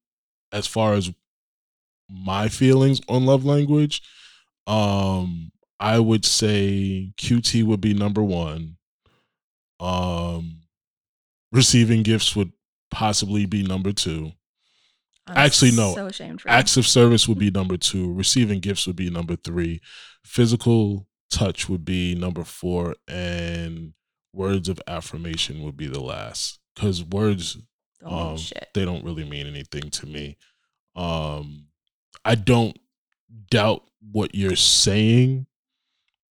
as 0.53 0.67
far 0.67 0.95
as 0.95 1.11
my 2.09 2.49
feelings 2.49 3.01
on 3.09 3.25
love 3.25 3.45
language, 3.45 4.01
Um, 4.67 5.51
I 5.79 5.99
would 5.99 6.25
say 6.25 7.13
QT 7.17 7.63
would 7.65 7.81
be 7.81 7.93
number 7.93 8.23
one. 8.23 8.77
Um, 9.79 10.61
receiving 11.51 12.03
gifts 12.03 12.35
would 12.35 12.53
possibly 12.91 13.45
be 13.45 13.63
number 13.63 13.91
two. 13.93 14.33
I'm 15.27 15.37
Actually, 15.37 15.71
no. 15.71 15.93
So 15.93 16.07
ashamed 16.07 16.41
for. 16.41 16.49
Acts 16.49 16.77
of 16.77 16.87
service 16.87 17.27
would 17.27 17.37
be 17.39 17.51
number 17.51 17.77
two. 17.77 18.11
Receiving 18.13 18.59
gifts 18.59 18.87
would 18.87 18.95
be 18.95 19.09
number 19.09 19.35
three. 19.35 19.79
Physical 20.25 21.07
touch 21.29 21.69
would 21.69 21.85
be 21.85 22.15
number 22.15 22.43
four, 22.43 22.95
and 23.07 23.93
words 24.33 24.67
of 24.67 24.81
affirmation 24.87 25.61
would 25.63 25.77
be 25.77 25.87
the 25.87 26.01
last. 26.01 26.59
Because 26.75 27.03
words 27.03 27.57
um, 28.03 28.37
they 28.73 28.83
don't 28.85 29.03
really 29.03 29.25
mean 29.29 29.45
anything 29.47 29.89
to 29.91 30.05
me. 30.07 30.37
Um, 30.95 31.65
I 32.25 32.35
don't 32.35 32.77
doubt 33.49 33.83
what 34.11 34.33
you're 34.33 34.55
saying, 34.55 35.45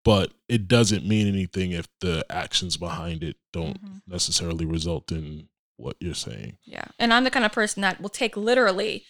but 0.03 0.33
it 0.47 0.67
doesn't 0.67 1.05
mean 1.05 1.27
anything 1.27 1.71
if 1.71 1.87
the 2.01 2.25
actions 2.29 2.77
behind 2.77 3.23
it 3.23 3.35
don't 3.53 3.81
Mhm. 3.83 4.01
necessarily 4.07 4.65
result 4.65 5.11
in 5.11 5.47
what 5.79 5.95
you're 5.99 6.13
saying. 6.13 6.57
Yeah. 6.65 6.85
And 6.99 7.13
I'm 7.13 7.23
the 7.23 7.31
kind 7.31 7.45
of 7.45 7.51
person 7.51 7.81
that 7.81 8.01
will 8.01 8.09
take 8.09 8.35
literally. 8.37 9.05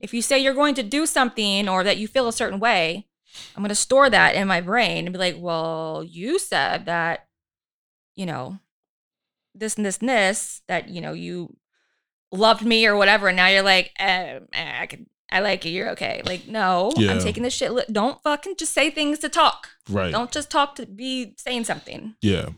If 0.00 0.14
you 0.14 0.22
say 0.22 0.38
you're 0.38 0.54
going 0.54 0.74
to 0.76 0.82
do 0.82 1.04
something 1.06 1.68
or 1.68 1.84
that 1.84 1.98
you 1.98 2.08
feel 2.08 2.28
a 2.28 2.32
certain 2.32 2.60
way, 2.60 3.06
I'm 3.56 3.62
going 3.62 3.68
to 3.70 3.74
store 3.74 4.08
that 4.10 4.34
in 4.34 4.46
my 4.48 4.60
brain 4.60 5.06
and 5.06 5.12
be 5.12 5.18
like, 5.18 5.36
well, 5.38 6.04
you 6.06 6.38
said 6.38 6.86
that, 6.86 7.26
you 8.14 8.26
know, 8.26 8.58
this 9.54 9.76
and 9.76 9.84
this 9.84 9.98
and 9.98 10.08
this, 10.08 10.62
that, 10.68 10.88
you 10.88 11.00
know, 11.00 11.12
you 11.12 11.56
loved 12.30 12.64
me 12.64 12.86
or 12.86 12.96
whatever. 12.96 13.28
And 13.28 13.36
now 13.36 13.48
you're 13.48 13.62
like, 13.62 13.90
eh, 13.98 14.40
eh, 14.52 14.78
I 14.80 14.86
can, 14.86 15.06
I 15.30 15.40
like 15.40 15.64
you. 15.64 15.72
You're 15.72 15.90
okay. 15.90 16.22
Like, 16.26 16.46
no, 16.46 16.92
Yeah. 16.96 17.12
I'm 17.12 17.20
taking 17.20 17.42
this 17.42 17.54
shit. 17.54 17.72
li- 17.72 17.84
Don't 17.90 18.22
fucking 18.22 18.56
just 18.56 18.72
say 18.74 18.90
things 18.90 19.18
to 19.20 19.28
talk. 19.28 19.68
Right. 19.88 20.12
Don't 20.12 20.30
just 20.30 20.50
talk 20.50 20.74
to 20.76 20.86
be 20.86 21.34
saying 21.38 21.64
something. 21.64 22.14
Yeah. 22.22 22.50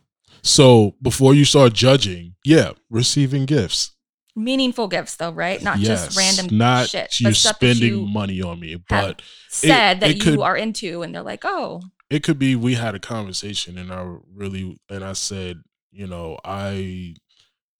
So 0.44 0.94
before 1.02 1.34
you 1.34 1.44
start 1.44 1.72
judging, 1.72 2.34
yeah, 2.44 2.72
receiving 2.90 3.46
gifts. 3.46 3.92
Meaningful 4.36 4.88
gifts, 4.88 5.16
though, 5.16 5.30
right? 5.30 5.62
Not 5.62 5.78
yes, 5.78 6.06
just 6.14 6.18
random 6.18 6.58
not 6.58 6.88
shit. 6.88 7.18
you 7.20 7.28
but 7.28 7.36
spending 7.36 7.88
you 8.00 8.06
money 8.06 8.42
on 8.42 8.60
me, 8.60 8.76
but 8.88 9.22
said 9.48 10.00
that 10.00 10.10
it 10.10 10.16
you 10.16 10.22
could- 10.22 10.40
are 10.40 10.56
into, 10.56 11.02
and 11.02 11.14
they're 11.14 11.22
like, 11.22 11.44
oh, 11.44 11.80
it 12.10 12.22
could 12.22 12.38
be 12.38 12.54
we 12.56 12.74
had 12.74 12.94
a 12.94 13.00
conversation 13.00 13.78
and 13.78 13.90
I 13.92 14.16
really 14.34 14.78
and 14.90 15.02
I 15.02 15.14
said, 15.14 15.62
you 15.92 16.06
know, 16.06 16.38
I 16.44 17.14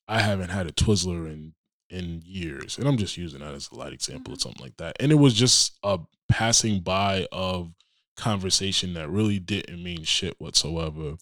I 0.09 0.21
haven't 0.21 0.49
had 0.51 0.67
a 0.67 0.73
Twizzler 0.73 1.27
in 1.31 1.55
in 1.91 2.23
years. 2.25 2.79
And 2.79 2.89
I'm 2.89 2.97
just 2.97 3.17
using 3.17 3.41
that 3.41 3.55
as 3.55 3.69
a 3.71 3.75
light 3.77 3.93
example 3.93 4.33
Mm-hmm. 4.33 4.35
or 4.35 4.41
something 4.41 4.63
like 4.63 4.77
that. 4.79 4.97
And 5.01 5.13
it 5.13 5.17
was 5.17 5.35
just 5.35 5.77
a 5.83 5.99
passing 6.29 6.81
by 6.81 7.27
of 7.31 7.73
conversation 8.17 8.95
that 8.95 9.11
really 9.11 9.39
didn't 9.39 9.83
mean 9.83 10.05
shit 10.05 10.35
whatsoever. 10.41 11.15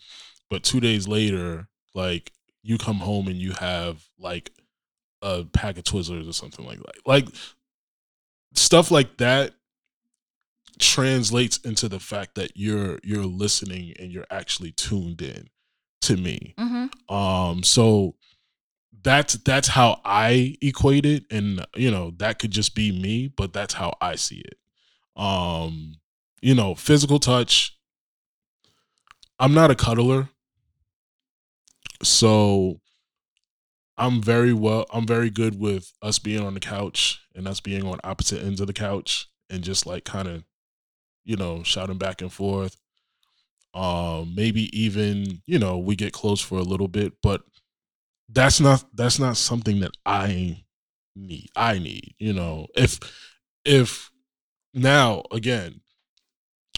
But 0.53 0.65
two 0.65 0.81
days 0.81 1.09
later, 1.09 1.67
like 1.95 2.31
you 2.63 2.77
come 2.77 2.99
home 2.99 3.27
and 3.27 3.39
you 3.39 3.55
have 3.59 4.05
like 4.19 4.51
a 5.23 5.45
pack 5.45 5.79
of 5.79 5.85
Twizzlers 5.85 6.29
or 6.29 6.35
something 6.35 6.67
like 6.67 6.77
that. 6.77 6.93
Like 7.07 7.27
stuff 8.53 8.91
like 8.91 9.17
that 9.17 9.55
translates 10.79 11.57
into 11.57 11.89
the 11.89 11.99
fact 11.99 12.35
that 12.35 12.51
you're 12.55 12.99
you're 13.03 13.25
listening 13.25 13.95
and 13.99 14.13
you're 14.13 14.27
actually 14.31 14.73
tuned 14.73 15.23
in 15.23 15.49
to 16.03 16.19
me. 16.19 16.55
mm-hmm. 16.59 17.15
Um 17.15 17.63
so 17.63 18.17
that's 19.03 19.33
that's 19.33 19.69
how 19.69 20.03
I 20.05 20.59
equate 20.61 21.07
it 21.07 21.25
and 21.31 21.67
you 21.75 21.91
know 21.91 22.13
that 22.19 22.39
could 22.39 22.51
just 22.51 22.75
be 22.75 22.93
me 22.93 23.33
but 23.35 23.55
that's 23.55 23.73
how 23.73 23.95
I 24.03 24.17
see 24.17 24.45
it. 24.45 24.59
Um 25.17 25.95
you 26.43 26.55
know 26.55 26.75
physical 26.75 27.19
touch 27.19 27.79
I'm 29.39 29.55
not 29.55 29.71
a 29.71 29.75
cuddler. 29.75 30.29
So 32.03 32.81
I'm 33.97 34.21
very 34.23 34.53
well 34.53 34.87
I'm 34.93 35.07
very 35.07 35.31
good 35.31 35.59
with 35.59 35.93
us 36.03 36.19
being 36.19 36.45
on 36.45 36.55
the 36.55 36.61
couch 36.61 37.21
and 37.35 37.47
us 37.47 37.61
being 37.61 37.87
on 37.87 38.01
opposite 38.05 38.43
ends 38.43 38.61
of 38.61 38.67
the 38.67 38.73
couch 38.73 39.29
and 39.51 39.63
just 39.63 39.87
like 39.87 40.05
kind 40.05 40.29
of 40.29 40.45
you 41.25 41.37
know 41.37 41.63
shouting 41.63 41.99
back 41.99 42.21
and 42.21 42.33
forth. 42.33 42.77
Um 43.75 44.35
maybe 44.35 44.77
even 44.79 45.43
you 45.47 45.59
know 45.59 45.79
we 45.79 45.97
get 45.97 46.13
close 46.13 46.41
for 46.41 46.59
a 46.59 46.63
little 46.63 46.89
bit 46.89 47.15
but 47.23 47.43
that's 48.29 48.61
not 48.61 48.85
that's 48.95 49.19
not 49.19 49.37
something 49.37 49.81
that 49.81 49.93
i 50.07 50.65
need 51.15 51.49
i 51.57 51.79
need 51.79 52.15
you 52.19 52.33
know? 52.33 52.67
If 52.75 52.99
if 53.65 54.11
now 54.75 55.23
again 55.31 55.81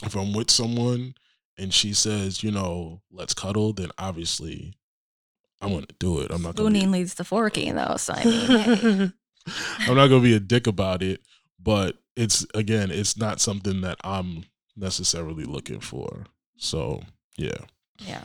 if 0.03 0.17
i'm 0.17 0.33
with 0.33 0.51
someone 0.51 1.15
and 1.57 1.73
she 1.73 1.93
says 1.93 2.43
you 2.43 2.51
know 2.51 3.01
let's 3.13 3.35
cuddle 3.35 3.73
then 3.73 3.91
obviously 3.99 4.75
i'm 5.61 5.73
gonna 5.73 5.87
do 5.99 6.21
it 6.21 6.31
i'm 6.31 6.43
not 6.43 6.55
gonna 6.57 6.71
be, 6.71 6.87
leads 6.87 7.15
to 7.15 7.25
forking, 7.25 7.75
though. 7.75 7.97
So 7.97 8.15
I 8.15 8.25
mean, 8.25 8.47
hey. 9.47 9.53
i'm 9.89 9.97
not 9.97 10.09
gonna 10.09 10.21
be 10.21 10.35
a 10.35 10.41
dick 10.41 10.67
about 10.67 11.03
it 11.03 11.21
but 11.61 11.97
it's 12.17 12.47
again 12.55 12.91
it's 12.91 13.17
not 13.17 13.41
something 13.41 13.81
that 13.83 13.99
i'm 14.05 14.45
necessarily 14.77 15.45
looking 15.45 15.81
for 15.81 16.25
so 16.57 17.03
yeah 17.37 17.57
yeah. 17.99 18.25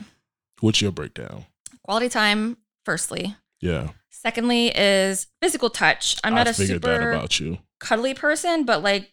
what's 0.60 0.80
your 0.80 0.92
breakdown 0.92 1.44
Quality 1.84 2.08
time, 2.08 2.56
firstly. 2.84 3.34
yeah 3.60 3.88
Secondly, 4.10 4.68
is 4.68 5.26
physical 5.40 5.70
touch. 5.70 6.16
I'm 6.22 6.34
not 6.34 6.46
I 6.46 6.50
a 6.50 6.52
figured 6.54 6.84
super 6.84 6.98
that 6.98 7.02
about 7.02 7.40
you 7.40 7.58
cuddly 7.80 8.14
person, 8.14 8.64
but 8.64 8.82
like, 8.82 9.12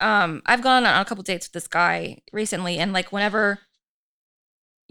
um, 0.00 0.42
I've 0.46 0.62
gone 0.62 0.86
on 0.86 1.00
a 1.00 1.04
couple 1.04 1.22
dates 1.24 1.48
with 1.48 1.52
this 1.52 1.66
guy 1.66 2.22
recently, 2.32 2.78
and 2.78 2.92
like, 2.92 3.12
whenever, 3.12 3.58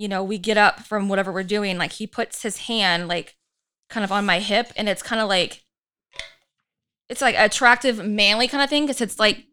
you 0.02 0.08
know, 0.08 0.24
we 0.24 0.38
get 0.40 0.58
up 0.58 0.80
from 0.82 1.08
whatever 1.10 1.32
we're 1.32 1.44
doing, 1.44 1.78
like, 1.78 1.92
he 1.94 2.08
puts 2.08 2.42
his 2.42 2.58
hand 2.70 3.08
like 3.08 3.36
kind 3.90 4.04
of 4.04 4.12
on 4.12 4.26
my 4.26 4.40
hip, 4.40 4.72
and 4.76 4.90
it's 4.90 5.04
kind 5.04 5.22
of 5.22 5.30
like, 5.30 5.64
it's 7.10 7.22
like 7.22 7.36
attractive, 7.38 8.04
manly 8.04 8.48
kind 8.48 8.64
of 8.64 8.70
thing, 8.70 8.84
because 8.86 9.02
it's 9.02 9.20
like, 9.20 9.46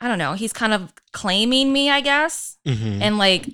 I 0.00 0.08
don't 0.08 0.18
know, 0.18 0.32
he's 0.32 0.52
kind 0.52 0.72
of 0.72 0.92
claiming 1.12 1.72
me, 1.72 1.90
I 1.90 2.00
guess, 2.00 2.56
Mhm. 2.66 3.00
and 3.02 3.18
like, 3.18 3.46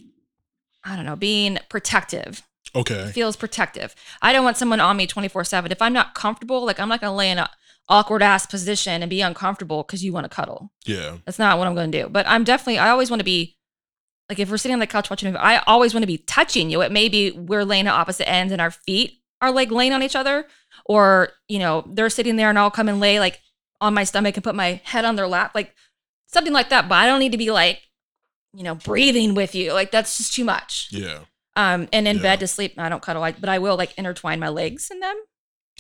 I 0.84 0.94
don't 0.96 1.04
know, 1.04 1.16
being 1.16 1.58
protective 1.68 2.42
okay 2.74 3.10
feels 3.12 3.36
protective. 3.36 3.94
I 4.22 4.32
don't 4.32 4.44
want 4.44 4.56
someone 4.56 4.80
on 4.80 4.96
me 4.96 5.06
24 5.06 5.44
7. 5.44 5.72
If 5.72 5.80
I'm 5.82 5.92
not 5.92 6.14
comfortable, 6.14 6.64
like 6.64 6.78
I'm 6.78 6.88
not 6.88 7.00
going 7.00 7.10
to 7.10 7.16
lay 7.16 7.30
in 7.30 7.38
a 7.38 7.50
awkward 7.88 8.22
ass 8.22 8.46
position 8.46 9.02
and 9.02 9.08
be 9.10 9.20
uncomfortable 9.20 9.82
because 9.82 10.04
you 10.04 10.12
want 10.12 10.24
to 10.24 10.28
cuddle. 10.28 10.72
yeah 10.84 11.16
That's 11.24 11.38
not 11.38 11.58
what 11.58 11.66
I'm 11.66 11.74
going 11.74 11.90
to 11.90 12.02
do. 12.02 12.08
But 12.08 12.26
I'm 12.28 12.44
definitely, 12.44 12.78
I 12.78 12.90
always 12.90 13.10
want 13.10 13.20
to 13.20 13.24
be, 13.24 13.56
like 14.28 14.38
if 14.38 14.50
we're 14.50 14.56
sitting 14.56 14.74
on 14.74 14.80
the 14.80 14.86
couch 14.86 15.08
watching 15.10 15.28
a 15.28 15.32
movie, 15.32 15.42
I 15.42 15.58
always 15.66 15.94
want 15.94 16.02
to 16.02 16.06
be 16.08 16.18
touching 16.18 16.70
you. 16.70 16.82
It 16.82 16.92
may 16.92 17.08
be 17.08 17.30
we're 17.30 17.64
laying 17.64 17.86
at 17.86 17.94
opposite 17.94 18.28
ends 18.28 18.52
and 18.52 18.60
our 18.60 18.70
feet 18.70 19.20
are 19.40 19.52
like 19.52 19.70
laying 19.70 19.92
on 19.92 20.02
each 20.02 20.16
other, 20.16 20.46
or, 20.86 21.30
you 21.48 21.58
know, 21.58 21.84
they're 21.92 22.10
sitting 22.10 22.36
there 22.36 22.48
and 22.48 22.58
I'll 22.58 22.70
come 22.70 22.88
and 22.88 23.00
lay 23.00 23.20
like 23.20 23.40
on 23.80 23.94
my 23.94 24.04
stomach 24.04 24.36
and 24.36 24.42
put 24.44 24.54
my 24.54 24.80
head 24.84 25.04
on 25.04 25.16
their 25.16 25.28
lap, 25.28 25.52
like 25.54 25.74
something 26.26 26.52
like 26.52 26.70
that. 26.70 26.88
But 26.88 26.96
I 26.96 27.06
don't 27.06 27.18
need 27.20 27.32
to 27.32 27.38
be 27.38 27.50
like, 27.50 27.80
you 28.54 28.62
know, 28.64 28.74
breathing 28.74 29.34
with 29.34 29.54
you. 29.54 29.72
Like 29.72 29.90
that's 29.90 30.16
just 30.16 30.32
too 30.34 30.44
much. 30.44 30.88
yeah 30.90 31.20
Um, 31.54 31.88
and 31.92 32.08
in 32.08 32.16
Yeah. 32.16 32.22
bed 32.22 32.40
to 32.40 32.46
sleep, 32.46 32.74
I 32.78 32.88
don't 32.88 33.02
cuddle, 33.02 33.22
I, 33.22 33.32
but 33.32 33.48
I 33.48 33.58
will 33.58 33.76
like 33.76 33.96
intertwine 33.98 34.40
my 34.40 34.48
legs 34.48 34.90
in 34.90 35.00
them 35.00 35.16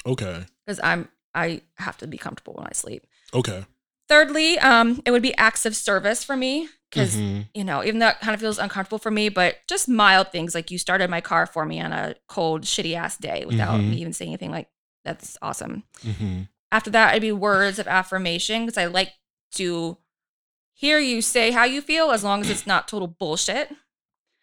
okay 0.06 0.44
because 0.64 0.78
I'm 0.84 1.08
I 1.34 1.62
have 1.78 1.96
to 1.98 2.06
be 2.06 2.16
comfortable 2.18 2.54
when 2.54 2.66
I 2.66 2.72
sleep. 2.72 3.06
okay 3.34 3.64
Thirdly, 4.08 4.56
um, 4.60 5.02
it 5.04 5.10
would 5.10 5.22
be 5.22 5.34
acts 5.36 5.66
of 5.66 5.74
service 5.74 6.22
for 6.22 6.36
me 6.36 6.68
because 6.90 7.16
Mhm. 7.16 7.48
you 7.54 7.64
know 7.64 7.82
even 7.84 7.98
though 7.98 8.08
it 8.08 8.20
kind 8.20 8.34
of 8.34 8.40
feels 8.40 8.58
uncomfortable 8.58 8.98
for 8.98 9.10
me, 9.10 9.28
but 9.28 9.58
just 9.68 9.88
mild 9.88 10.30
things 10.32 10.54
like 10.54 10.70
you 10.70 10.78
started 10.78 11.10
my 11.10 11.20
car 11.20 11.46
for 11.46 11.64
me 11.66 11.80
on 11.80 11.92
a 11.92 12.14
cold, 12.28 12.62
shitty 12.62 12.94
ass 12.94 13.16
day 13.16 13.44
without 13.44 13.80
Mhm. 13.80 13.90
me 13.90 13.96
even 14.00 14.12
saying 14.12 14.30
anything. 14.30 14.50
Like 14.50 14.68
that's 15.04 15.36
awesome. 15.42 15.84
Mhm. 16.02 16.48
After 16.72 16.90
that, 16.90 17.10
it'd 17.10 17.22
be 17.22 17.32
words 17.32 17.78
of 17.78 17.86
affirmation 17.86 18.66
because 18.66 18.76
I 18.78 18.86
like 18.86 19.12
to 19.52 19.98
hear 20.74 20.98
you 20.98 21.22
say 21.22 21.50
how 21.52 21.64
you 21.64 21.80
feel 21.80 22.10
as 22.10 22.22
long 22.24 22.40
as 22.40 22.50
it's 22.50 22.66
not 22.66 22.88
total 22.88 23.08
bullshit. 23.08 23.70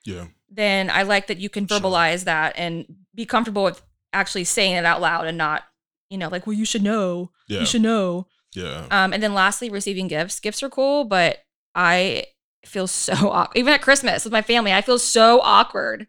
yeah 0.05 0.27
then 0.49 0.89
I 0.89 1.01
like 1.03 1.27
that 1.27 1.37
you 1.39 1.49
can 1.49 1.67
Sure. 1.67 1.79
verbalize 1.79 2.25
that 2.25 2.53
and 2.57 2.85
be 3.15 3.25
comfortable 3.25 3.63
with 3.63 3.81
actually 4.11 4.43
saying 4.43 4.73
it 4.75 4.85
out 4.85 5.01
loud 5.01 5.25
and 5.25 5.35
not, 5.37 5.63
you 6.11 6.17
know, 6.19 6.27
like, 6.29 6.45
well, 6.45 6.53
you 6.55 6.65
should 6.65 6.83
know. 6.83 7.31
yeah 7.47 7.61
You 7.61 7.65
should 7.65 7.81
know. 7.81 8.27
yeah 8.53 8.85
Um, 8.91 9.13
and 9.13 9.23
then 9.23 9.33
lastly, 9.33 9.69
receiving 9.71 10.07
gifts. 10.07 10.39
Gifts 10.39 10.61
are 10.61 10.69
cool, 10.69 11.05
but 11.05 11.43
I 11.73 12.25
feel 12.65 12.87
so 12.87 13.13
awkward. 13.29 13.57
Even 13.57 13.73
at 13.73 13.81
Christmas 13.81 14.23
with 14.23 14.33
my 14.33 14.41
family, 14.41 14.73
I 14.73 14.81
feel 14.81 14.99
so 14.99 15.41
awkward. 15.41 16.07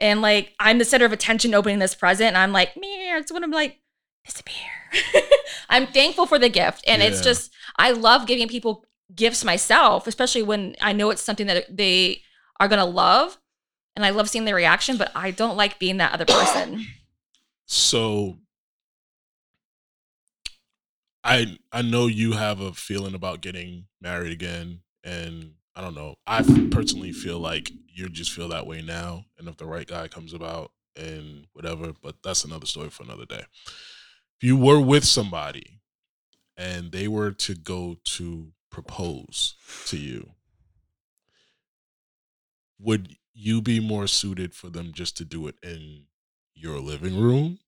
And 0.00 0.20
like, 0.20 0.52
I'm 0.58 0.78
the 0.78 0.84
center 0.84 1.04
of 1.04 1.12
attention 1.12 1.54
opening 1.54 1.78
this 1.78 1.94
present, 1.94 2.28
and 2.28 2.38
I'm 2.38 2.52
like, 2.52 2.76
me, 2.76 3.10
I 3.12 3.20
just 3.20 3.32
want 3.32 3.44
to 3.44 3.50
like 3.50 3.78
disappear. 4.24 4.70
I'm 5.68 5.86
thankful 5.86 6.26
for 6.26 6.38
the 6.38 6.48
gift. 6.48 6.84
And 6.86 7.02
it's 7.02 7.20
just, 7.20 7.52
I 7.76 7.92
love 7.92 8.26
giving 8.26 8.48
people 8.48 8.84
gifts 9.14 9.44
myself, 9.44 10.06
especially 10.06 10.42
when 10.42 10.76
I 10.80 10.92
know 10.92 11.10
it's 11.10 11.22
something 11.22 11.46
that 11.46 11.74
they 11.74 12.22
are 12.60 12.68
going 12.68 12.78
to 12.78 12.84
love. 12.84 13.38
And 13.94 14.04
I 14.04 14.10
love 14.10 14.28
seeing 14.28 14.44
their 14.44 14.54
reaction, 14.54 14.96
but 14.96 15.12
I 15.14 15.30
don't 15.30 15.56
like 15.56 15.78
being 15.78 15.98
that 15.98 16.12
other 16.12 16.24
person. 16.24 16.86
So 17.66 18.38
I 21.24 21.58
I 21.70 21.82
know 21.82 22.06
you 22.06 22.32
have 22.32 22.60
a 22.60 22.72
feeling 22.72 23.14
about 23.14 23.40
getting 23.40 23.86
married 24.00 24.32
again 24.32 24.80
And 25.04 25.54
I 25.74 25.80
don't 25.80 25.94
know. 25.94 26.16
I 26.26 26.42
personally 26.70 27.12
feel 27.12 27.38
like 27.38 27.72
you 27.88 28.08
just 28.08 28.32
feel 28.32 28.48
that 28.48 28.66
way 28.66 28.82
now. 28.82 29.24
And 29.38 29.48
if 29.48 29.56
the 29.56 29.66
right 29.66 29.86
guy 29.86 30.08
comes 30.08 30.32
about 30.32 30.72
and 30.96 31.46
whatever, 31.52 31.92
but 32.02 32.16
that's 32.22 32.44
another 32.44 32.66
story 32.66 32.90
for 32.90 33.04
another 33.04 33.24
day. 33.24 33.44
If 33.64 34.42
you 34.42 34.56
were 34.56 34.80
with 34.80 35.04
somebody 35.04 35.80
and 36.56 36.92
they 36.92 37.08
were 37.08 37.32
to 37.32 37.54
go 37.54 37.96
to 38.04 38.52
propose 38.70 39.54
to 39.86 39.98
you, 39.98 40.32
would 42.78 43.16
you 43.32 43.62
be 43.62 43.80
more 43.80 44.06
suited 44.06 44.54
for 44.54 44.68
them 44.68 44.92
just 44.92 45.16
to 45.16 45.24
do 45.24 45.46
it 45.46 45.56
in 45.62 46.06
your 46.54 46.80
living 46.80 47.18
room? 47.18 47.58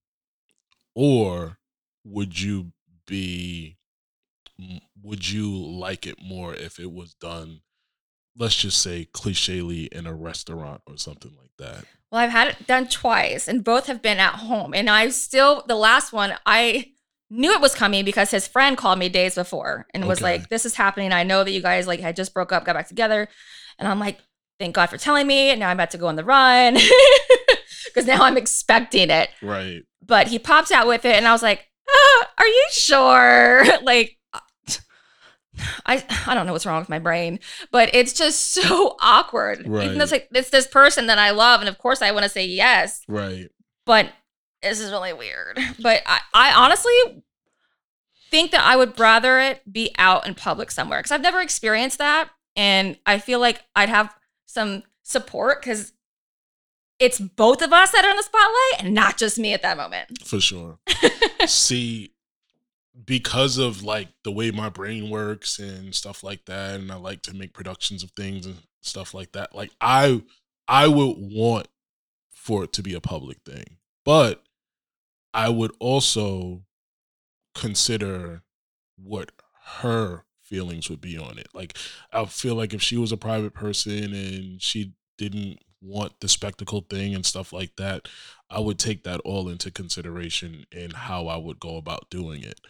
Or 0.95 1.59
would 2.05 2.41
you 2.41 2.73
be 3.07 3.79
would 5.03 5.29
you 5.29 5.51
like 5.57 6.07
it 6.07 6.23
more 6.23 6.55
if 6.55 6.79
it 6.79 6.93
was 6.93 7.15
done 7.15 7.63
let's 8.37 8.57
just 8.57 8.81
say 8.81 9.07
clichely 9.13 9.85
in 9.85 10.07
a 10.07 10.15
restaurant 10.15 10.83
or 10.87 10.97
something 10.97 11.33
like 11.41 11.53
that. 11.59 11.85
Well 12.11 12.21
i've 12.21 12.31
had 12.31 12.49
it 12.49 12.67
done 12.67 12.89
twice 12.89 13.49
and 13.49 13.65
both 13.65 13.87
have 13.87 14.01
been 14.01 14.19
at 14.19 14.35
home 14.37 14.73
and 14.73 14.89
i 14.89 15.09
still 15.09 15.65
the 15.67 15.75
last 15.75 16.13
one 16.13 16.35
i 16.47 16.93
knew 17.31 17.53
it 17.53 17.61
was 17.61 17.75
coming 17.75 18.05
because 18.05 18.31
his 18.31 18.47
friend 18.47 18.77
called 18.77 18.99
me 18.99 19.09
days 19.09 19.35
before 19.35 19.87
and 19.93 20.07
was 20.07 20.23
like 20.23 20.49
this 20.49 20.65
is 20.65 20.75
happening. 20.75 21.13
I 21.13 21.25
know 21.25 21.43
that 21.43 21.51
you 21.51 21.61
guys 21.61 21.87
like 21.87 22.01
had 22.01 22.17
just 22.17 22.35
broke 22.35 22.53
up 22.53 22.65
got 22.65 22.75
back 22.75 22.89
together. 22.89 23.29
And 23.79 23.89
i'm 23.89 23.99
like 23.99 24.19
thank 24.61 24.75
god 24.75 24.87
for 24.87 24.99
telling 24.99 25.27
me. 25.27 25.51
And 25.51 25.59
now 25.59 25.69
i'm 25.69 25.77
about 25.77 25.91
to 25.93 25.99
go 25.99 26.07
on 26.07 26.17
the 26.17 26.25
run. 26.25 26.79
Because 27.87 28.09
now 28.09 28.25
i'm 28.25 28.37
expecting 28.37 29.09
it. 29.09 29.31
Right. 29.41 29.83
But 30.05 30.27
he 30.27 30.39
pops 30.39 30.73
out 30.73 30.89
with 30.89 31.05
it 31.05 31.15
and 31.15 31.27
i 31.27 31.33
was 31.33 31.43
like 31.43 31.69
ah, 31.89 32.31
are 32.39 32.47
you 32.47 32.67
sure? 32.71 33.65
Like 33.83 34.17
I 35.87 36.05
I 36.27 36.35
don't 36.35 36.47
know 36.47 36.53
what's 36.53 36.67
wrong 36.67 36.81
with 36.81 36.89
my 36.89 36.99
brain, 36.99 37.39
but 37.71 37.95
it's 37.95 38.13
just 38.13 38.41
so 38.55 38.97
awkward. 39.01 39.61
Even 39.61 39.73
though 39.73 39.79
Right. 39.81 39.97
it's 40.01 40.13
like 40.13 40.29
it's 40.33 40.51
this 40.51 40.67
person 40.67 41.07
that 41.07 41.19
I 41.19 41.31
love, 41.31 41.61
and 41.61 41.69
of 41.69 41.79
course 41.79 42.03
I 42.03 42.11
want 42.11 42.25
to 42.25 42.29
say 42.29 42.45
yes, 42.47 43.03
right 43.09 43.49
but 43.87 44.11
this 44.63 44.81
is 44.81 44.91
really 44.91 45.13
weird. 45.13 45.59
But 45.83 46.03
I, 46.07 46.21
I 46.33 46.53
honestly 46.55 47.23
think 48.31 48.51
that 48.53 48.65
I 48.65 48.77
would 48.77 48.99
rather 48.99 49.39
it 49.39 49.61
be 49.71 49.95
out 49.99 50.27
in 50.27 50.35
public 50.35 50.71
somewhere 50.71 50.99
because 51.01 51.11
I've 51.13 51.21
never 51.21 51.41
experienced 51.41 51.99
that, 51.99 52.31
and 52.57 52.97
I 53.07 53.19
feel 53.19 53.41
like 53.41 53.61
I'd 53.77 53.91
have 53.91 54.15
some 54.47 54.83
support 55.03 55.61
because 55.61 55.93
it's 56.99 57.19
both 57.21 57.61
of 57.61 57.73
us 57.73 57.91
that 57.91 58.05
are 58.05 58.11
in 58.11 58.17
the 58.17 58.23
spotlight 58.23 58.85
and 58.85 58.95
not 58.95 59.19
just 59.19 59.39
me 59.39 59.53
at 59.53 59.61
that 59.63 59.77
moment. 59.77 60.23
for 60.25 60.41
sure 60.41 60.79
see 61.47 62.14
because 63.05 63.59
of 63.59 63.83
like 63.83 64.09
the 64.23 64.31
way 64.31 64.51
my 64.51 64.69
brain 64.69 65.11
works 65.11 65.59
and 65.59 65.95
stuff 65.95 66.23
like 66.23 66.45
that 66.45 66.79
and 66.79 66.93
i 66.93 66.95
like 66.95 67.23
to 67.23 67.35
make 67.35 67.53
productions 67.53 68.03
of 68.03 68.11
things 68.13 68.47
and 68.47 68.57
stuff 68.83 69.15
like 69.15 69.33
that 69.33 69.55
like 69.55 69.71
i 69.81 70.23
i 70.69 70.87
would 70.87 71.17
want 71.19 71.67
for 72.33 72.65
it 72.65 72.73
to 72.73 72.83
be 72.83 72.95
a 72.95 73.01
public 73.01 73.39
thing 73.45 73.79
but 74.05 74.45
i 75.33 75.49
would 75.49 75.73
also 75.81 76.63
consider 77.55 78.43
what 78.97 79.33
her 79.79 80.25
feelings 80.43 80.91
would 80.91 81.01
be 81.01 81.17
on 81.17 81.39
it. 81.39 81.49
Like 81.55 81.77
i 82.13 82.25
feel 82.27 82.55
like 82.55 82.75
if 82.75 82.83
she 82.83 82.97
was 82.97 83.13
a 83.13 83.17
private 83.17 83.55
person 83.55 84.13
and 84.15 84.63
she 84.63 84.93
didn't 85.19 85.59
want 85.85 86.19
the 86.21 86.29
spectacle 86.29 86.81
thing 86.89 87.15
and 87.15 87.27
stuff 87.27 87.53
like 87.53 87.77
that 87.77 88.09
I 88.51 88.59
would 88.61 88.79
take 88.79 89.05
that 89.05 89.21
all 89.21 89.49
into 89.49 89.71
consideration 89.71 90.65
in 90.73 90.93
how 90.93 91.27
I 91.27 91.37
would 91.37 91.61
go 91.61 91.77
about 91.77 92.09
doing 92.11 92.43
it. 92.43 92.61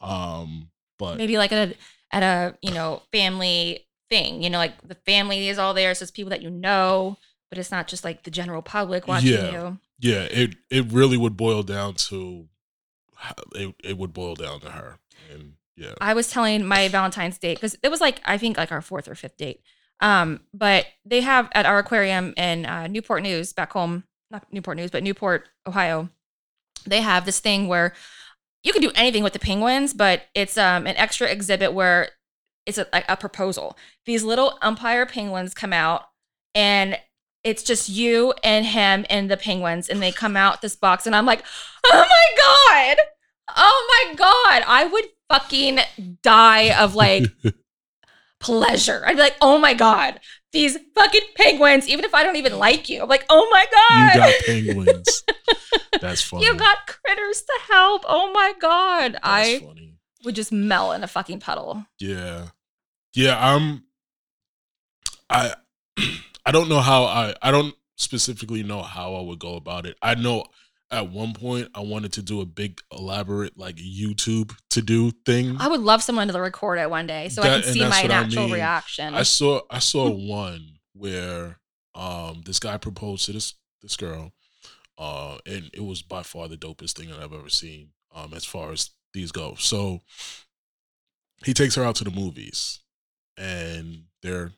Um, 0.00 0.70
but 0.98 1.16
maybe 1.18 1.36
like 1.38 1.52
at 1.52 1.68
a 1.70 1.74
at 2.12 2.22
a 2.22 2.56
you 2.62 2.72
know 2.72 3.02
family 3.12 3.86
thing 4.08 4.42
you 4.42 4.50
know 4.50 4.58
like 4.58 4.74
the 4.86 4.96
family 5.06 5.48
is 5.48 5.58
all 5.58 5.72
there 5.72 5.94
so 5.94 6.02
it's 6.02 6.10
people 6.10 6.30
that 6.30 6.42
you 6.42 6.50
know 6.50 7.16
but 7.48 7.58
it's 7.58 7.70
not 7.70 7.86
just 7.86 8.02
like 8.04 8.24
the 8.24 8.30
general 8.30 8.60
public 8.60 9.06
watching 9.06 9.32
Yeah. 9.32 9.52
you 9.52 9.78
yeah, 10.02 10.22
it 10.30 10.56
it 10.70 10.90
really 10.90 11.18
would 11.18 11.36
boil 11.36 11.62
down 11.62 11.94
to 12.08 12.48
it. 13.54 13.74
It 13.84 13.98
would 13.98 14.14
boil 14.14 14.34
down 14.34 14.60
to 14.60 14.70
her, 14.70 14.98
and 15.30 15.52
yeah, 15.76 15.92
i 16.00 16.14
was 16.14 16.30
telling 16.30 16.64
my 16.64 16.88
valentine's 16.88 17.38
date 17.38 17.54
because 17.54 17.76
it 17.82 17.90
was 17.90 18.00
like 18.00 18.20
i 18.24 18.36
think 18.36 18.56
like 18.58 18.72
our 18.72 18.82
fourth 18.82 19.08
or 19.08 19.14
fifth 19.14 19.36
date 19.36 19.60
um 20.00 20.40
but 20.54 20.86
they 21.04 21.20
have 21.20 21.48
at 21.52 21.66
our 21.66 21.78
aquarium 21.78 22.34
in 22.36 22.66
uh, 22.66 22.86
newport 22.86 23.22
news 23.22 23.52
back 23.52 23.72
home 23.72 24.04
not 24.30 24.44
newport 24.52 24.76
news 24.76 24.90
but 24.90 25.02
newport 25.02 25.48
ohio 25.66 26.08
they 26.86 27.00
have 27.00 27.24
this 27.24 27.40
thing 27.40 27.68
where 27.68 27.92
you 28.62 28.72
can 28.72 28.82
do 28.82 28.92
anything 28.94 29.22
with 29.22 29.32
the 29.32 29.38
penguins 29.38 29.92
but 29.94 30.22
it's 30.34 30.56
um 30.56 30.86
an 30.86 30.96
extra 30.96 31.28
exhibit 31.28 31.72
where 31.72 32.10
it's 32.66 32.78
a, 32.78 32.86
a 33.08 33.16
proposal. 33.16 33.76
These 34.06 34.22
little 34.22 34.58
umpire 34.62 35.06
penguins 35.06 35.54
come 35.54 35.72
out 35.72 36.04
and 36.54 36.98
it's 37.42 37.62
just 37.62 37.88
you 37.88 38.34
and 38.44 38.66
him 38.66 39.06
and 39.08 39.30
the 39.30 39.36
penguins 39.36 39.88
and 39.88 40.02
they 40.02 40.12
come 40.12 40.36
out 40.36 40.60
this 40.60 40.76
box 40.76 41.06
and 41.06 41.16
i'm 41.16 41.24
like 41.24 41.42
oh 41.86 42.06
my 42.08 42.94
god! 42.96 43.04
Oh 43.56 44.04
my 44.08 44.14
god! 44.14 44.62
I 44.66 44.84
would 44.84 45.06
fucking 45.28 45.78
die 46.22 46.74
of 46.78 46.94
like 46.94 47.24
pleasure 48.40 49.02
i'd 49.06 49.16
be 49.16 49.22
like 49.22 49.36
oh 49.40 49.58
my 49.58 49.74
god 49.74 50.18
these 50.52 50.76
fucking 50.94 51.20
penguins 51.36 51.86
even 51.88 52.04
if 52.04 52.14
i 52.14 52.22
don't 52.24 52.36
even 52.36 52.58
like 52.58 52.88
you 52.88 53.02
i'm 53.02 53.08
like 53.08 53.24
oh 53.28 53.48
my 53.50 53.64
God. 53.70 54.14
you 54.14 54.20
got 54.20 54.34
penguins. 54.46 55.22
That's 56.00 56.22
funny. 56.22 56.44
you 56.46 56.54
got 56.56 56.78
critters 56.86 57.42
to 57.42 57.52
help 57.70 58.02
oh 58.08 58.32
my 58.32 58.54
god 58.60 59.12
That's 59.12 59.20
i 59.22 59.58
funny. 59.60 59.94
would 60.24 60.34
just 60.34 60.50
melt 60.52 60.94
in 60.96 61.04
a 61.04 61.08
fucking 61.08 61.40
puddle 61.40 61.84
Yeah. 61.98 62.48
Yeah, 63.14 63.36
I'm 63.38 63.84
I 65.28 65.54
I 66.46 66.52
don't 66.52 66.68
know 66.68 66.80
how 66.80 67.04
I 67.04 67.34
I 67.42 67.50
don't 67.50 67.74
specifically 67.96 68.62
know 68.62 68.82
how 68.82 69.14
I 69.16 69.20
would 69.22 69.38
go 69.40 69.56
about 69.56 69.84
it. 69.84 69.96
I 70.00 70.14
know 70.14 70.44
at 70.90 71.10
one 71.10 71.32
point 71.34 71.68
I 71.74 71.80
wanted 71.80 72.12
to 72.14 72.22
do 72.22 72.40
a 72.40 72.46
big 72.46 72.80
elaborate 72.92 73.56
like 73.58 73.76
YouTube 73.76 74.54
to 74.70 74.82
do 74.82 75.10
thing. 75.24 75.56
i 75.60 75.68
would 75.68 75.80
love 75.80 76.02
someone 76.02 76.28
to 76.28 76.40
record 76.40 76.78
it 76.78 76.90
one 76.90 77.06
day 77.06 77.28
so 77.28 77.42
i 77.42 77.48
can 77.48 77.62
see 77.62 77.80
my 77.80 77.88
what 77.88 78.04
I 78.10 78.22
natural 78.22 78.44
mean. 78.46 78.54
reaction 78.54 79.14
I 79.14 79.22
saw 79.22 79.60
I 79.70 79.78
saw 79.78 80.10
one 80.10 80.78
where 80.94 81.58
um 81.94 82.42
this 82.44 82.58
guy 82.58 82.76
proposed 82.76 83.26
to 83.26 83.32
this 83.32 83.54
this 83.82 83.96
girl. 83.96 84.32
Uh 84.98 85.38
and 85.46 85.70
it 85.72 85.84
was 85.84 86.02
by 86.02 86.22
far 86.22 86.48
the 86.48 86.56
dopest 86.56 86.92
thing 86.96 87.08
that 87.10 87.20
I've 87.20 87.32
ever 87.32 87.48
seen 87.48 87.90
um 88.14 88.34
as 88.34 88.44
far 88.44 88.72
as 88.72 88.90
these 89.14 89.32
go. 89.32 89.54
So 89.58 90.00
he 91.44 91.54
takes 91.54 91.74
her 91.76 91.84
out 91.84 91.96
to 91.96 92.04
the 92.04 92.10
movies 92.10 92.80
and 93.36 94.04
they're 94.22 94.52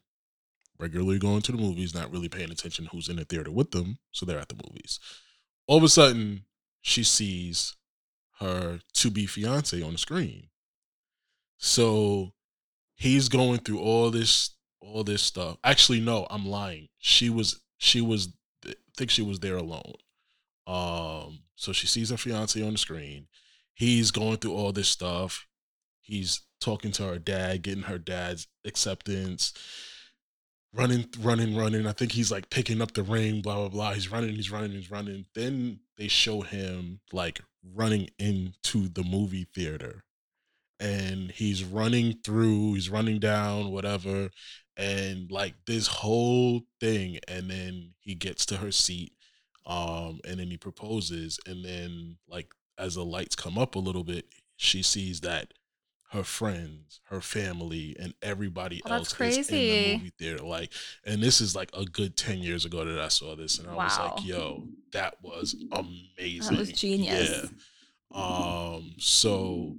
regularly 0.79 1.19
going 1.19 1.43
to 1.43 1.53
the 1.53 1.59
movies, 1.59 1.95
not 1.95 2.11
really 2.11 2.29
paying 2.29 2.51
attention 2.51 2.87
who's 2.91 3.09
in 3.09 3.17
the 3.17 3.25
theater 3.25 3.51
with 3.53 3.71
them. 3.71 3.99
So 4.11 4.27
they're 4.27 4.41
at 4.41 4.49
the 4.49 4.57
movies. 4.69 4.99
All 5.67 5.79
of 5.79 5.85
a 5.85 5.89
sudden, 5.89 6.45
she 6.81 7.05
sees 7.05 7.77
her 8.41 8.81
to 8.95 9.11
be 9.11 9.27
fiance 9.27 9.81
on 9.81 9.93
the 9.93 9.99
screen. 9.99 10.49
So 11.59 12.33
he's 12.97 13.29
going 13.29 13.59
through 13.61 13.81
all 13.81 14.11
this 14.11 14.57
all 14.81 15.05
this 15.05 15.23
stuff. 15.23 15.59
Actually, 15.63 16.01
no, 16.01 16.27
I'm 16.29 16.47
lying. 16.47 16.89
She 16.99 17.31
was 17.31 17.61
she 17.79 18.01
was 18.01 18.29
I 18.67 18.75
think 18.97 19.11
she 19.11 19.23
was 19.23 19.41
there 19.41 19.57
alone. 19.57 19.95
Um, 20.67 21.41
so 21.57 21.73
she 21.73 21.87
sees 21.87 22.11
her 22.11 22.17
fiance 22.17 22.61
on 22.61 22.73
the 22.73 22.79
screen. 22.79 23.27
He's 23.75 24.11
going 24.11 24.39
through 24.39 24.55
all 24.55 24.73
this 24.73 24.89
stuff. 24.89 25.47
He's 26.01 26.43
talking 26.61 26.93
to 26.93 27.05
her 27.05 27.19
dad, 27.19 27.63
getting 27.63 27.85
her 27.85 27.99
dad's 27.99 28.49
acceptance, 28.65 29.53
running, 30.75 31.09
running, 31.21 31.57
running. 31.57 31.87
I 31.87 31.93
think 31.93 32.13
he's 32.13 32.31
like 32.31 32.51
picking 32.51 32.81
up 32.81 32.93
the 32.93 33.03
ring, 33.03 33.43
blah, 33.43 33.57
blah, 33.57 33.69
blah. 33.69 33.93
He's 33.93 34.11
running, 34.11 34.35
he's 34.35 34.51
running, 34.51 34.73
he's 34.73 34.91
running. 34.91 35.27
Then 35.35 35.81
they 35.97 36.09
show 36.09 36.41
him 36.41 37.01
like 37.13 37.41
running 37.75 38.09
into 38.19 38.89
the 38.89 39.05
movie 39.05 39.47
theater. 39.55 40.05
And 40.81 41.31
he's 41.31 41.63
running 41.63 42.19
through, 42.25 42.75
he's 42.75 42.91
running 42.91 43.21
down, 43.21 43.71
whatever. 43.71 44.31
And 44.77 45.31
like 45.31 45.55
this 45.67 45.87
whole 45.87 46.63
thing. 46.81 47.19
And 47.29 47.51
then 47.51 47.95
he 48.01 48.15
gets 48.15 48.47
to 48.47 48.57
her 48.57 48.73
seat. 48.73 49.13
Um, 49.65 50.21
and 50.27 50.41
then 50.41 50.49
he 50.51 50.57
proposes. 50.57 51.39
And 51.47 51.65
then 51.65 52.17
like 52.29 52.49
as 52.79 52.95
the 52.95 53.05
lights 53.05 53.37
come 53.37 53.59
up 53.59 53.77
a 53.77 53.81
little 53.81 54.05
bit, 54.05 54.27
she 54.57 54.83
sees 54.83 55.21
that 55.21 55.53
her 56.13 56.23
friends, 56.23 57.01
her 57.05 57.23
family, 57.23 57.97
and 57.99 58.13
everybody 58.21 58.83
Oh, 58.85 58.93
else 58.93 59.19
is 59.19 59.49
in 59.49 59.57
the 59.57 59.93
movie 59.93 60.13
theater. 60.19 60.45
Like, 60.45 60.71
and 61.07 61.23
this 61.23 61.41
is 61.41 61.57
like 61.57 61.71
a 61.73 61.87
good 61.87 62.19
ten 62.19 62.39
years 62.39 62.67
ago 62.67 62.85
that 62.85 63.01
I 63.01 63.09
saw 63.09 63.35
this, 63.35 63.59
and 63.59 63.69
I 63.69 63.75
was 63.75 63.99
like, 63.99 64.25
"Yo, 64.27 64.69
that 64.93 65.17
was 65.23 65.57
amazing. 65.73 66.53
that 66.53 66.59
was 66.61 66.73
genius 66.73 67.51
Yeah. 68.15 68.21
Um. 68.75 68.93
So, 68.99 69.77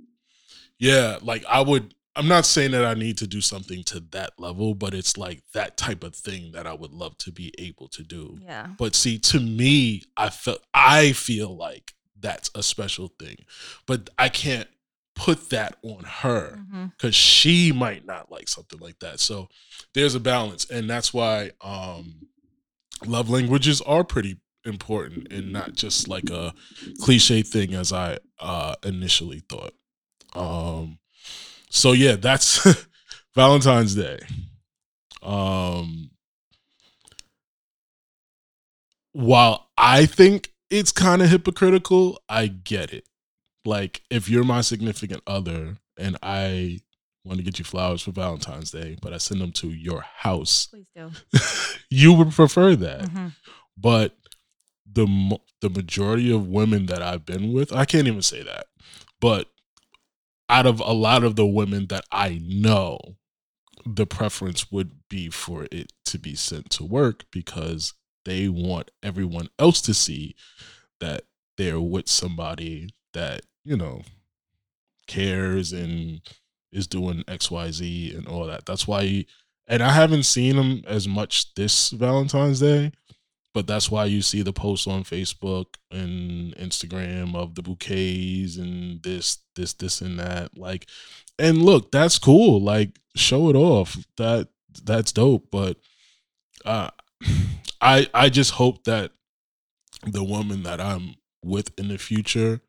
yeah, 0.79 1.19
like 1.21 1.45
I 1.47 1.61
would. 1.61 1.93
I'm 2.15 2.27
not 2.27 2.45
saying 2.45 2.71
that 2.71 2.85
I 2.85 2.93
need 2.95 3.17
to 3.19 3.27
do 3.27 3.41
something 3.41 3.83
to 3.85 3.99
that 4.11 4.33
level, 4.39 4.73
but 4.75 4.93
it's 4.93 5.17
like 5.17 5.41
that 5.53 5.77
type 5.77 6.03
of 6.03 6.15
thing 6.15 6.51
that 6.53 6.65
I 6.65 6.73
would 6.73 6.91
love 6.91 7.17
to 7.19 7.31
be 7.31 7.51
able 7.59 7.87
to 7.89 8.03
do. 8.03 8.37
yeah 8.41 8.67
But 8.77 8.95
see, 8.95 9.17
to 9.19 9.39
me, 9.39 10.03
I 10.17 10.29
felt 10.29 10.59
I 10.73 11.11
feel 11.13 11.55
like 11.55 11.93
that's 12.19 12.49
a 12.55 12.63
special 12.63 13.09
thing. 13.19 13.37
But 13.85 14.09
I 14.17 14.29
can't 14.29 14.67
put 15.15 15.49
that 15.51 15.77
on 15.83 16.03
her 16.03 16.59
because 16.97 17.15
she 17.15 17.71
might 17.71 18.05
not 18.05 18.31
like 18.31 18.47
something 18.47 18.79
like 18.79 18.99
that. 18.99 19.19
So 19.19 19.49
there's 19.93 20.15
a 20.15 20.19
balance, 20.19 20.69
and 20.69 20.89
that's 20.89 21.13
why 21.13 21.51
um, 21.61 22.27
love 23.05 23.29
languages 23.29 23.81
are 23.81 24.03
pretty 24.03 24.37
important 24.65 25.31
and 25.31 25.51
not 25.51 25.73
just 25.73 26.07
like 26.07 26.29
a 26.29 26.53
cliche 27.01 27.41
thing 27.41 27.73
as 27.73 27.91
I 27.91 28.17
uh, 28.39 28.75
initially 28.83 29.43
thought. 29.49 29.73
Um, 30.35 30.99
so 31.69 31.91
yeah, 31.91 32.15
that's 32.15 32.65
Valentine's 33.35 33.95
Day. 33.95 34.19
Um, 35.21 36.11
while 39.11 39.69
I 39.77 40.05
think 40.05 40.51
it's 40.69 40.91
kind 40.91 41.21
of 41.21 41.29
hypocritical, 41.29 42.19
I 42.27 42.47
get 42.47 42.93
it. 42.93 43.07
Like 43.65 44.01
if 44.09 44.29
you're 44.29 44.43
my 44.43 44.61
significant 44.61 45.21
other 45.25 45.77
and 45.97 46.17
I 46.21 46.79
want 47.23 47.37
to 47.37 47.43
get 47.43 47.59
you 47.59 47.65
flowers 47.65 48.01
for 48.01 48.11
Valentine's 48.11 48.71
Day, 48.71 48.97
but 49.01 49.13
I 49.13 49.17
send 49.17 49.39
them 49.39 49.51
to 49.53 49.69
your 49.69 50.01
house, 50.01 50.67
Please 50.67 50.87
do. 50.95 51.11
you 51.89 52.13
would 52.13 52.31
prefer 52.31 52.75
that. 52.75 53.03
Mhm. 53.03 53.33
But 53.77 54.17
the 54.91 55.39
the 55.61 55.69
majority 55.69 56.31
of 56.31 56.47
women 56.47 56.87
that 56.87 57.01
I've 57.01 57.25
been 57.25 57.53
with, 57.53 57.71
I 57.71 57.85
can't 57.85 58.07
even 58.07 58.21
say 58.21 58.43
that, 58.43 58.65
but 59.21 59.47
out 60.49 60.65
of 60.65 60.81
a 60.81 60.91
lot 60.91 61.23
of 61.23 61.35
the 61.37 61.45
women 61.45 61.87
that 61.87 62.03
I 62.11 62.41
know, 62.43 62.99
the 63.85 64.05
preference 64.05 64.71
would 64.71 64.91
be 65.09 65.29
for 65.29 65.67
it 65.71 65.93
to 66.05 66.19
be 66.19 66.35
sent 66.35 66.69
to 66.71 66.83
work 66.83 67.25
because 67.31 67.93
they 68.25 68.49
want 68.49 68.91
everyone 69.01 69.47
else 69.57 69.81
to 69.81 69.93
see 69.93 70.35
that 70.99 71.23
they're 71.57 71.79
with 71.79 72.09
somebody 72.09 72.89
that, 73.13 73.41
you 73.63 73.77
know, 73.77 74.01
cares 75.07 75.73
and 75.73 76.21
is 76.71 76.87
doing 76.87 77.23
XYZ 77.27 78.17
and 78.17 78.27
all 78.27 78.45
that. 78.47 78.65
That's 78.65 78.87
why 78.87 79.25
and 79.67 79.81
I 79.81 79.91
haven't 79.91 80.23
seen 80.23 80.55
him 80.55 80.83
as 80.85 81.07
much 81.07 81.53
this 81.55 81.91
Valentine's 81.91 82.59
Day, 82.59 82.91
but 83.53 83.67
that's 83.67 83.89
why 83.89 84.05
you 84.05 84.21
see 84.21 84.41
the 84.41 84.51
posts 84.51 84.87
on 84.87 85.03
Facebook 85.03 85.67
and 85.89 86.55
Instagram 86.57 87.35
of 87.35 87.55
the 87.55 87.61
bouquets 87.61 88.57
and 88.57 89.01
this, 89.03 89.37
this, 89.55 89.73
this, 89.73 90.01
and 90.01 90.19
that. 90.19 90.57
Like, 90.57 90.87
and 91.39 91.61
look, 91.61 91.91
that's 91.91 92.19
cool. 92.19 92.61
Like, 92.61 92.99
show 93.15 93.49
it 93.49 93.55
off. 93.55 93.97
That 94.17 94.49
that's 94.83 95.11
dope. 95.11 95.47
But 95.51 95.77
uh, 96.65 96.89
I 97.81 98.07
I 98.13 98.29
just 98.29 98.51
hope 98.51 98.83
that 98.83 99.11
the 100.05 100.23
woman 100.23 100.63
that 100.63 100.81
I'm 100.81 101.15
with 101.43 101.71
in 101.79 101.87
the 101.87 101.97
future 101.97 102.61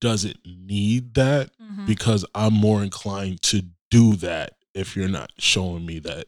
doesn't 0.00 0.38
need 0.44 1.14
that 1.14 1.50
Mhm. 1.60 1.86
because 1.86 2.24
I'm 2.34 2.54
more 2.54 2.82
inclined 2.82 3.42
to 3.42 3.62
do 3.90 4.14
that 4.16 4.54
if 4.74 4.96
you're 4.96 5.08
not 5.08 5.32
showing 5.38 5.84
me 5.86 5.98
that 6.00 6.26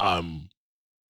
I'm 0.00 0.48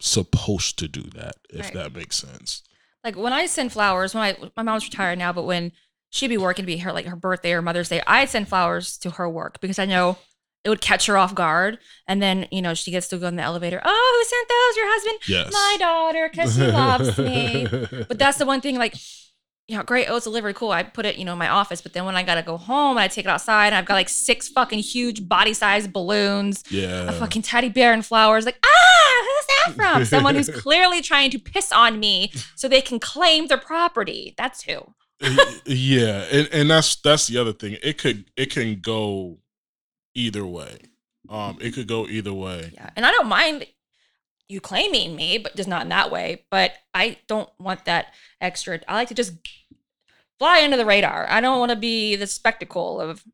supposed 0.00 0.78
to 0.78 0.88
do 0.88 1.02
that, 1.14 1.36
if 1.50 1.66
Right. 1.66 1.74
that 1.74 1.92
makes 1.94 2.16
sense. 2.16 2.62
like 3.02 3.16
when 3.16 3.34
I 3.34 3.44
send 3.44 3.70
flowers, 3.70 4.14
when 4.14 4.22
I 4.24 4.50
my 4.56 4.62
mom's 4.62 4.84
retired 4.86 5.18
now, 5.18 5.30
but 5.30 5.42
when 5.42 5.72
she'd 6.08 6.28
be 6.28 6.38
working 6.38 6.64
be 6.64 6.78
her 6.78 6.90
like 6.92 7.04
her 7.04 7.16
birthday 7.16 7.52
or 7.52 7.60
Mother's 7.60 7.90
Day, 7.90 8.00
I'd 8.06 8.30
send 8.30 8.48
flowers 8.48 8.96
to 8.98 9.10
her 9.10 9.28
work 9.28 9.60
because 9.60 9.78
I 9.78 9.84
know 9.84 10.16
it 10.64 10.70
would 10.70 10.80
catch 10.80 11.04
her 11.04 11.18
off 11.18 11.34
guard. 11.34 11.78
And 12.08 12.22
then, 12.22 12.48
you 12.50 12.62
know, 12.62 12.72
she 12.72 12.90
gets 12.90 13.08
to 13.08 13.18
go 13.18 13.26
in 13.26 13.36
the 13.36 13.42
elevator. 13.42 13.82
Oh, 13.84 14.14
who 14.16 14.24
sent 14.30 14.48
those? 14.48 14.76
Your 14.78 14.86
husband? 14.90 15.18
Yes. 15.28 15.52
My 15.52 15.76
daughter, 15.78 16.28
because 16.30 16.54
she 16.54 16.62
loves 16.62 17.18
me. 17.18 17.66
But 18.08 18.18
that's 18.18 18.38
the 18.38 18.46
one 18.46 18.62
thing, 18.62 18.78
like, 18.78 18.94
you 19.66 19.76
know, 19.76 19.82
great, 19.82 20.06
oh, 20.10 20.16
it's 20.16 20.24
delivered, 20.24 20.54
cool. 20.56 20.72
I 20.72 20.82
put 20.82 21.06
it, 21.06 21.16
you 21.16 21.24
know, 21.24 21.32
in 21.32 21.38
my 21.38 21.48
office. 21.48 21.80
But 21.80 21.94
then 21.94 22.04
when 22.04 22.16
I 22.16 22.22
gotta 22.22 22.42
go 22.42 22.58
home 22.58 22.96
and 22.96 23.00
I 23.04 23.08
take 23.08 23.24
it 23.24 23.28
outside, 23.28 23.68
and 23.68 23.76
I've 23.76 23.86
got 23.86 23.94
like 23.94 24.10
six 24.10 24.48
fucking 24.48 24.80
huge 24.80 25.26
body 25.26 25.54
size 25.54 25.88
balloons, 25.88 26.64
yeah. 26.70 27.08
a 27.08 27.12
fucking 27.12 27.42
teddy 27.42 27.70
bear 27.70 27.94
and 27.94 28.04
flowers. 28.04 28.44
Like, 28.44 28.58
ah, 28.62 29.22
who's 29.22 29.46
that 29.46 29.74
from? 29.74 30.04
Someone 30.04 30.34
who's 30.34 30.50
clearly 30.50 31.00
trying 31.00 31.30
to 31.30 31.38
piss 31.38 31.72
on 31.72 31.98
me 31.98 32.30
so 32.56 32.68
they 32.68 32.82
can 32.82 33.00
claim 33.00 33.46
their 33.46 33.58
property. 33.58 34.34
That's 34.36 34.62
who. 34.62 34.80
yeah, 35.64 36.26
and, 36.30 36.48
and 36.52 36.70
that's 36.70 36.96
that's 36.96 37.26
the 37.28 37.38
other 37.38 37.52
thing. 37.52 37.78
It 37.82 37.96
could 37.96 38.30
it 38.36 38.50
can 38.50 38.80
go 38.80 39.38
either 40.14 40.44
way. 40.44 40.78
Um, 41.30 41.56
it 41.62 41.72
could 41.72 41.88
go 41.88 42.06
either 42.06 42.34
way. 42.34 42.70
Yeah. 42.74 42.90
And 42.96 43.06
I 43.06 43.10
don't 43.12 43.28
mind 43.28 43.64
you 44.48 44.60
claiming 44.60 45.16
me, 45.16 45.38
but 45.38 45.56
just 45.56 45.68
not 45.68 45.82
in 45.82 45.88
that 45.88 46.10
way. 46.10 46.44
But 46.50 46.72
I 46.92 47.18
don't 47.26 47.48
want 47.58 47.84
that 47.86 48.14
extra. 48.40 48.80
I 48.86 48.94
like 48.94 49.08
to 49.08 49.14
just 49.14 49.34
fly 50.38 50.62
under 50.62 50.76
the 50.76 50.86
radar. 50.86 51.26
I 51.28 51.40
don't 51.40 51.58
want 51.58 51.70
to 51.70 51.76
be 51.76 52.16
the 52.16 52.26
spectacle 52.26 53.00
of 53.00 53.24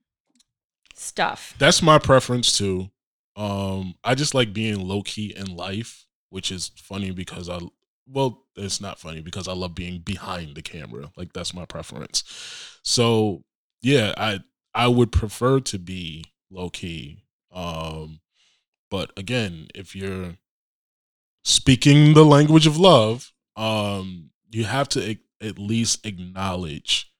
stuff. 0.95 1.55
That's 1.59 1.83
my 1.83 1.99
preference 1.99 2.57
too. 2.57 2.91
Um, 3.37 3.95
I 4.05 4.15
just 4.15 4.35
like 4.35 4.53
being 4.53 4.87
low 4.87 5.03
key 5.03 5.35
in 5.37 5.57
life, 5.57 6.07
which 6.29 6.51
is 6.53 6.71
funny 6.77 7.11
because 7.11 7.49
I 7.49 7.59
well, 8.13 8.45
it's 8.57 8.81
not 8.81 8.99
funny 8.99 9.21
because 9.21 9.47
I 9.47 9.53
love 9.53 9.75
being 9.75 10.01
behind 10.01 10.57
the 10.57 10.63
camera. 10.63 11.13
Like 11.17 11.33
that's 11.33 11.55
my 11.55 11.65
preference. 11.65 12.25
So 12.83 13.45
yeah, 13.83 14.15
I 14.17 14.41
I 14.75 14.89
would 14.89 15.13
prefer 15.13 15.61
to 15.61 15.79
be 15.79 16.25
low 16.51 16.71
key. 16.71 17.25
Um, 17.53 18.21
but 18.91 19.13
again, 19.17 19.69
if 19.75 19.95
you're 19.95 20.37
speaking 21.45 22.15
the 22.15 22.25
language 22.25 22.67
of 22.67 22.77
love, 22.77 23.33
um, 23.57 24.31
you 24.51 24.65
have 24.65 24.89
to 24.91 25.17
at 25.41 25.59
least 25.59 26.07
acknowledge 26.07 27.13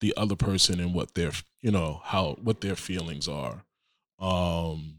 the 0.00 0.12
other 0.16 0.36
person 0.36 0.78
and 0.80 0.94
what 0.94 1.14
their 1.14 1.32
you 1.60 1.70
know 1.70 2.00
how 2.04 2.36
what 2.42 2.60
their 2.60 2.76
feelings 2.76 3.28
are. 3.28 3.64
Um, 4.18 4.98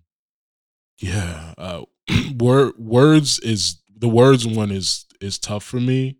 yeah, 0.99 1.53
uh, 1.57 1.83
word 2.39 2.73
words 2.77 3.39
is 3.39 3.81
the 3.95 4.09
words 4.09 4.45
one 4.47 4.71
is 4.71 5.05
is 5.21 5.37
tough 5.37 5.63
for 5.63 5.79
me. 5.79 6.17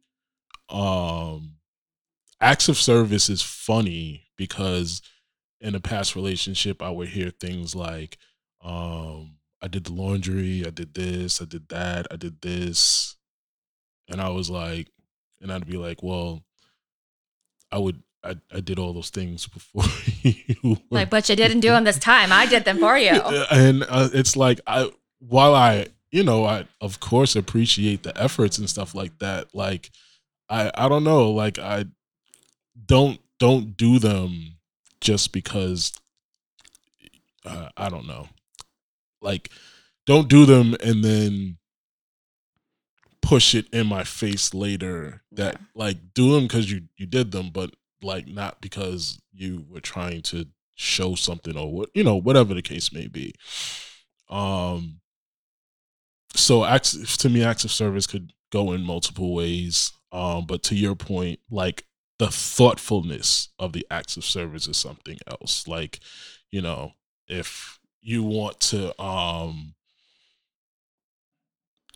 Um, 0.70 1.56
acts 2.42 2.70
of 2.70 2.78
service 2.78 3.30
is 3.30 3.42
funny 3.42 4.26
because 4.38 5.02
in 5.62 5.76
a 5.76 5.80
past 5.80 6.16
relationship 6.16 6.82
I 6.82 6.90
would 6.90 7.10
hear 7.10 7.32
things 7.32 7.76
like, 7.76 8.18
um, 8.62 9.37
I 9.62 9.68
did 9.68 9.86
the 9.86 9.94
laundry, 9.94 10.64
I 10.66 10.70
did 10.70 10.94
this, 10.94 11.42
I 11.42 11.46
did 11.46 11.70
that, 11.70 12.08
I 12.12 12.16
did 12.16 12.42
this. 12.42 13.16
And 14.10 14.22
I 14.22 14.30
was 14.30 14.50
like, 14.50 14.88
and 15.42 15.52
I'd 15.52 15.68
be 15.68 15.78
like, 15.78 16.02
well, 16.04 16.44
I 17.72 17.78
would, 17.78 18.02
I, 18.24 18.36
I 18.54 18.60
did 18.60 18.80
all 18.80 18.94
those 18.94 19.10
things 19.10 19.48
before 19.48 19.84
you. 20.22 20.78
Like, 20.90 21.10
but 21.10 21.28
you 21.30 21.36
didn't 21.36 21.62
do 21.62 21.70
them 21.70 21.84
this 21.84 22.00
time. 22.00 22.32
I 22.32 22.46
did 22.46 22.66
them 22.66 22.80
for 22.80 22.98
you. 22.98 23.12
and 23.52 23.84
uh, 23.90 24.10
it's 24.14 24.36
like 24.36 24.60
I 24.68 24.92
while 25.20 25.56
I 25.56 25.88
you 26.12 26.24
know 26.24 26.46
I 26.46 26.68
of 26.82 27.00
course 27.00 27.36
appreciate 27.36 28.04
the 28.04 28.16
efforts 28.22 28.58
and 28.58 28.70
stuff 28.70 28.94
like 28.94 29.18
that 29.20 29.54
like 29.54 29.92
I 30.50 30.72
I 30.76 30.90
don't 30.90 31.04
know 31.04 31.32
like 31.32 31.60
I 31.60 31.86
don't 32.86 33.20
don't 33.40 33.76
do 33.76 34.00
them 34.00 34.58
just 35.02 35.32
because 35.32 35.92
uh, 37.46 37.70
I 37.76 37.90
don't 37.90 38.08
know 38.08 38.28
like 39.22 39.50
don't 40.06 40.30
do 40.30 40.46
them 40.46 40.76
and 40.84 41.04
then 41.04 41.58
push 43.22 43.54
it 43.54 43.68
in 43.74 43.88
my 43.88 44.04
face 44.04 44.54
later 44.54 45.22
that 45.32 45.56
Yeah. 45.56 45.66
like 45.76 45.98
do 46.14 46.34
them 46.34 46.44
because 46.44 46.72
you 46.72 46.84
you 46.98 47.06
did 47.06 47.32
them 47.32 47.50
but 47.52 47.72
like 48.02 48.28
not 48.28 48.62
because 48.62 49.20
you 49.34 49.66
were 49.70 49.82
trying 49.82 50.22
to 50.24 50.46
show 50.76 51.16
something 51.16 51.58
or 51.58 51.72
what 51.72 51.90
you 51.94 52.04
know 52.04 52.16
whatever 52.16 52.54
the 52.54 52.62
case 52.62 52.94
may 52.94 53.08
be 53.08 53.34
um 54.30 55.00
so 56.36 56.64
acts 56.64 57.18
to 57.18 57.30
me 57.30 57.44
acts 57.44 57.64
of 57.66 57.72
service 57.72 58.06
could 58.08 58.32
go 58.52 58.72
in 58.72 58.82
multiple 58.82 59.34
ways 59.34 59.92
um 60.12 60.46
but 60.46 60.64
to 60.64 60.76
your 60.76 60.96
point 60.96 61.40
like 61.50 61.84
the 62.20 62.28
thoughtfulness 62.28 63.50
of 63.60 63.74
the 63.74 63.86
acts 63.92 64.18
of 64.18 64.24
service 64.24 64.68
is 64.68 64.78
something 64.78 65.18
else 65.28 65.68
like 65.68 66.00
you 66.52 66.62
know 66.62 66.92
if 67.28 67.77
you 68.02 68.24
want 68.24 68.60
to 68.60 69.00
um 69.02 69.74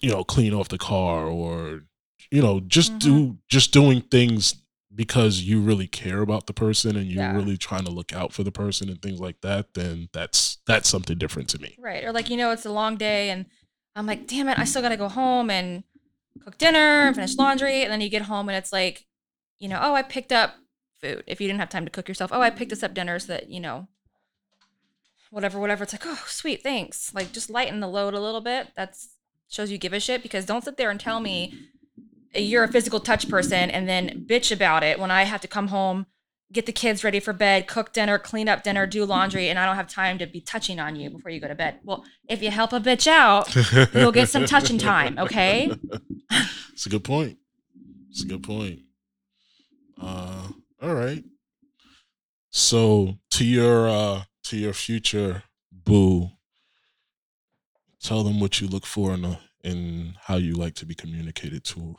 you 0.01 0.09
know 0.11 0.23
clean 0.23 0.53
off 0.53 0.67
the 0.69 0.77
car 0.77 1.27
or 1.27 1.83
you 2.31 2.41
know 2.41 2.59
just 2.61 2.97
do 2.99 3.37
just 3.47 3.71
doing 3.71 4.01
things 4.01 4.55
because 4.93 5.41
you 5.41 5.61
really 5.61 5.87
care 5.87 6.21
about 6.21 6.47
the 6.47 6.53
person 6.53 6.97
and 6.97 7.07
you're 7.07 7.23
Yeah. 7.23 7.33
really 7.35 7.55
trying 7.57 7.85
to 7.85 7.91
look 7.91 8.13
out 8.13 8.33
for 8.33 8.43
the 8.43 8.51
person 8.51 8.89
and 8.89 9.01
things 9.01 9.19
like 9.19 9.39
that 9.41 9.73
then 9.73 10.09
that's 10.11 10.57
that's 10.67 10.89
something 10.89 11.17
different 11.17 11.49
to 11.49 11.59
me 11.61 11.75
Right. 11.79 12.03
Or 12.03 12.11
like, 12.11 12.29
you 12.29 12.37
know, 12.37 12.51
it's 12.51 12.65
a 12.65 12.71
long 12.71 12.97
day 12.97 13.29
and 13.29 13.45
I'm 13.95 14.05
like, 14.05 14.27
damn 14.27 14.47
it, 14.47 14.57
I 14.59 14.65
still 14.65 14.81
gotta 14.81 14.97
go 14.97 15.09
home 15.09 15.49
and 15.49 15.83
cook 16.43 16.57
dinner 16.57 17.07
and 17.07 17.15
finish 17.15 17.35
laundry. 17.35 17.83
And 17.83 17.91
then 17.91 17.99
you 18.01 18.09
get 18.09 18.21
home 18.23 18.47
and 18.47 18.57
it's 18.57 18.71
like, 18.71 19.05
you 19.59 19.67
know, 19.67 19.79
oh, 19.81 19.93
I 19.93 20.01
picked 20.01 20.31
up 20.31 20.55
food. 21.01 21.23
If 21.27 21.41
you 21.41 21.47
didn't 21.47 21.59
have 21.59 21.69
time 21.69 21.83
to 21.85 21.91
cook 21.91 22.07
yourself, 22.07 22.31
oh, 22.33 22.41
I 22.41 22.49
picked 22.51 22.71
us 22.71 22.83
up 22.83 22.93
dinner 22.93 23.19
so 23.19 23.33
that, 23.33 23.49
you 23.49 23.59
know, 23.59 23.87
whatever, 25.31 25.59
whatever. 25.59 25.83
It's 25.83 25.93
like, 25.93 26.05
oh, 26.05 26.23
sweet, 26.27 26.61
thanks. 26.61 27.13
Like 27.13 27.31
just 27.31 27.49
lighten 27.49 27.79
the 27.79 27.87
load 27.87 28.13
a 28.13 28.19
little 28.19 28.41
bit. 28.41 28.67
That's 28.75 29.09
shows 29.49 29.71
you 29.71 29.77
give 29.77 29.91
a 29.91 29.99
shit 29.99 30.23
because 30.23 30.45
don't 30.45 30.63
sit 30.63 30.77
there 30.77 30.89
and 30.89 30.99
tell 30.99 31.19
me 31.19 31.53
you're 32.33 32.63
a 32.63 32.71
physical 32.71 33.01
touch 33.01 33.27
person 33.27 33.69
and 33.69 33.89
then 33.89 34.25
bitch 34.25 34.49
about 34.49 34.81
it 34.81 34.97
when 34.97 35.11
I 35.11 35.23
have 35.23 35.41
to 35.41 35.47
come 35.47 35.67
home 35.67 36.05
get 36.51 36.65
the 36.65 36.71
kids 36.71 37.03
ready 37.03 37.19
for 37.19 37.33
bed, 37.33 37.67
cook 37.67 37.93
dinner, 37.93 38.19
clean 38.19 38.49
up 38.49 38.63
dinner, 38.63 38.85
do 38.85 39.05
laundry, 39.05 39.49
and 39.49 39.57
I 39.57 39.65
don't 39.65 39.75
have 39.75 39.87
time 39.87 40.17
to 40.17 40.25
be 40.25 40.41
touching 40.41 40.79
on 40.79 40.95
you 40.95 41.09
before 41.09 41.31
you 41.31 41.39
go 41.39 41.47
to 41.47 41.55
bed. 41.55 41.79
Well, 41.83 42.03
if 42.27 42.41
you 42.43 42.51
help 42.51 42.73
a 42.73 42.79
bitch 42.79 43.07
out, 43.07 43.53
you'll 43.93 44.11
get 44.11 44.29
some 44.29 44.45
touching 44.45 44.77
time, 44.77 45.17
okay? 45.17 45.71
It's 46.73 46.85
a 46.87 46.89
good 46.89 47.03
point. 47.03 47.37
It's 48.09 48.23
a 48.23 48.25
good 48.25 48.41
point. 48.41 48.79
Uh, 50.01 50.47
all 50.81 50.95
right. 50.95 51.23
So 52.49 53.19
to 53.31 53.45
your 53.45 53.87
uh 53.87 54.23
to 54.51 54.57
your 54.57 54.73
future 54.73 55.43
boo, 55.71 56.29
tell 58.03 58.21
them 58.21 58.41
what 58.41 58.59
you 58.59 58.67
look 58.67 58.85
for 58.85 59.13
in 59.13 59.23
a, 59.23 59.39
in 59.63 60.15
how 60.23 60.35
you 60.35 60.55
like 60.55 60.75
to 60.75 60.85
be 60.85 60.93
communicated 60.93 61.63
to 61.63 61.95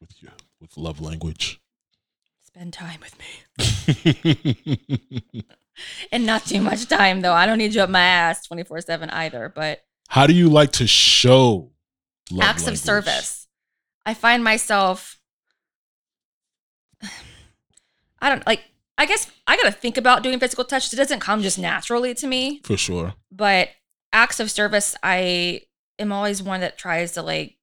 with 0.00 0.20
you 0.20 0.28
with 0.60 0.76
love 0.76 1.00
language. 1.00 1.60
Spend 2.44 2.72
time 2.72 2.98
with 3.00 3.16
me. 3.16 5.44
and 6.12 6.26
not 6.26 6.46
too 6.46 6.60
much 6.60 6.88
time 6.88 7.20
though. 7.20 7.32
I 7.32 7.46
don't 7.46 7.58
need 7.58 7.74
you 7.74 7.82
up 7.82 7.90
my 7.90 8.02
ass 8.02 8.44
24/7 8.48 9.12
either, 9.12 9.52
but 9.54 9.84
how 10.08 10.26
do 10.26 10.32
you 10.32 10.48
like 10.48 10.72
to 10.72 10.88
show 10.88 11.70
love 12.32 12.48
acts 12.48 12.62
language? 12.62 12.80
of 12.80 12.84
service. 12.84 13.46
I 14.04 14.14
find 14.14 14.42
myself 14.42 15.20
I 18.20 18.30
don't 18.30 18.44
like 18.48 18.64
I 18.98 19.06
guess 19.06 19.30
I 19.46 19.56
got 19.56 19.62
to 19.64 19.72
think 19.72 19.96
about 19.96 20.22
doing 20.22 20.38
physical 20.40 20.64
touch. 20.64 20.92
It 20.92 20.96
doesn't 20.96 21.20
come 21.20 21.40
just 21.40 21.58
naturally 21.58 22.12
to 22.14 22.26
me, 22.26 22.60
For 22.64 22.76
sure. 22.76 23.14
but 23.30 23.70
acts 24.12 24.40
of 24.40 24.50
service 24.50 24.96
I 25.02 25.62
am 25.98 26.12
always 26.12 26.42
one 26.42 26.60
that 26.60 26.76
tries 26.78 27.12
to 27.12 27.22
like 27.22 27.56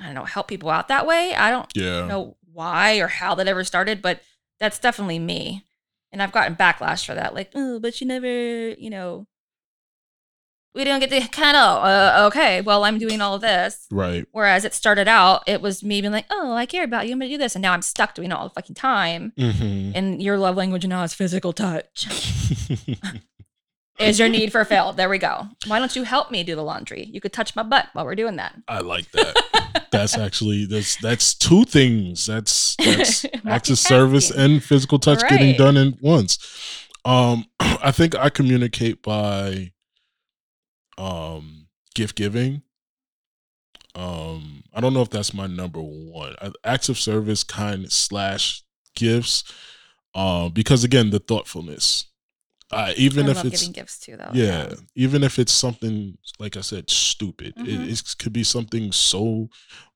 I 0.00 0.06
don't 0.06 0.14
know, 0.14 0.24
help 0.24 0.48
people 0.48 0.70
out 0.70 0.88
that 0.88 1.06
way. 1.06 1.34
I 1.34 1.50
don't 1.50 1.70
Yeah. 1.74 2.06
know 2.06 2.36
why 2.52 2.98
or 3.00 3.08
how 3.08 3.34
that 3.34 3.46
ever 3.48 3.64
started, 3.64 4.00
but 4.00 4.22
that's 4.58 4.78
definitely 4.78 5.18
me. 5.18 5.64
And 6.12 6.22
I've 6.22 6.32
gotten 6.32 6.56
backlash 6.56 7.04
for 7.04 7.14
that. 7.14 7.34
Like, 7.34 7.50
oh, 7.54 7.78
but 7.80 8.00
you 8.00 8.06
never, 8.06 8.70
you 8.70 8.88
know, 8.90 9.26
we 10.74 10.84
don't 10.84 11.00
get 11.00 11.10
to 11.10 11.20
kind 11.28 11.56
of, 11.56 11.84
uh, 11.84 12.24
okay, 12.28 12.60
well, 12.60 12.84
I'm 12.84 12.98
doing 12.98 13.20
all 13.20 13.38
this. 13.38 13.86
Right. 13.90 14.24
Whereas 14.30 14.64
it 14.64 14.72
started 14.72 15.08
out, 15.08 15.42
it 15.46 15.60
was 15.60 15.82
me 15.82 16.00
being 16.00 16.12
like, 16.12 16.26
oh, 16.30 16.52
I 16.52 16.66
care 16.66 16.84
about 16.84 17.06
you. 17.06 17.12
I'm 17.12 17.18
going 17.18 17.30
to 17.30 17.34
do 17.34 17.38
this. 17.38 17.56
And 17.56 17.62
now 17.62 17.72
I'm 17.72 17.82
stuck 17.82 18.14
doing 18.14 18.30
it 18.30 18.34
all 18.34 18.48
the 18.48 18.54
fucking 18.54 18.76
time. 18.76 19.32
hmm 19.36 19.92
And 19.94 20.22
your 20.22 20.38
love 20.38 20.56
language 20.56 20.86
now 20.86 21.02
is 21.02 21.12
physical 21.12 21.52
touch. 21.52 22.06
is 23.98 24.18
your 24.18 24.28
need 24.28 24.52
for 24.52 24.64
fill. 24.64 24.92
There 24.92 25.08
we 25.08 25.18
go. 25.18 25.46
Why 25.66 25.78
don't 25.78 25.94
you 25.94 26.04
help 26.04 26.30
me 26.30 26.42
do 26.44 26.54
the 26.54 26.62
laundry? 26.62 27.04
You 27.04 27.20
could 27.20 27.32
touch 27.32 27.54
my 27.56 27.62
butt 27.62 27.88
while 27.92 28.04
we're 28.04 28.14
doing 28.14 28.36
that. 28.36 28.54
I 28.68 28.80
like 28.80 29.10
that. 29.12 29.88
that's 29.90 30.16
actually 30.16 30.66
that's 30.66 30.96
that's 30.96 31.34
two 31.34 31.64
things. 31.64 32.26
That's 32.26 32.76
that's 32.76 33.26
acts 33.46 33.70
of 33.70 33.78
service 33.78 34.30
and 34.30 34.62
physical 34.62 34.98
touch 34.98 35.20
getting 35.28 35.56
done 35.56 35.76
in 35.76 35.98
once. 36.00 36.38
Um, 37.04 37.46
I 37.60 37.92
think 37.92 38.14
I 38.16 38.30
communicate 38.30 39.02
by 39.02 39.72
um 41.00 41.66
gift 41.94 42.16
giving. 42.16 42.62
Um, 43.94 44.62
I 44.72 44.80
don't 44.80 44.94
know 44.94 45.02
if 45.02 45.10
that's 45.10 45.34
my 45.34 45.46
number 45.48 45.80
one. 45.80 46.36
Uh, 46.40 46.50
Acts 46.62 46.88
of 46.88 46.98
service 46.98 47.42
kind 47.42 47.90
slash 47.90 48.62
gifts. 48.94 49.42
Um, 50.14 50.52
because 50.52 50.84
again, 50.84 51.10
the 51.10 51.18
thoughtfulness. 51.18 52.06
Uh, 52.72 52.92
even 52.96 53.26
I 53.26 53.30
if 53.32 53.44
it's 53.44 53.60
giving 53.60 53.72
gifts 53.72 53.98
too, 53.98 54.16
though. 54.16 54.30
yeah, 54.32 54.72
even 54.94 55.24
if 55.24 55.40
it's 55.40 55.52
something 55.52 56.16
like 56.38 56.56
I 56.56 56.60
said, 56.60 56.88
stupid. 56.88 57.56
Mhm. 57.56 57.66
It, 57.66 57.90
it 57.90 58.14
could 58.20 58.32
be 58.32 58.44
something 58.44 58.92
so 58.92 59.48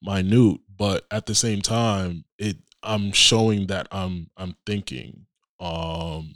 minute, 0.02 0.60
but 0.76 1.06
at 1.12 1.26
the 1.26 1.36
same 1.36 1.62
time, 1.62 2.24
it 2.36 2.56
I'm 2.82 3.12
showing 3.12 3.68
that 3.68 3.86
I'm 3.92 4.28
I'm 4.36 4.56
thinking, 4.66 5.26
um, 5.60 6.34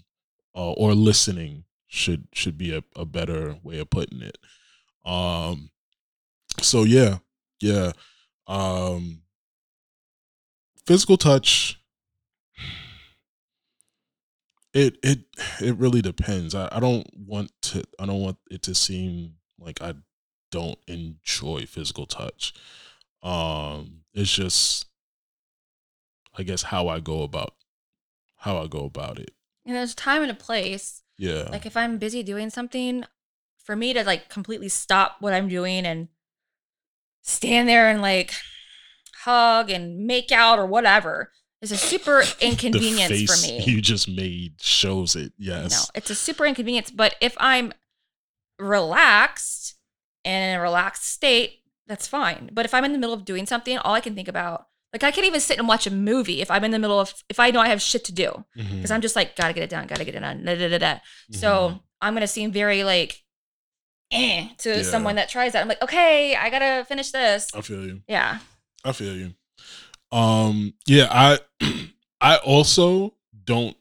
uh, 0.55 0.73
or 0.73 0.95
listening 0.95 1.65
should 1.89 2.29
should 2.33 2.57
be 2.57 2.75
a, 2.77 2.85
a 2.95 3.05
better 3.05 3.57
way 3.63 3.79
of 3.81 3.91
putting 3.91 4.23
it. 4.23 4.39
Um, 5.05 5.71
so 6.61 6.85
yeah, 6.85 7.19
yeah, 7.61 7.93
um, 8.47 9.23
physical 10.87 11.17
touch. 11.17 11.81
It 14.75 14.99
it 15.03 15.21
it 15.61 15.77
really 15.77 16.03
depends. 16.03 16.55
I, 16.55 16.69
I 16.71 16.79
don't 16.79 17.09
want 17.17 17.51
to 17.63 17.83
I 17.99 18.07
don't 18.07 18.21
want 18.21 18.37
it 18.51 18.63
to 18.63 18.75
seem 18.75 19.37
like 19.59 19.81
I 19.81 19.95
don't 20.51 20.79
enjoy 20.87 21.65
physical 21.67 22.07
touch. 22.07 22.53
Um 23.23 24.03
it's 24.13 24.31
just 24.31 24.87
I 26.37 26.43
guess 26.43 26.63
how 26.63 26.89
I 26.89 27.01
go 27.01 27.23
about 27.23 27.55
how 28.37 28.59
I 28.59 28.67
go 28.67 28.85
about 28.85 29.19
it. 29.19 29.33
And 29.65 29.75
there's 29.75 29.95
time 29.95 30.23
and 30.23 30.31
a 30.31 30.35
place. 30.35 31.03
Yeah. 31.19 31.49
Like 31.51 31.67
if 31.67 31.77
I'm 31.77 31.99
busy 31.99 32.23
doing 32.23 32.51
something, 32.51 33.05
for 33.69 33.77
me 33.77 33.93
to 33.93 34.03
like 34.03 34.31
completely 34.31 34.71
stop 34.71 35.17
what 35.21 35.35
I'm 35.35 35.47
doing 35.47 35.85
and 35.85 36.09
stand 37.23 37.69
there 37.69 37.91
and 37.91 38.01
like 38.01 38.33
hug 39.25 39.71
and 39.71 40.07
make 40.07 40.33
out 40.33 40.59
or 40.59 40.65
whatever 40.65 41.33
is 41.61 41.71
a 41.71 41.77
super 41.77 42.23
inconvenience 42.41 43.31
for 43.31 43.47
me. 43.47 43.63
you 43.65 43.83
just 43.83 44.09
made 44.09 44.55
shows 44.61 45.15
it. 45.17 45.35
Yes. 45.37 45.71
No, 45.71 45.81
it's 45.95 46.09
a 46.09 46.15
super 46.15 46.47
inconvenience. 46.47 46.91
But 46.91 47.17
if 47.21 47.37
I'm 47.39 47.75
relaxed 48.59 49.75
and 50.25 50.51
in 50.51 50.59
a 50.59 50.63
relaxed 50.63 51.05
state, 51.05 51.61
that's 51.87 52.07
fine. 52.07 52.49
But 52.53 52.65
if 52.65 52.73
I'm 52.73 52.87
in 52.87 52.93
the 52.93 52.99
middle 52.99 53.15
of 53.15 53.27
doing 53.27 53.45
something, 53.45 53.77
all 53.77 53.95
I 53.95 54.01
can 54.01 54.15
think 54.15 54.29
about, 54.29 54.68
like 54.93 55.03
I 55.05 55.11
can't 55.11 55.27
even 55.27 55.41
sit 55.41 55.59
and 55.59 55.69
watch 55.69 55.87
a 55.87 55.91
movie 55.91 56.41
if 56.41 56.51
I'm 56.51 56.65
in 56.65 56.71
the 56.71 56.79
middle 56.79 56.99
of, 56.99 57.13
if 57.29 57.39
I 57.39 57.51
know 57.51 57.61
I 57.61 57.69
have 57.69 57.83
shit 57.83 58.05
to 58.07 58.13
do, 58.13 58.45
because 58.55 58.91
I'm 58.91 59.01
just 59.03 59.17
like, 59.17 59.37
gotta 59.37 59.53
get 59.53 59.63
it 59.65 59.71
done, 59.71 59.87
gotta 59.87 60.05
get 60.05 60.15
it 60.15 60.21
done. 60.21 60.45
Da, 60.45 60.55
da, 60.57 60.69
da, 60.69 60.79
da. 60.79 60.95
Mhm. 61.31 61.37
So 61.37 61.81
I'm 62.01 62.15
gonna 62.15 62.27
seem 62.27 62.53
very 62.53 62.85
like, 62.85 63.23
eh, 64.11 64.49
to 64.59 64.77
Yeah. 64.79 64.83
someone 64.83 65.17
that 65.17 65.29
tries 65.29 65.53
that. 65.53 65.61
I'm 65.63 65.69
like, 65.69 65.83
okay, 65.83 66.35
I 66.37 66.49
gotta 66.51 66.85
finish 66.87 67.11
this. 67.11 67.49
I 67.55 67.61
feel 67.61 67.85
you. 67.85 68.03
Yeah. 68.09 68.39
I 68.85 68.93
feel 68.93 69.15
you. 69.15 69.35
Um, 70.11 70.75
yeah, 70.87 71.09
I 71.11 71.39
I 72.21 72.37
also 72.39 73.15
don't 73.45 73.77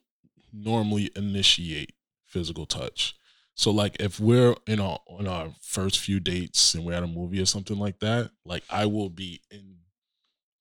normally 0.51 1.09
initiate 1.15 1.93
physical 2.25 2.65
touch. 2.65 3.15
So 3.55 3.71
like 3.71 3.95
if 3.99 4.19
we're 4.19 4.55
in 4.67 4.79
our 4.79 4.99
on 5.07 5.27
our 5.27 5.53
first 5.61 5.99
few 5.99 6.19
dates 6.19 6.73
and 6.75 6.83
we're 6.85 6.93
at 6.93 7.03
a 7.03 7.07
movie 7.07 7.39
or 7.41 7.45
something 7.45 7.77
like 7.79 7.99
that, 7.99 8.31
like 8.45 8.63
I 8.69 8.85
will 8.85 9.09
be 9.09 9.41
in 9.49 9.76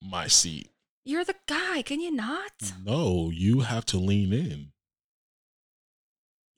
my 0.03 0.27
seat. 0.27 0.71
You're 1.05 1.25
the 1.25 1.37
guy. 1.47 1.83
Can 1.83 2.01
you 2.01 2.11
not? 2.11 2.73
No, 2.85 3.31
you 3.33 3.61
have 3.61 3.85
to 3.87 3.97
lean 3.97 4.33
in. 4.33 4.73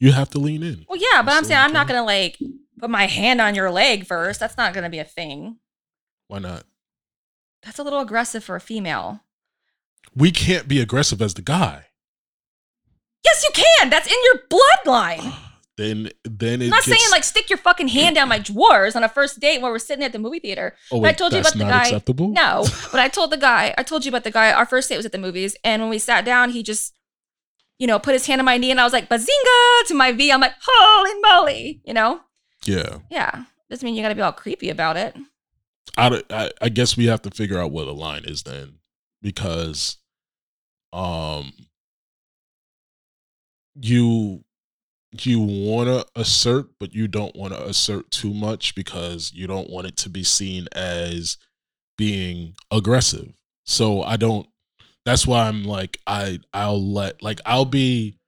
You 0.01 0.13
have 0.13 0.31
to 0.31 0.39
lean 0.39 0.63
in. 0.63 0.87
Well, 0.89 0.99
yeah, 0.99 1.23
but 1.23 1.33
I'm 1.35 1.45
saying 1.45 1.61
I'm 1.61 1.73
not 1.73 1.89
gonna 1.89 2.05
like 2.05 2.39
put 2.79 2.89
my 2.89 3.07
hand 3.07 3.41
on 3.41 3.55
your 3.55 3.71
leg 3.71 4.07
first. 4.07 4.41
That's 4.41 4.57
not 4.57 4.73
gonna 4.73 4.91
be 4.91 5.01
a 5.01 5.05
thing. 5.05 5.59
Why 6.29 6.39
not? 6.39 6.65
That's 7.63 7.79
a 7.79 7.83
little 7.83 8.01
aggressive 8.01 8.45
for 8.45 8.57
a 8.57 8.61
female. 8.61 9.21
We 10.15 10.31
can't 10.31 10.69
be 10.69 10.81
aggressive 10.81 11.21
as 11.21 11.35
the 11.35 11.43
guy. 11.43 11.87
Yes, 13.25 13.45
you 13.45 13.51
can. 13.53 13.91
That's 13.91 14.07
in 14.07 14.17
your 14.25 14.43
bloodline. 14.49 15.35
Then 15.79 16.11
then 16.25 16.61
I'm 16.61 16.71
not 16.71 16.85
gets, 16.85 16.99
saying 16.99 17.11
like 17.13 17.23
stick 17.23 17.49
your 17.49 17.57
fucking 17.57 17.87
hand 17.87 18.17
down 18.17 18.29
my 18.29 18.41
drawers 18.41 18.97
on 18.97 19.05
a 19.05 19.09
first 19.09 19.39
date 19.39 19.63
when 19.63 19.71
we're 19.71 19.79
sitting 19.79 20.05
at 20.05 20.11
the 20.11 20.19
movie 20.19 20.41
theater. 20.41 20.75
oh, 20.91 21.05
I 21.05 21.13
told 21.13 21.33
you 21.33 21.39
about 21.39 21.53
the 21.53 21.61
guy- 21.61 21.85
acceptable. 21.85 22.31
No, 22.31 22.67
but 22.91 23.01
I 23.01 23.07
told 23.07 23.31
the 23.31 23.37
guy, 23.37 23.75
I 23.79 23.85
told 23.85 24.05
you 24.05 24.09
about 24.09 24.25
the 24.25 24.33
guy. 24.33 24.51
Our 24.53 24.67
first 24.67 24.89
date 24.89 24.97
was 24.97 25.07
at 25.07 25.13
the 25.13 25.19
movies, 25.19 25.57
and 25.63 25.81
when 25.81 25.89
we 25.89 26.01
sat 26.01 26.25
down, 26.25 26.51
he 26.51 26.65
just, 26.65 26.95
you 27.79 27.87
know, 27.87 28.01
put 28.01 28.15
his 28.15 28.27
hand 28.27 28.41
on 28.41 28.45
my 28.45 28.59
knee, 28.59 28.73
and 28.73 28.81
I 28.81 28.85
was 28.85 28.93
like, 28.93 29.09
"Bazinga!" 29.09 29.87
to 29.87 29.95
my 29.95 30.11
V. 30.11 30.33
I'm 30.33 30.41
like, 30.41 30.55
"Holy 30.61 31.21
moly!" 31.23 31.81
You 31.85 31.95
know? 31.95 32.23
Yeah. 32.65 32.99
Yeah, 33.09 33.45
doesn't 33.71 33.87
mean 33.87 33.95
you 33.95 34.03
got 34.03 34.09
to 34.09 34.17
be 34.17 34.21
all 34.21 34.33
creepy 34.33 34.71
about 34.71 34.97
it. 34.97 35.17
I, 35.97 36.23
I 36.29 36.51
I 36.61 36.69
guess 36.71 36.97
we 36.97 37.07
have 37.07 37.23
to 37.23 37.31
figure 37.31 37.59
out 37.59 37.71
what 37.71 37.85
the 37.85 37.95
line 37.95 38.25
is 38.25 38.43
then 38.43 38.79
because 39.23 39.99
um 40.93 41.53
you 43.81 44.45
you 45.23 45.41
want 45.41 45.89
to 45.89 46.07
assert 46.21 46.67
but 46.79 46.95
you 46.95 47.09
don't 47.09 47.35
want 47.35 47.53
to 47.53 47.65
assert 47.65 48.11
too 48.11 48.35
much 48.35 48.75
because 48.75 49.33
you 49.35 49.47
don't 49.47 49.71
want 49.71 49.87
it 49.87 49.97
to 49.97 50.11
be 50.11 50.23
seen 50.23 50.67
as 50.73 51.37
being 51.97 52.55
aggressive. 52.71 53.33
So 53.65 54.03
i 54.03 54.17
don't 54.17 54.47
that's 55.05 55.27
why 55.27 55.49
i'm 55.49 55.65
like 55.65 55.99
i 56.07 56.39
i'll 56.53 56.83
let 56.83 57.23
like 57.23 57.41
i'll 57.47 57.65
be 57.65 58.19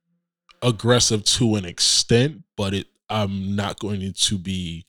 aggressive 0.62 1.24
to 1.24 1.54
an 1.54 1.64
extent 1.64 2.42
but 2.56 2.74
it 2.74 2.86
i'm 3.08 3.54
not 3.56 3.78
going 3.78 4.12
to 4.14 4.38
be 4.38 4.86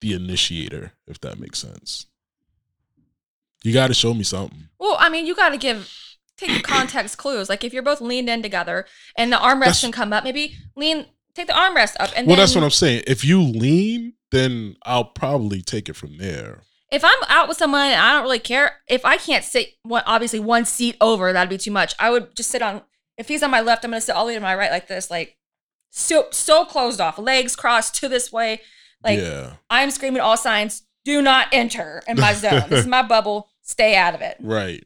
the 0.00 0.12
initiator 0.12 0.92
if 1.06 1.20
that 1.20 1.38
makes 1.38 1.58
sense. 1.58 2.06
You 3.64 3.72
got 3.72 3.88
to 3.88 3.94
show 3.94 4.14
me 4.14 4.22
something. 4.22 4.68
Well, 4.78 4.96
I 4.98 5.08
mean, 5.08 5.26
you 5.26 5.34
got 5.34 5.50
to 5.50 5.56
give 5.56 5.90
take 6.36 6.54
the 6.54 6.62
context 6.62 7.16
clues. 7.18 7.48
Like 7.48 7.64
if 7.64 7.72
you're 7.72 7.82
both 7.82 8.00
leaned 8.00 8.28
in 8.28 8.42
together 8.42 8.86
and 9.16 9.32
the 9.32 9.36
armrest 9.36 9.80
can 9.80 9.90
come 9.90 10.12
up, 10.12 10.22
maybe 10.22 10.54
lean, 10.76 11.06
take 11.36 11.46
the 11.46 11.52
armrest 11.52 11.94
up, 12.00 12.10
and 12.16 12.26
well 12.26 12.36
then 12.36 12.42
that's 12.42 12.54
what 12.54 12.64
i'm 12.64 12.70
saying 12.70 13.02
if 13.06 13.24
you 13.24 13.42
lean 13.42 14.14
then 14.32 14.76
i'll 14.84 15.04
probably 15.04 15.62
take 15.62 15.88
it 15.88 15.94
from 15.94 16.18
there 16.18 16.62
if 16.90 17.04
I'm 17.04 17.18
out 17.28 17.48
with 17.48 17.56
someone 17.56 17.82
and 17.82 18.00
I 18.00 18.12
don't 18.12 18.22
really 18.22 18.38
care, 18.38 18.76
if 18.88 19.04
I 19.04 19.16
can't 19.16 19.44
sit 19.44 19.70
one, 19.82 20.04
obviously 20.06 20.38
one 20.38 20.64
seat 20.64 20.96
over, 21.00 21.32
that'd 21.32 21.50
be 21.50 21.58
too 21.58 21.70
much. 21.70 21.94
I 21.98 22.10
would 22.10 22.36
just 22.36 22.50
sit 22.50 22.62
on 22.62 22.82
If 23.18 23.28
he's 23.28 23.42
on 23.42 23.50
my 23.50 23.60
left, 23.60 23.84
I'm 23.84 23.90
gonna 23.90 24.00
sit 24.00 24.14
all 24.14 24.24
the 24.24 24.30
way 24.30 24.34
to 24.34 24.40
my 24.40 24.54
right 24.54 24.70
like 24.70 24.86
this, 24.86 25.10
like 25.10 25.36
so 25.90 26.26
so 26.30 26.64
closed 26.64 27.00
off, 27.00 27.18
legs 27.18 27.56
crossed 27.56 27.94
to 27.96 28.08
this 28.08 28.32
way. 28.32 28.60
Like 29.02 29.18
yeah, 29.18 29.54
I'm 29.68 29.90
screaming 29.90 30.20
all 30.20 30.36
signs, 30.36 30.82
do 31.04 31.20
not 31.22 31.48
enter 31.52 32.02
in 32.06 32.18
my 32.18 32.34
zone. 32.34 32.64
this 32.68 32.80
is 32.80 32.86
my 32.86 33.02
bubble. 33.02 33.48
Stay 33.62 33.96
out 33.96 34.14
of 34.14 34.20
it. 34.20 34.36
right. 34.40 34.84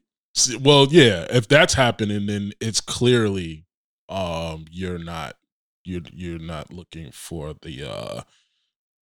Well, 0.61 0.86
yeah, 0.90 1.26
if 1.28 1.48
that's 1.48 1.74
happening, 1.74 2.26
then 2.26 2.53
it's 2.61 2.80
clearly 2.80 3.66
um 4.09 4.64
you're 4.70 4.98
not 4.98 5.36
you're 5.84 6.02
you're 6.12 6.38
not 6.38 6.72
looking 6.72 7.10
for 7.12 7.54
the 7.62 7.82
uh 7.90 8.22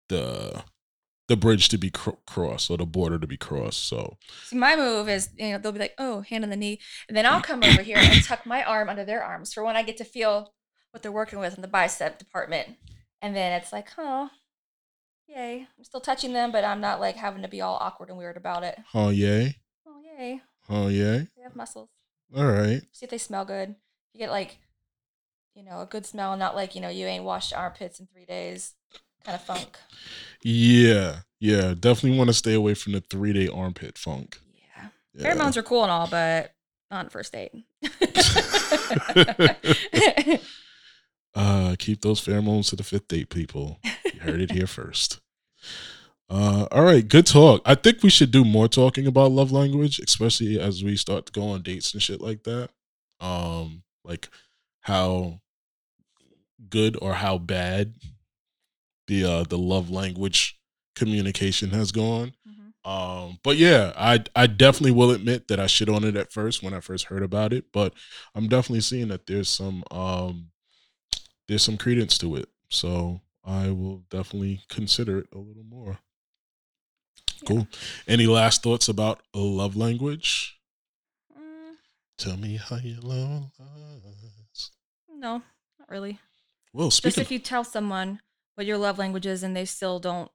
the 0.08 0.62
the 1.28 1.36
bridge 1.36 1.68
to 1.68 1.76
be 1.76 1.90
cr- 1.90 2.10
crossed 2.26 2.70
or 2.70 2.78
the 2.78 2.86
border 2.86 3.18
to 3.18 3.26
be 3.26 3.36
crossed. 3.36 3.86
So 3.86 4.16
See, 4.44 4.56
my 4.56 4.74
move 4.76 5.10
is, 5.10 5.28
you 5.36 5.50
know, 5.50 5.58
they'll 5.58 5.72
be 5.72 5.78
like, 5.78 5.94
oh, 5.98 6.22
hand 6.22 6.42
on 6.42 6.48
the 6.48 6.56
knee. 6.56 6.80
And 7.06 7.14
then 7.14 7.26
I'll 7.26 7.42
come 7.42 7.62
over 7.62 7.82
here 7.82 7.98
and 7.98 8.24
tuck 8.24 8.46
my 8.46 8.64
arm 8.64 8.88
under 8.88 9.04
their 9.04 9.22
arms 9.22 9.52
for 9.52 9.62
when 9.62 9.76
I 9.76 9.82
get 9.82 9.98
to 9.98 10.04
feel 10.04 10.54
what 10.90 11.02
they're 11.02 11.12
working 11.12 11.38
with 11.38 11.54
in 11.54 11.60
the 11.60 11.68
bicep 11.68 12.18
department. 12.18 12.76
And 13.20 13.36
then 13.36 13.52
it's 13.60 13.74
like, 13.74 13.88
oh, 13.98 14.30
yay. 15.26 15.66
I'm 15.76 15.84
still 15.84 16.00
touching 16.00 16.32
them, 16.32 16.50
but 16.50 16.64
I'm 16.64 16.80
not 16.80 16.98
like 16.98 17.16
having 17.16 17.42
to 17.42 17.48
be 17.48 17.60
all 17.60 17.76
awkward 17.78 18.08
and 18.08 18.16
weird 18.16 18.38
about 18.38 18.64
it. 18.64 18.78
oh 18.94 19.10
yay, 19.10 19.56
Oh, 19.86 20.00
yay. 20.00 20.40
oh 20.70 20.88
yay. 20.88 21.28
They 21.36 21.42
have 21.42 21.54
muscles. 21.56 21.90
All 22.34 22.46
right. 22.46 22.80
See 22.92 23.04
if 23.04 23.10
they 23.10 23.18
smell 23.18 23.44
good. 23.44 23.74
You 24.14 24.20
get 24.20 24.30
like, 24.30 24.56
you 25.58 25.64
know, 25.64 25.80
a 25.80 25.86
good 25.86 26.06
smell, 26.06 26.36
not 26.36 26.54
like, 26.54 26.76
you 26.76 26.80
know, 26.80 26.88
you 26.88 27.06
ain't 27.06 27.24
washed 27.24 27.50
your 27.50 27.58
armpits 27.58 27.98
in 27.98 28.06
three 28.06 28.24
days 28.24 28.74
kind 29.24 29.34
of 29.34 29.42
funk. 29.42 29.76
Yeah, 30.40 31.16
yeah. 31.40 31.74
Definitely 31.78 32.16
want 32.16 32.28
to 32.28 32.34
stay 32.34 32.54
away 32.54 32.74
from 32.74 32.92
the 32.92 33.00
three 33.00 33.32
day 33.32 33.48
armpit 33.48 33.98
funk. 33.98 34.38
Yeah. 34.54 34.86
Yeah. 35.14 35.34
Pheromones 35.34 35.56
are 35.56 35.64
cool 35.64 35.82
and 35.82 35.90
all, 35.90 36.06
but 36.06 36.54
not 36.92 37.06
on 37.06 37.10
first 37.10 37.32
date. 37.32 37.50
uh, 41.34 41.74
keep 41.76 42.02
those 42.02 42.24
pheromones 42.24 42.68
to 42.68 42.76
the 42.76 42.84
fifth 42.84 43.08
date, 43.08 43.28
people. 43.28 43.80
You 44.14 44.20
heard 44.20 44.40
it 44.40 44.52
here 44.52 44.68
first. 44.68 45.20
Uh, 46.30 46.68
all 46.70 46.84
right, 46.84 47.08
good 47.08 47.26
talk. 47.26 47.62
I 47.64 47.74
think 47.74 48.04
we 48.04 48.10
should 48.10 48.30
do 48.30 48.44
more 48.44 48.68
talking 48.68 49.08
about 49.08 49.32
love 49.32 49.50
language, 49.50 49.98
especially 49.98 50.60
as 50.60 50.84
we 50.84 50.94
start 50.94 51.26
to 51.26 51.32
go 51.32 51.48
on 51.48 51.62
dates 51.62 51.92
and 51.94 52.02
shit 52.02 52.20
like 52.20 52.44
that. 52.44 52.70
Um, 53.18 53.82
like 54.04 54.28
how 54.82 55.40
good 56.68 56.96
or 57.00 57.14
how 57.14 57.38
bad 57.38 57.94
the 59.06 59.24
uh 59.24 59.42
the 59.44 59.58
love 59.58 59.90
language 59.90 60.58
communication 60.94 61.70
has 61.70 61.92
gone. 61.92 62.32
Mhm. 62.46 62.90
Um, 62.90 63.38
but 63.42 63.56
yeah, 63.56 63.92
I 63.96 64.22
I 64.36 64.46
definitely 64.46 64.92
will 64.92 65.10
admit 65.10 65.48
that 65.48 65.60
I 65.60 65.66
shit 65.66 65.88
on 65.88 66.04
it 66.04 66.16
at 66.16 66.32
first 66.32 66.62
when 66.62 66.74
I 66.74 66.80
first 66.80 67.06
heard 67.06 67.22
about 67.22 67.52
it, 67.52 67.66
but 67.72 67.94
I'm 68.34 68.48
definitely 68.48 68.80
seeing 68.82 69.08
that 69.08 69.26
there's 69.26 69.48
some 69.48 69.82
um 69.90 70.50
there's 71.46 71.62
some 71.62 71.76
credence 71.78 72.18
to 72.18 72.36
it. 72.36 72.48
So 72.70 73.20
I 73.44 73.70
will 73.70 74.04
definitely 74.10 74.62
consider 74.68 75.18
it 75.20 75.28
a 75.32 75.38
little 75.38 75.64
more. 75.64 75.98
Cool. 77.46 77.68
Any 78.06 78.26
last 78.26 78.62
thoughts 78.62 78.88
about 78.88 79.22
a 79.32 79.38
love 79.38 79.76
language? 79.76 80.58
Mm, 81.34 81.76
Tell 82.18 82.36
me 82.36 82.56
how 82.56 82.76
you 82.76 82.98
love 83.00 83.52
us. 84.52 84.70
no, 85.08 85.42
not 85.78 85.88
really. 85.88 86.18
Well, 86.72 86.90
Just 86.90 87.18
if 87.18 87.30
you 87.30 87.38
tell 87.38 87.64
someone 87.64 88.20
what 88.54 88.66
your 88.66 88.78
love 88.78 88.98
language 88.98 89.26
is 89.26 89.42
and 89.42 89.56
they 89.56 89.64
still 89.64 89.98
don't 89.98 90.30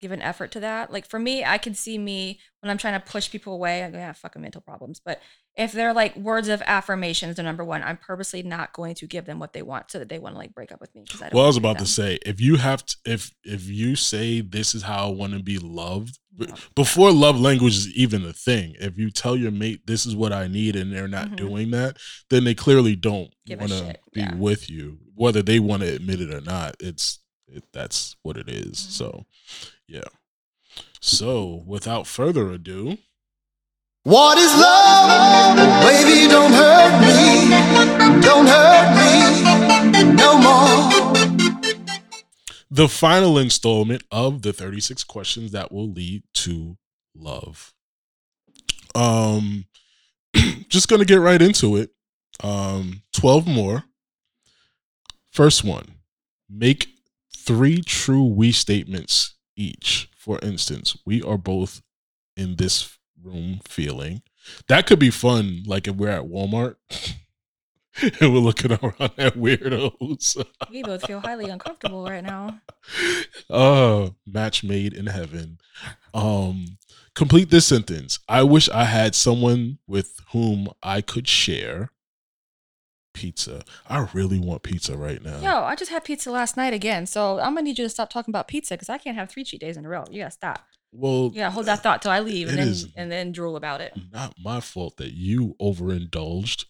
give 0.00 0.12
an 0.12 0.22
effort 0.22 0.50
to 0.52 0.60
that. 0.60 0.92
Like 0.92 1.06
for 1.08 1.18
me, 1.18 1.44
I 1.44 1.58
can 1.58 1.74
see 1.74 1.98
me 1.98 2.40
when 2.60 2.70
I'm 2.70 2.78
trying 2.78 2.98
to 2.98 3.06
push 3.06 3.30
people 3.30 3.54
away. 3.54 3.84
I 3.84 3.90
go 3.90 3.98
have 3.98 4.16
fucking 4.16 4.42
mental 4.42 4.60
problems. 4.60 5.00
But 5.04 5.20
if 5.60 5.72
they're 5.72 5.92
like 5.92 6.16
words 6.16 6.48
of 6.48 6.62
affirmations, 6.64 7.36
the 7.36 7.42
number 7.42 7.62
one, 7.62 7.82
I'm 7.82 7.98
purposely 7.98 8.42
not 8.42 8.72
going 8.72 8.94
to 8.96 9.06
give 9.06 9.26
them 9.26 9.38
what 9.38 9.52
they 9.52 9.60
want 9.62 9.90
so 9.90 9.98
that 9.98 10.08
they 10.08 10.18
want 10.18 10.34
to 10.34 10.38
like 10.38 10.54
break 10.54 10.72
up 10.72 10.80
with 10.80 10.94
me 10.94 11.04
I 11.16 11.24
don't. 11.24 11.34
well, 11.34 11.44
I 11.44 11.46
was 11.48 11.58
about 11.58 11.78
to 11.80 11.86
say, 11.86 12.18
if 12.24 12.40
you 12.40 12.56
have 12.56 12.84
to, 12.86 12.96
if 13.04 13.30
if 13.44 13.68
you 13.68 13.94
say 13.94 14.40
this 14.40 14.74
is 14.74 14.82
how 14.82 15.08
I 15.08 15.12
want 15.12 15.34
to 15.34 15.42
be 15.42 15.58
loved, 15.58 16.18
No. 16.38 16.46
before 16.74 17.12
love 17.12 17.38
language 17.38 17.76
is 17.76 17.88
even 17.94 18.24
a 18.24 18.32
thing, 18.32 18.74
if 18.80 18.96
you 18.96 19.10
tell 19.10 19.36
your 19.36 19.50
mate 19.50 19.86
this 19.86 20.06
is 20.06 20.16
what 20.16 20.32
I 20.32 20.48
need 20.48 20.76
and 20.76 20.90
they're 20.92 21.06
not 21.08 21.28
Mhm. 21.32 21.36
doing 21.36 21.70
that, 21.72 21.98
then 22.30 22.44
they 22.44 22.54
clearly 22.54 22.96
don't 22.96 23.30
want 23.50 23.70
to 23.70 23.94
be 24.14 24.20
yeah. 24.20 24.34
with 24.36 24.70
you, 24.70 24.98
whether 25.14 25.42
they 25.42 25.60
want 25.60 25.82
to 25.82 25.94
admit 25.94 26.22
it 26.22 26.32
or 26.32 26.40
not. 26.40 26.76
It's 26.80 27.20
it, 27.48 27.64
that's 27.72 28.16
what 28.22 28.36
it 28.38 28.48
is. 28.48 28.76
Mhm. 28.78 28.90
So, 28.92 29.26
yeah. 29.86 30.08
So, 31.00 31.62
without 31.66 32.06
further 32.06 32.50
ado, 32.50 32.96
What 34.04 34.38
is 34.38 34.50
love? 34.58 35.56
Baby, 35.82 36.26
don't 36.26 36.52
hurt 36.52 37.00
me. 37.02 38.20
Don't 38.22 38.46
hurt 38.46 38.96
me 38.96 40.14
no 40.14 40.38
more. 40.38 40.90
the 42.70 42.88
final 42.88 43.36
installment 43.36 44.02
of 44.10 44.40
the 44.40 44.54
36 44.54 45.04
questions 45.04 45.52
that 45.52 45.70
will 45.70 45.90
lead 45.90 46.22
to 46.32 46.78
love. 47.14 47.74
Um 48.94 49.66
just 50.68 50.88
going 50.88 51.00
to 51.00 51.06
get 51.06 51.20
right 51.20 51.42
into 51.42 51.76
it. 51.76 51.90
Um 52.42 53.02
12 53.12 53.46
more. 53.46 53.84
First 55.30 55.62
one. 55.62 55.96
Make 56.48 56.88
3 57.36 57.82
true 57.82 58.24
we 58.24 58.50
statements 58.50 59.34
each. 59.56 60.08
For 60.16 60.38
instance, 60.42 60.96
we 61.04 61.22
are 61.22 61.36
both 61.36 61.82
in 62.34 62.56
this 62.56 62.96
room 63.22 63.60
feeling. 63.66 64.22
That 64.68 64.86
could 64.86 64.98
be 64.98 65.10
fun 65.10 65.62
like 65.66 65.86
if 65.86 65.96
we're 65.96 66.08
at 66.08 66.24
Walmart 66.24 66.76
and 68.20 68.32
we're 68.32 68.40
looking 68.40 68.72
around 68.82 69.12
at 69.18 69.34
weirdos. 69.34 70.44
We 70.70 70.82
both 70.82 71.06
feel 71.06 71.20
highly 71.20 71.50
uncomfortable 71.50 72.04
right 72.04 72.24
now. 72.24 72.60
Oh, 73.52 74.14
match 74.26 74.62
made 74.62 74.92
in 74.94 75.06
heaven. 75.06 75.58
Um, 76.14 76.78
complete 77.14 77.50
this 77.50 77.66
sentence. 77.66 78.18
I 78.28 78.42
wish 78.44 78.68
I 78.68 78.84
had 78.84 79.14
someone 79.14 79.78
with 79.88 80.20
whom 80.32 80.68
I 80.82 81.00
could 81.00 81.26
share 81.26 81.90
pizza. 83.12 83.62
I 83.88 84.06
really 84.14 84.38
want 84.38 84.62
pizza 84.62 84.96
right 84.96 85.22
now. 85.22 85.40
Yo, 85.40 85.64
I 85.64 85.74
just 85.74 85.90
had 85.90 86.04
pizza 86.04 86.30
last 86.30 86.56
night 86.56 86.72
again, 86.72 87.06
so 87.06 87.38
I'm 87.38 87.54
gonna 87.54 87.62
need 87.62 87.78
you 87.78 87.84
to 87.84 87.90
stop 87.90 88.08
talking 88.10 88.30
about 88.32 88.48
pizza 88.48 88.74
because 88.74 88.88
I 88.88 88.98
can't 88.98 89.16
have 89.16 89.28
three 89.28 89.44
cheat 89.44 89.60
days 89.60 89.76
in 89.76 89.84
a 89.84 89.88
row. 89.88 90.04
You 90.10 90.22
gotta 90.22 90.30
stop. 90.30 90.64
Well, 90.92 91.30
yeah, 91.34 91.50
hold 91.50 91.66
that 91.66 91.82
thought 91.82 92.02
till 92.02 92.10
I 92.10 92.20
leave 92.20 92.48
and 92.48 92.58
then 92.58 92.74
and 92.96 93.12
then 93.12 93.32
drool 93.32 93.56
about 93.56 93.80
it. 93.80 93.92
not 94.12 94.34
my 94.42 94.60
fault 94.60 94.96
that 94.96 95.12
you 95.12 95.54
overindulged. 95.60 96.66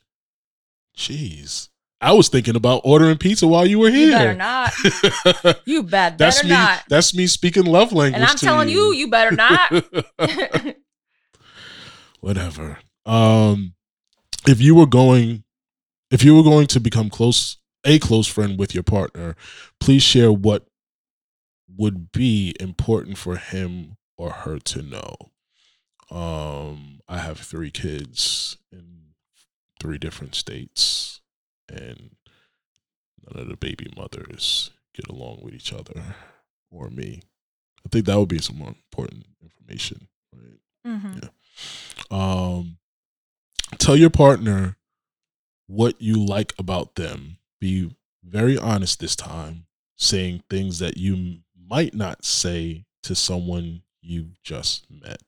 Jeez. 0.97 1.69
I 2.03 2.13
was 2.13 2.29
thinking 2.31 2.57
about 2.57 2.81
ordering 2.85 3.19
pizza 3.19 3.47
while 3.47 3.67
you 3.67 3.79
were 3.79 3.91
here. 3.91 4.07
You 4.07 4.13
better 4.13 4.35
not. 4.35 4.73
You 5.67 5.83
bet 5.83 6.17
that's 6.17 6.39
better 6.39 6.49
me. 6.49 6.55
not. 6.55 6.83
That's 6.89 7.15
me 7.15 7.27
speaking 7.27 7.67
love 7.67 7.93
language. 7.93 8.21
And 8.21 8.25
I'm 8.25 8.37
telling 8.37 8.71
you, 8.71 8.93
you 8.93 9.09
better 9.09 9.37
not. 9.37 9.71
whatever. 12.21 12.79
Um, 13.05 13.75
if 14.47 14.61
you 14.61 14.75
were 14.75 14.87
going, 14.87 15.45
if 16.11 16.25
you 16.25 16.35
were 16.35 16.43
going 16.43 16.67
to 16.69 16.81
become 16.81 17.11
close, 17.11 17.59
a 17.85 17.99
close 17.99 18.27
friend 18.27 18.59
with 18.59 18.75
your 18.75 18.83
partner, 18.83 19.37
please 19.79 20.03
share 20.03 20.33
what 20.33 20.67
would 21.77 22.13
be 22.13 22.55
important 22.59 23.19
for 23.19 23.37
him 23.37 23.97
or 24.21 24.31
her 24.31 24.59
to 24.59 24.83
know. 24.83 25.17
Um, 26.11 27.01
I 27.09 27.19
have 27.19 27.39
three 27.39 27.71
kids 27.71 28.59
in 28.71 29.15
three 29.81 29.97
different 29.97 30.35
states, 30.35 31.21
and 31.71 32.17
none 33.27 33.43
of 33.43 33.49
the 33.49 33.57
baby 33.57 33.91
mothers 33.97 34.73
get 34.95 35.09
along 35.09 35.41
with 35.43 35.55
each 35.55 35.73
other 35.73 36.03
or 36.71 36.91
me. 36.91 37.23
I 37.87 37.89
think 37.89 38.05
that 38.05 38.19
would 38.19 38.29
be 38.29 38.41
some 38.41 38.59
more 38.59 38.69
important 38.69 39.25
information, 39.43 40.09
right? 40.37 40.61
Mhm. 40.87 41.31
um 42.11 42.79
tell 43.79 43.97
your 43.97 44.11
partner 44.11 44.77
what 45.67 46.01
you 46.01 46.17
like 46.25 46.53
about 46.59 46.95
them 46.97 47.37
be 47.61 47.95
very 48.25 48.57
honest 48.59 48.99
this 48.99 49.15
time 49.15 49.67
saying 49.97 50.43
things 50.51 50.79
that 50.81 50.97
you 50.97 51.41
might 51.55 51.95
not 51.95 52.25
say 52.25 52.85
to 53.03 53.15
someone 53.15 53.83
you 54.03 54.31
just 54.43 54.87
met 54.91 55.23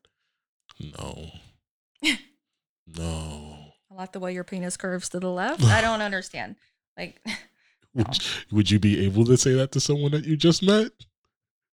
no 0.81 1.31
no 2.87 3.57
I 3.91 3.95
like 3.95 4.13
the 4.13 4.21
way 4.21 4.33
your 4.33 4.45
penis 4.45 4.77
curves 4.77 5.11
to 5.11 5.21
the 5.21 5.29
left. 5.29 5.63
I 5.65 5.81
don't 5.81 6.01
understand. 6.01 6.57
Like 6.97 7.21
would, 7.95 8.19
would 8.51 8.71
you 8.71 8.79
be 8.79 9.05
able 9.05 9.25
to 9.27 9.37
say 9.37 9.53
that 9.55 9.73
to 9.73 9.81
someone 9.81 10.13
that 10.13 10.25
you 10.25 10.37
just 10.37 10.63
met 10.63 10.93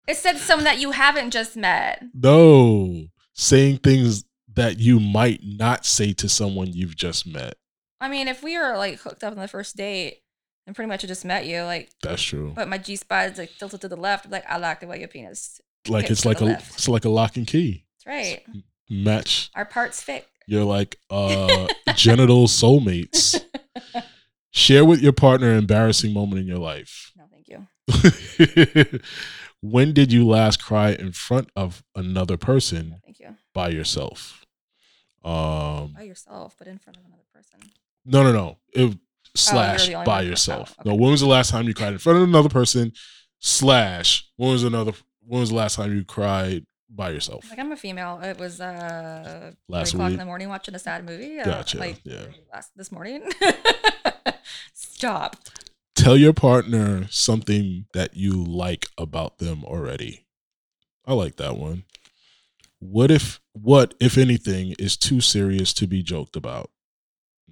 it 0.08 0.18
said 0.18 0.38
someone 0.38 0.66
that 0.66 0.80
you 0.80 0.91
haven't 0.91 1.32
just 1.32 1.56
met. 1.56 2.04
no 2.14 3.06
saying 3.34 3.78
things 3.78 4.24
that 4.54 4.80
you 4.80 5.00
might 5.00 5.39
not 5.43 5.86
say 5.86 6.14
to 6.14 6.28
someone 6.28 6.74
you've 6.74 6.95
just 6.95 7.26
met 7.28 7.56
I 8.02 8.08
mean, 8.08 8.30
if 8.30 8.41
we 8.41 8.58
were 8.58 8.78
like 8.78 9.00
hooked 9.00 9.24
up 9.24 9.34
on 9.34 9.39
the 9.39 9.47
first 9.47 9.76
date 9.76 10.22
and 10.66 10.76
pretty 10.76 10.88
much 10.88 11.04
I 11.04 11.08
just 11.08 11.26
met 11.26 11.45
you, 11.45 11.64
like 11.64 11.89
that's 12.02 12.22
true 12.22 12.54
but 12.56 12.68
my 12.68 12.78
G 12.78 12.95
spot 12.95 13.32
is 13.32 13.38
like 13.38 13.58
tilted 13.58 13.82
to 13.82 13.88
the 13.88 13.97
left, 13.97 14.30
like 14.30 14.45
I 14.50 14.58
like 14.58 14.80
the 14.80 14.88
way 14.88 15.00
your 15.00 15.08
penis. 15.08 15.62
Like 15.88 16.10
it's 16.12 16.26
like 16.26 16.42
a 16.42 16.46
left. 16.46 16.74
it's 16.76 16.88
like 16.90 17.06
a 17.06 17.10
lock 17.10 17.38
and 17.38 17.48
key 17.48 17.86
That's 18.06 18.06
right. 18.08 18.42
match 18.90 19.50
Our 19.56 19.66
parts 19.66 20.02
fit. 20.02 20.28
you're 20.48 20.64
like 20.66 20.98
uh 21.10 21.68
genital 21.96 22.48
soulmates 22.48 23.40
Share 24.52 24.84
with 24.84 25.02
your 25.02 25.14
partner 25.14 25.52
an 25.52 25.60
embarrassing 25.60 26.12
moment 26.12 26.42
in 26.42 26.48
your 26.48 26.58
life. 26.58 27.12
No, 27.16 27.26
thank 27.32 27.48
you. 27.48 29.00
when 29.62 29.94
did 29.94 30.12
you 30.12 30.28
last 30.28 30.62
cry 30.64 30.90
in 30.90 31.12
front 31.12 31.50
of 31.56 31.84
another 31.96 32.36
person 32.36 32.90
No, 32.90 32.96
thank 33.06 33.20
you. 33.20 33.36
by 33.54 33.70
yourself? 33.70 34.44
Um, 35.24 35.94
By 35.96 36.02
yourself, 36.04 36.56
but 36.58 36.68
in 36.68 36.80
front 36.80 36.98
of 36.98 37.04
another 37.06 37.24
person. 37.34 37.60
no, 38.06 38.24
no, 38.24 38.32
no. 38.32 38.58
It, 38.74 38.98
slash 39.36 39.86
the 39.88 39.94
only 39.94 40.06
by 40.06 40.22
oh, 40.24 40.28
yourself. 40.28 40.76
okay. 40.80 40.90
No, 40.90 40.96
when 40.96 41.12
was 41.12 41.22
the 41.22 41.28
last 41.28 41.52
time 41.52 41.68
you 41.68 41.74
cried 41.76 41.94
in 41.94 42.00
front 42.00 42.18
of 42.18 42.24
another 42.24 42.50
person? 42.50 42.92
Slash, 43.40 44.28
when 44.38 44.50
was 44.52 44.64
another? 44.64 44.94
When 45.26 45.41
was 45.41 45.49
the 45.49 45.55
last 45.55 45.76
time 45.76 45.93
you 45.95 46.03
cried 46.03 46.65
by 46.89 47.11
yourself? 47.11 47.45
Like 47.49 47.59
I'm 47.59 47.72
a 47.72 47.78
female. 47.78 48.20
It 48.24 48.39
was 48.39 48.59
uh 48.61 49.51
Last 49.67 49.91
three 49.91 49.97
o'clock 49.99 50.11
in 50.13 50.17
the 50.17 50.26
morning 50.26 50.49
watching 50.49 50.76
a 50.76 50.80
sad 50.80 51.05
movie. 51.05 51.39
Uh, 51.39 51.45
Gotcha, 51.45 51.78
Like 51.78 52.01
yeah. 52.03 52.26
last 52.53 52.72
this 52.76 52.91
morning. 52.91 53.24
Stop. 54.74 55.36
Tell 55.95 56.15
your 56.17 56.34
partner 56.34 57.07
something 57.09 57.86
that 57.93 58.15
you 58.15 58.32
like 58.43 58.88
about 58.97 59.38
them 59.39 59.63
already. 59.65 60.26
I 61.05 61.13
like 61.13 61.36
that 61.38 61.57
one. 61.57 61.84
What 62.80 63.11
if 63.11 63.39
what 63.53 63.93
if 63.99 64.17
anything 64.17 64.74
is 64.80 64.95
too 64.95 65.20
serious 65.22 65.74
to 65.74 65.88
be 65.88 66.01
joked 66.01 66.36
about? 66.36 66.72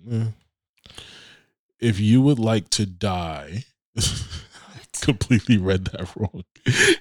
Eh. 0.10 0.28
If 1.80 2.00
you 2.00 2.22
would 2.22 2.40
like 2.40 2.70
to 2.72 2.86
die, 2.86 3.66
completely 5.02 5.58
read 5.58 5.86
that 5.86 6.14
wrong. 6.16 6.44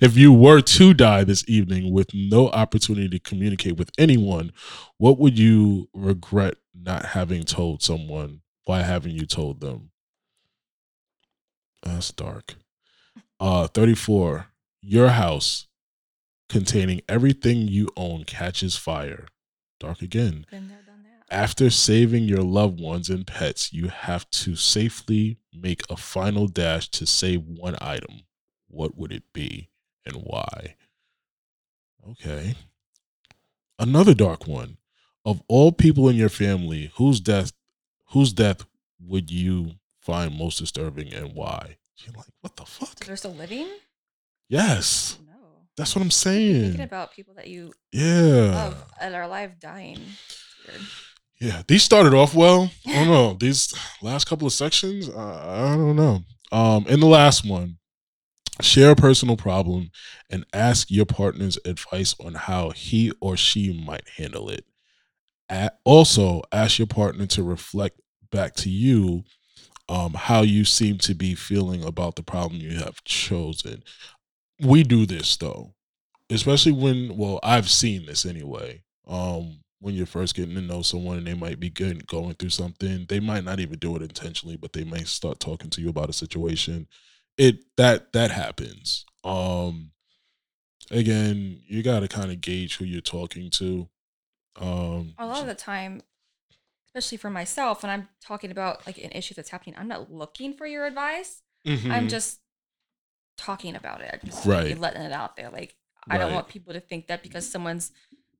If 0.00 0.16
you 0.16 0.32
were 0.32 0.60
to 0.60 0.94
die 0.94 1.24
this 1.24 1.44
evening 1.48 1.92
with 1.92 2.10
no 2.14 2.48
opportunity 2.48 3.08
to 3.08 3.18
communicate 3.18 3.76
with 3.76 3.90
anyone, 3.98 4.52
what 4.98 5.18
would 5.18 5.38
you 5.38 5.88
regret 5.94 6.54
not 6.74 7.06
having 7.06 7.44
told 7.44 7.82
someone? 7.82 8.40
Why 8.64 8.82
haven't 8.82 9.12
you 9.12 9.26
told 9.26 9.60
them? 9.60 9.90
That's 11.82 12.10
dark. 12.12 12.54
Uh 13.38 13.66
34. 13.68 14.48
Your 14.82 15.08
house 15.08 15.66
containing 16.48 17.02
everything 17.08 17.68
you 17.68 17.88
own 17.96 18.24
catches 18.24 18.76
fire. 18.76 19.26
Dark 19.78 20.00
again. 20.02 20.46
Been 21.28 21.36
there, 21.36 21.40
done 21.40 21.46
that. 21.46 21.50
After 21.50 21.70
saving 21.70 22.24
your 22.24 22.42
loved 22.42 22.80
ones 22.80 23.08
and 23.10 23.26
pets, 23.26 23.72
you 23.72 23.88
have 23.88 24.28
to 24.30 24.56
safely 24.56 25.38
make 25.52 25.82
a 25.90 25.96
final 25.96 26.46
dash 26.46 26.88
to 26.90 27.06
save 27.06 27.42
one 27.42 27.76
item. 27.80 28.22
What 28.68 28.96
would 28.96 29.12
it 29.12 29.24
be 29.32 29.70
and 30.04 30.16
why? 30.16 30.76
Okay. 32.10 32.54
Another 33.78 34.14
dark 34.14 34.46
one. 34.46 34.78
Of 35.24 35.42
all 35.48 35.72
people 35.72 36.08
in 36.08 36.16
your 36.16 36.28
family, 36.28 36.92
whose 36.96 37.20
death 37.20 37.52
whose 38.10 38.32
death 38.32 38.64
would 39.00 39.30
you 39.32 39.72
find 40.00 40.38
most 40.38 40.58
disturbing 40.58 41.12
and 41.12 41.32
why? 41.34 41.76
You're 42.04 42.14
like, 42.14 42.26
what 42.40 42.54
the 42.56 42.64
So 42.64 42.86
fuck? 42.86 43.04
they're 43.04 43.16
still 43.16 43.34
living? 43.34 43.66
Yes. 44.48 45.18
No. 45.26 45.32
That's 45.76 45.96
what 45.96 46.02
I'm 46.02 46.10
saying. 46.12 46.62
Thinking 46.62 46.80
about 46.82 47.12
people 47.12 47.34
that 47.34 47.48
you 47.48 47.72
Yeah. 47.90 48.52
love 48.54 48.84
and 49.00 49.14
are 49.16 49.22
alive 49.22 49.58
dying. 49.58 49.98
It's 49.98 50.54
weird. 50.68 50.80
Yeah, 51.40 51.62
these 51.68 51.82
started 51.82 52.14
off 52.14 52.34
well. 52.34 52.70
I 52.86 52.94
don't 52.94 53.08
know. 53.08 53.36
These 53.38 53.74
last 54.00 54.26
couple 54.26 54.46
of 54.46 54.52
sections, 54.52 55.08
uh, 55.08 55.72
I 55.72 55.76
don't 55.76 55.96
know. 55.96 56.20
Um, 56.50 56.86
in 56.88 57.00
the 57.00 57.06
last 57.06 57.44
one, 57.44 57.76
share 58.60 58.92
a 58.92 58.96
personal 58.96 59.36
problem 59.36 59.90
and 60.30 60.46
ask 60.52 60.90
your 60.90 61.06
partner's 61.06 61.58
advice 61.64 62.14
on 62.20 62.34
how 62.34 62.70
he 62.70 63.12
or 63.20 63.36
she 63.36 63.72
might 63.84 64.08
handle 64.16 64.48
it. 64.50 64.64
A- 65.50 65.72
also, 65.84 66.42
ask 66.52 66.78
your 66.78 66.88
partner 66.88 67.26
to 67.26 67.42
reflect 67.42 68.00
back 68.30 68.54
to 68.56 68.70
you 68.70 69.24
um, 69.88 70.14
how 70.14 70.42
you 70.42 70.64
seem 70.64 70.98
to 70.98 71.14
be 71.14 71.34
feeling 71.34 71.84
about 71.84 72.16
the 72.16 72.22
problem 72.22 72.60
you 72.60 72.78
have 72.78 73.04
chosen. 73.04 73.82
We 74.60 74.82
do 74.84 75.06
this 75.06 75.36
though, 75.36 75.74
especially 76.30 76.72
when, 76.72 77.16
well, 77.16 77.40
I've 77.42 77.70
seen 77.70 78.06
this 78.06 78.24
anyway. 78.26 78.82
Um, 79.06 79.60
when 79.80 79.94
you're 79.94 80.06
first 80.06 80.34
getting 80.34 80.54
to 80.54 80.60
know 80.60 80.82
someone 80.82 81.18
and 81.18 81.26
they 81.26 81.34
might 81.34 81.60
be 81.60 81.70
good, 81.70 82.06
going 82.06 82.34
through 82.34 82.50
something, 82.50 83.06
they 83.08 83.20
might 83.20 83.44
not 83.44 83.60
even 83.60 83.78
do 83.78 83.94
it 83.96 84.02
intentionally, 84.02 84.56
but 84.56 84.72
they 84.72 84.84
may 84.84 85.04
start 85.04 85.38
talking 85.38 85.70
to 85.70 85.80
you 85.82 85.88
about 85.88 86.08
a 86.10 86.14
situation. 86.14 86.88
It 87.36 87.58
that 87.76 88.12
that 88.14 88.30
happens. 88.30 89.04
Um, 89.22 89.90
again, 90.90 91.60
you 91.66 91.82
got 91.82 92.00
to 92.00 92.08
kind 92.08 92.30
of 92.30 92.40
gauge 92.40 92.76
who 92.76 92.84
you're 92.84 93.00
talking 93.00 93.50
to. 93.50 93.88
Um, 94.58 95.14
A 95.18 95.26
lot 95.26 95.42
of 95.42 95.46
the 95.46 95.54
time, 95.54 96.00
especially 96.88 97.18
for 97.18 97.28
myself, 97.28 97.82
when 97.82 97.90
I'm 97.90 98.08
talking 98.22 98.50
about 98.50 98.86
like 98.86 98.96
an 98.98 99.12
issue 99.12 99.34
that's 99.34 99.50
happening, 99.50 99.74
I'm 99.78 99.88
not 99.88 100.10
looking 100.10 100.54
for 100.54 100.66
your 100.66 100.86
advice. 100.86 101.42
I'm 101.66 101.78
mhm. 101.78 102.08
just 102.08 102.40
talking 103.36 103.76
about 103.76 104.00
it. 104.00 104.20
I'm 104.22 104.28
just 104.30 104.46
Right. 104.46 104.78
letting 104.78 105.02
it 105.02 105.12
out 105.12 105.36
there. 105.36 105.50
Like 105.50 105.76
I 106.08 106.18
don't 106.18 106.32
want 106.32 106.48
people 106.48 106.72
to 106.72 106.80
think 106.80 107.08
that 107.08 107.22
because 107.22 107.46
someone's 107.50 107.90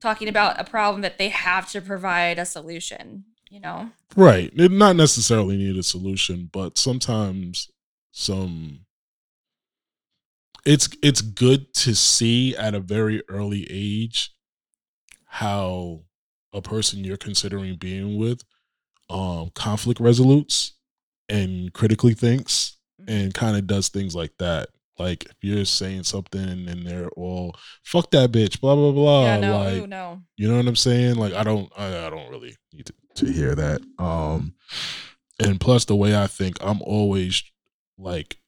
talking 0.01 0.29
about 0.29 0.61
a 0.61 0.65
problem 0.65 1.03
that 1.03 1.19
they 1.19 1.29
have 1.29 1.71
to 1.71 1.81
provide 1.81 2.39
a 2.39 2.45
solution. 2.45 3.25
You 3.51 3.61
know? 3.61 3.91
Right. 4.17 4.53
It 4.57 4.73
not 4.73 4.97
necessarily 4.97 5.57
need 5.57 5.77
a 5.77 5.83
solution, 5.83 6.51
but 6.53 6.79
sometimes 6.79 7.71
some 8.13 8.81
it's 10.65 10.89
it's 11.03 11.21
good 11.21 11.73
to 11.75 11.95
see 11.95 12.57
at 12.57 12.75
a 12.75 12.81
very 12.81 13.23
early 13.29 13.67
age 13.71 14.33
how 15.27 16.01
a 16.53 16.61
person 16.61 17.05
you're 17.05 17.17
considering 17.17 17.77
being 17.77 18.19
with 18.19 18.43
um 19.11 19.51
conflict 19.55 20.01
resolutes 20.01 20.75
and 21.29 21.73
critically 21.73 22.15
thinks 22.15 22.77
and 23.07 23.35
kind 23.35 23.57
of 23.57 23.67
does 23.67 23.89
things 23.89 24.15
like 24.15 24.33
that. 24.39 24.69
Like 24.99 25.25
if 25.27 25.37
you're 25.43 25.65
saying 25.65 26.05
something 26.05 26.69
and 26.69 26.87
they're 26.87 27.11
all 27.11 27.55
fuck 27.83 28.11
that 28.13 28.33
bitch, 28.33 28.61
blah 28.61 28.75
blah 28.75 28.93
blah. 28.93 29.25
yeah. 29.25 29.41
No. 29.41 29.59
like 29.59 29.75
ooh, 29.75 29.87
no. 29.87 30.23
you 30.37 30.49
know 30.49 30.57
what 30.57 30.67
I'm 30.67 30.77
saying? 30.77 31.17
Like 31.17 31.35
I 31.35 31.43
don't 31.43 31.71
I, 31.77 32.07
I 32.07 32.11
don't 32.11 32.31
really 32.31 32.57
need 32.73 32.87
to, 32.87 32.95
to 33.17 33.33
hear 33.33 33.55
that. 33.55 33.83
Um 33.99 34.55
and 35.39 35.61
plus 35.61 35.85
the 35.85 35.97
way 35.97 36.17
I 36.17 36.27
think 36.27 36.57
I'm 36.61 36.81
always 36.83 37.43
like 37.99 38.39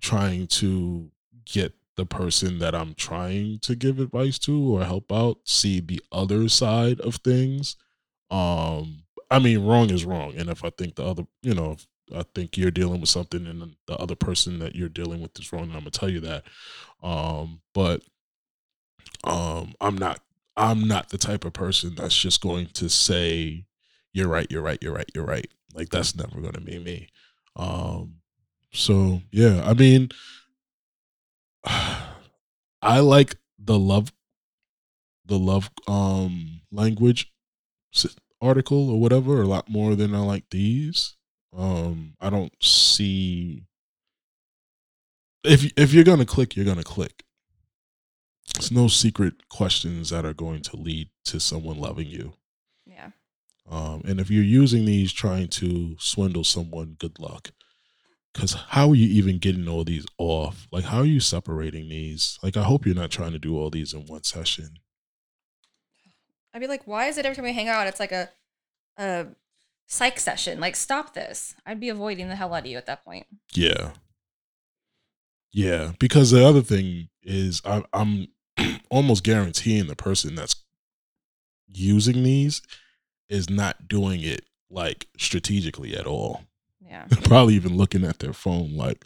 trying 0.00 0.46
to 0.46 1.10
get 1.44 1.72
the 1.96 2.06
person 2.06 2.58
that 2.60 2.74
I'm 2.74 2.94
trying 2.94 3.58
to 3.60 3.74
give 3.74 3.98
advice 3.98 4.38
to 4.40 4.76
or 4.76 4.84
help 4.84 5.12
out 5.12 5.38
see 5.44 5.80
the 5.80 6.00
other 6.12 6.48
side 6.48 7.00
of 7.00 7.16
things. 7.16 7.76
Um 8.30 9.02
I 9.28 9.40
mean 9.40 9.64
wrong 9.64 9.90
is 9.90 10.04
wrong 10.04 10.34
and 10.36 10.48
if 10.48 10.64
I 10.64 10.70
think 10.70 10.94
the 10.94 11.04
other, 11.04 11.24
you 11.42 11.54
know, 11.54 11.76
I 12.14 12.24
think 12.34 12.56
you're 12.56 12.70
dealing 12.70 13.00
with 13.00 13.10
something 13.10 13.46
and 13.46 13.76
the 13.86 13.96
other 13.96 14.14
person 14.14 14.58
that 14.60 14.74
you're 14.74 14.88
dealing 14.88 15.20
with 15.20 15.38
is 15.38 15.52
wrong, 15.52 15.64
And 15.64 15.72
I'm 15.72 15.80
gonna 15.80 15.90
tell 15.90 16.08
you 16.10 16.20
that. 16.20 16.44
Um 17.02 17.60
but 17.74 18.02
um 19.24 19.74
I'm 19.80 19.96
not 19.96 20.20
I'm 20.56 20.86
not 20.86 21.08
the 21.10 21.18
type 21.18 21.44
of 21.44 21.52
person 21.52 21.94
that's 21.94 22.18
just 22.18 22.40
going 22.40 22.66
to 22.74 22.88
say 22.88 23.64
you're 24.12 24.28
right, 24.28 24.46
you're 24.50 24.62
right, 24.62 24.78
you're 24.82 24.92
right, 24.92 25.10
you're 25.14 25.24
right. 25.24 25.48
Like 25.74 25.88
that's 25.90 26.16
never 26.16 26.40
to 26.50 26.60
be 26.60 26.78
me. 26.78 27.08
Um 27.56 28.16
so 28.72 29.22
yeah, 29.30 29.62
I 29.64 29.74
mean 29.74 30.10
I 32.82 33.00
like 33.00 33.36
the 33.58 33.78
love 33.78 34.12
the 35.26 35.38
love 35.38 35.70
um 35.86 36.60
language 36.70 37.32
article 38.40 38.90
or 38.90 39.00
whatever 39.00 39.42
a 39.42 39.46
lot 39.46 39.68
more 39.68 39.94
than 39.94 40.14
I 40.14 40.20
like 40.20 40.44
these. 40.50 41.16
Um 41.56 42.14
I 42.20 42.30
don't 42.30 42.52
see 42.62 43.64
if 45.44 45.72
if 45.76 45.92
you're 45.92 46.04
to 46.04 46.24
click, 46.24 46.56
you're 46.56 46.74
to 46.74 46.82
click. 46.82 47.24
It's 48.56 48.70
no 48.70 48.88
secret 48.88 49.48
questions 49.48 50.10
that 50.10 50.24
are 50.24 50.34
going 50.34 50.62
to 50.62 50.76
lead 50.76 51.08
to 51.26 51.40
someone 51.40 51.78
loving 51.78 52.08
you. 52.08 52.34
Yeah. 52.84 53.10
Um, 53.70 54.02
and 54.04 54.20
if 54.20 54.30
you're 54.30 54.42
using 54.42 54.84
these 54.84 55.12
trying 55.12 55.48
to 55.48 55.96
swindle 55.98 56.44
someone, 56.44 56.96
good 56.98 57.18
luck. 57.20 57.52
Because 58.32 58.52
how 58.52 58.90
are 58.90 58.94
you 58.94 59.06
even 59.08 59.38
getting 59.38 59.68
all 59.68 59.84
these 59.84 60.06
off? 60.18 60.66
Like, 60.70 60.84
how 60.84 60.98
are 60.98 61.06
you 61.06 61.20
separating 61.20 61.88
these? 61.88 62.38
Like, 62.42 62.56
I 62.56 62.62
hope 62.62 62.86
you're 62.86 62.94
not 62.94 63.10
trying 63.10 63.32
to 63.32 63.38
do 63.38 63.56
all 63.56 63.70
these 63.70 63.92
in 63.92 64.06
one 64.06 64.24
session. 64.24 64.78
I'd 66.52 66.60
be 66.60 66.66
like, 66.66 66.86
why 66.86 67.06
is 67.06 67.18
it 67.18 67.24
every 67.24 67.36
time 67.36 67.44
we 67.44 67.52
hang 67.52 67.68
out, 67.68 67.86
it's 67.86 68.00
like 68.00 68.12
a 68.12 68.28
a 68.96 69.26
psych 69.90 70.18
session? 70.18 70.60
Like, 70.60 70.76
stop 70.76 71.12
this. 71.12 71.54
I'd 71.66 71.80
be 71.80 71.90
avoiding 71.90 72.28
the 72.28 72.36
hell 72.36 72.54
out 72.54 72.60
of 72.60 72.66
you 72.66 72.78
at 72.78 72.86
that 72.86 73.04
point. 73.04 73.26
Yeah. 73.52 73.90
Yeah. 75.52 75.92
Because 75.98 76.30
the 76.30 76.46
other 76.46 76.62
thing 76.62 77.08
is, 77.22 77.60
I, 77.64 77.82
I'm 77.92 78.28
almost 78.90 79.24
guaranteeing 79.24 79.88
the 79.88 79.96
person 79.96 80.36
that's 80.36 80.56
using 81.66 82.22
these 82.22 82.62
is 83.28 83.50
not 83.50 83.88
doing 83.88 84.22
it 84.22 84.44
like 84.70 85.08
strategically 85.18 85.94
at 85.96 86.06
all. 86.06 86.44
Yeah. 86.80 87.06
probably 87.24 87.54
even 87.54 87.76
looking 87.76 88.04
at 88.04 88.18
their 88.18 88.32
phone 88.32 88.76
like 88.76 89.04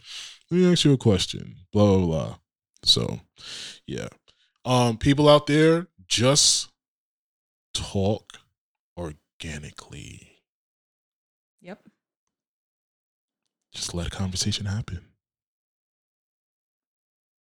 let 0.50 0.56
me 0.56 0.72
ask 0.72 0.86
you 0.86 0.94
a 0.94 0.96
question 0.96 1.56
blah 1.70 1.98
blah 1.98 2.06
blah 2.06 2.36
so 2.82 3.20
yeah 3.86 4.08
um 4.64 4.96
people 4.96 5.28
out 5.28 5.46
there 5.46 5.88
just 6.08 6.70
talk 7.74 8.38
organically 8.96 10.34
Yep. 11.64 11.88
Just 13.74 13.94
let 13.94 14.06
a 14.06 14.10
conversation 14.10 14.66
happen. 14.66 15.00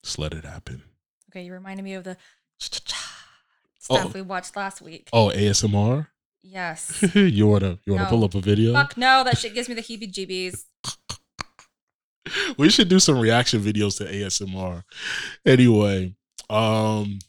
Just 0.03 0.17
let 0.17 0.33
it 0.33 0.45
happen. 0.45 0.83
Okay, 1.31 1.43
you 1.43 1.53
reminded 1.53 1.83
me 1.83 1.93
of 1.93 2.03
the 2.03 2.17
Oh. 2.17 2.17
stuff 3.79 4.13
we 4.13 4.21
watched 4.21 4.55
last 4.55 4.81
week. 4.81 5.09
Oh, 5.13 5.31
ASMR. 5.33 6.07
Yes. 6.43 7.03
you 7.15 7.47
wanna 7.47 7.79
you 7.85 7.93
wanna 7.93 8.05
No. 8.05 8.09
pull 8.09 8.23
up 8.23 8.33
a 8.35 8.41
video? 8.41 8.73
Fuck 8.73 8.97
no, 8.97 9.23
that 9.23 9.37
shit 9.37 9.53
gives 9.53 9.69
me 9.69 9.75
the 9.75 9.81
heebie-jeebies. 9.87 10.63
we 12.57 12.69
should 12.69 12.87
do 12.89 12.99
some 12.99 13.19
reaction 13.19 13.61
videos 13.61 13.97
to 13.97 14.05
ASMR. 14.05 14.83
Anyway, 15.45 16.15
um 16.49 17.19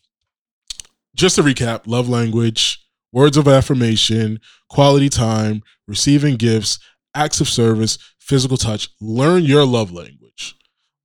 just 1.15 1.37
to 1.37 1.43
recap, 1.43 1.83
love 1.87 2.09
language, 2.09 2.87
words 3.13 3.37
of 3.37 3.47
affirmation, 3.47 4.41
quality 4.71 5.11
time, 5.11 5.63
receiving 5.87 6.37
gifts, 6.37 6.79
acts 7.15 7.41
of 7.41 7.49
service, 7.49 7.99
physical 8.19 8.57
touch. 8.57 8.89
Learn 9.01 9.45
your 9.45 9.65
love 9.65 9.93
language. 9.93 10.57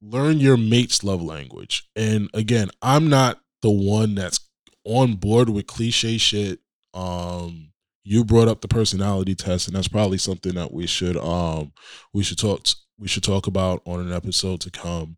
Learn 0.01 0.39
your 0.39 0.57
mate's 0.57 1.03
love 1.03 1.21
language. 1.21 1.87
And 1.95 2.29
again, 2.33 2.69
I'm 2.81 3.09
not 3.09 3.39
the 3.61 3.71
one 3.71 4.15
that's 4.15 4.39
on 4.83 5.15
board 5.15 5.49
with 5.49 5.67
cliche 5.67 6.17
shit. 6.17 6.59
Um 6.93 7.71
you 8.03 8.23
brought 8.23 8.47
up 8.47 8.61
the 8.61 8.69
personality 8.69 9.35
test 9.35 9.67
and 9.67 9.75
that's 9.75 9.89
probably 9.89 10.17
something 10.17 10.53
that 10.55 10.71
we 10.71 10.87
should 10.87 11.17
um 11.17 11.73
we 12.13 12.23
should 12.23 12.37
talk 12.37 12.65
we 12.99 13.07
should 13.07 13.23
talk 13.23 13.47
about 13.47 13.81
on 13.85 13.99
an 13.99 14.11
episode 14.11 14.61
to 14.61 14.71
come. 14.71 15.17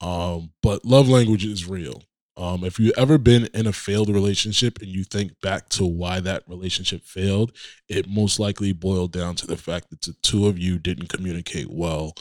Um, 0.00 0.52
but 0.62 0.84
love 0.84 1.08
language 1.08 1.44
is 1.44 1.66
real. 1.66 2.02
Um, 2.36 2.64
if 2.64 2.78
you've 2.78 2.98
ever 2.98 3.16
been 3.16 3.48
in 3.54 3.66
a 3.66 3.72
failed 3.72 4.10
relationship 4.10 4.78
and 4.82 4.88
you 4.88 5.04
think 5.04 5.40
back 5.40 5.70
to 5.70 5.86
why 5.86 6.20
that 6.20 6.42
relationship 6.46 7.02
failed, 7.04 7.52
it 7.88 8.08
most 8.08 8.38
likely 8.38 8.72
boiled 8.72 9.12
down 9.12 9.36
to 9.36 9.46
the 9.46 9.56
fact 9.56 9.88
that 9.90 10.02
the 10.02 10.14
two 10.22 10.46
of 10.46 10.58
you 10.58 10.78
didn't 10.78 11.08
communicate 11.08 11.70
well. 11.70 12.14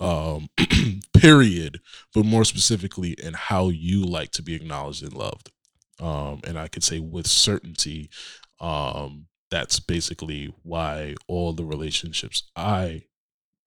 Um, 0.00 0.48
period. 1.14 1.80
But 2.14 2.24
more 2.24 2.44
specifically, 2.44 3.12
in 3.12 3.34
how 3.34 3.68
you 3.68 4.04
like 4.04 4.30
to 4.32 4.42
be 4.42 4.54
acknowledged 4.54 5.02
and 5.02 5.12
loved. 5.12 5.52
Um, 6.00 6.40
and 6.44 6.58
I 6.58 6.68
could 6.68 6.82
say 6.82 6.98
with 6.98 7.26
certainty, 7.26 8.10
um, 8.60 9.26
that's 9.50 9.78
basically 9.78 10.52
why 10.62 11.14
all 11.28 11.52
the 11.52 11.64
relationships 11.64 12.50
I 12.56 13.04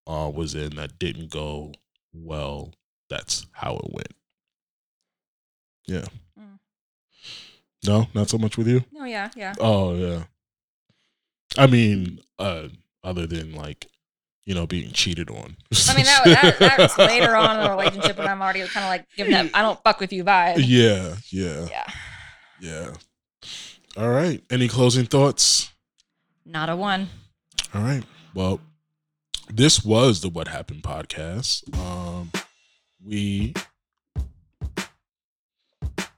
uh, 0.08 0.32
was 0.34 0.56
in 0.56 0.76
that 0.76 1.00
didn't 1.00 1.30
go 1.30 1.74
well. 2.14 2.74
That's 3.10 3.46
how 3.54 3.78
it 3.78 3.94
went. 3.94 4.14
Yeah. 5.88 6.06
Mm. 6.40 6.60
No, 7.86 8.08
not 8.14 8.30
so 8.30 8.38
much 8.38 8.58
with 8.58 8.68
you. 8.68 8.84
No, 8.92 9.06
yeah, 9.06 9.30
yeah. 9.36 9.54
Oh 9.60 9.96
yeah. 9.96 10.24
I 11.58 11.68
mean, 11.68 12.20
uh, 12.38 12.68
other 13.04 13.26
than 13.26 13.54
like, 13.56 13.88
you 14.46 14.54
know, 14.54 14.68
being 14.68 14.92
cheated 14.92 15.30
on. 15.30 15.58
I 15.90 15.96
mean, 15.96 16.06
that, 16.06 16.22
that, 16.26 16.60
that 16.60 16.78
was 16.80 16.98
later 16.98 17.36
on 17.36 17.58
in 17.58 17.64
the 17.64 17.70
relationship 17.70 18.18
when 18.18 18.28
I'm 18.28 18.42
already 18.42 18.62
kind 18.68 18.84
of 18.86 18.90
like 18.90 19.06
giving 19.16 19.34
that 19.34 19.50
I 19.54 19.62
don't 19.62 19.82
fuck 19.84 20.00
with 20.00 20.12
you 20.14 20.24
vibe. 20.24 20.56
yeah, 20.66 21.16
yeah, 21.32 21.68
Yeah. 21.72 21.92
yeah. 22.60 22.92
All 23.98 24.10
right. 24.10 24.44
Any 24.52 24.68
closing 24.68 25.06
thoughts? 25.06 25.72
Not 26.46 26.70
a 26.70 26.76
one. 26.76 27.10
All 27.74 27.82
right. 27.82 28.04
Well, 28.36 28.60
this 29.50 29.84
was 29.84 30.22
the 30.22 30.30
What 30.30 30.48
Happened 30.50 30.84
podcast. 30.84 31.64
Um, 31.78 32.32
we 33.04 33.54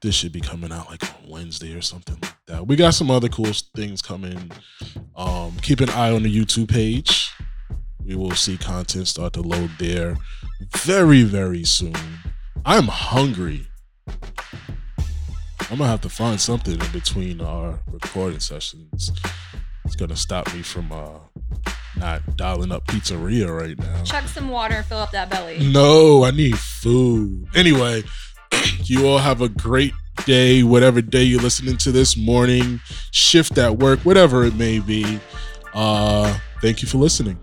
this 0.02 0.16
should 0.16 0.32
be 0.32 0.39
coming 0.41 0.72
out 0.72 0.89
like 0.89 1.04
on 1.04 1.30
Wednesday 1.30 1.74
or 1.74 1.82
something 1.82 2.18
like 2.22 2.36
that. 2.47 2.68
We 2.68 2.76
got 2.76 2.93
some 2.93 3.12
other 3.12 3.30
cool 3.30 3.52
things 3.76 4.02
coming. 4.02 4.52
Um, 5.16 5.58
keep 5.62 5.82
an 5.82 5.89
eye 5.89 6.12
on 6.12 6.24
the 6.24 6.34
YouTube 6.34 6.70
page. 6.70 7.32
We 8.06 8.16
will 8.16 8.32
see 8.32 8.58
content 8.58 9.08
start 9.08 9.34
to 9.34 9.41
load 9.41 9.72
there 9.78 10.18
very, 10.78 11.24
very 11.24 11.64
soon. 11.64 11.95
I'm 12.66 12.88
hungry. 12.88 13.68
I'm 15.70 15.78
gonna 15.78 15.88
have 15.88 16.02
to 16.02 16.10
find 16.10 16.39
something 16.39 16.80
in 16.80 16.91
between 16.91 17.41
our 17.41 17.80
recording 17.91 18.39
sessions. 18.39 19.12
It's 19.86 19.95
gonna 19.95 20.16
stop 20.16 20.52
me 20.54 20.62
from 20.62 20.91
uh 20.91 21.20
not 21.97 22.38
dialing 22.38 22.72
up 22.72 22.86
pizzeria 22.88 23.56
right 23.56 23.78
now. 23.78 24.04
Chuck 24.04 24.28
some 24.28 24.50
water 24.50 24.76
and 24.76 24.86
fill 24.86 25.00
up 25.00 25.12
that 25.12 25.30
belly. 25.30 25.60
No, 25.72 26.24
I 26.24 26.32
need 26.32 26.58
food. 26.58 27.47
Anyway, 27.56 28.04
you 28.84 29.08
all 29.08 29.20
have 29.20 29.41
a 29.41 29.50
great 29.50 29.93
day, 30.26 30.64
whatever 30.64 31.02
day 31.02 31.24
you're 31.24 31.41
listening 31.41 31.78
to 31.78 31.91
this 31.91 32.18
morning, 32.18 32.80
shift 33.12 33.58
at 33.58 33.78
work, 33.78 34.00
whatever 34.02 34.43
it 34.45 34.56
may 34.56 34.80
be. 34.80 35.20
Uh, 35.74 36.38
thank 36.62 36.82
you 36.82 36.88
for 36.88 36.97
listening. 36.97 37.39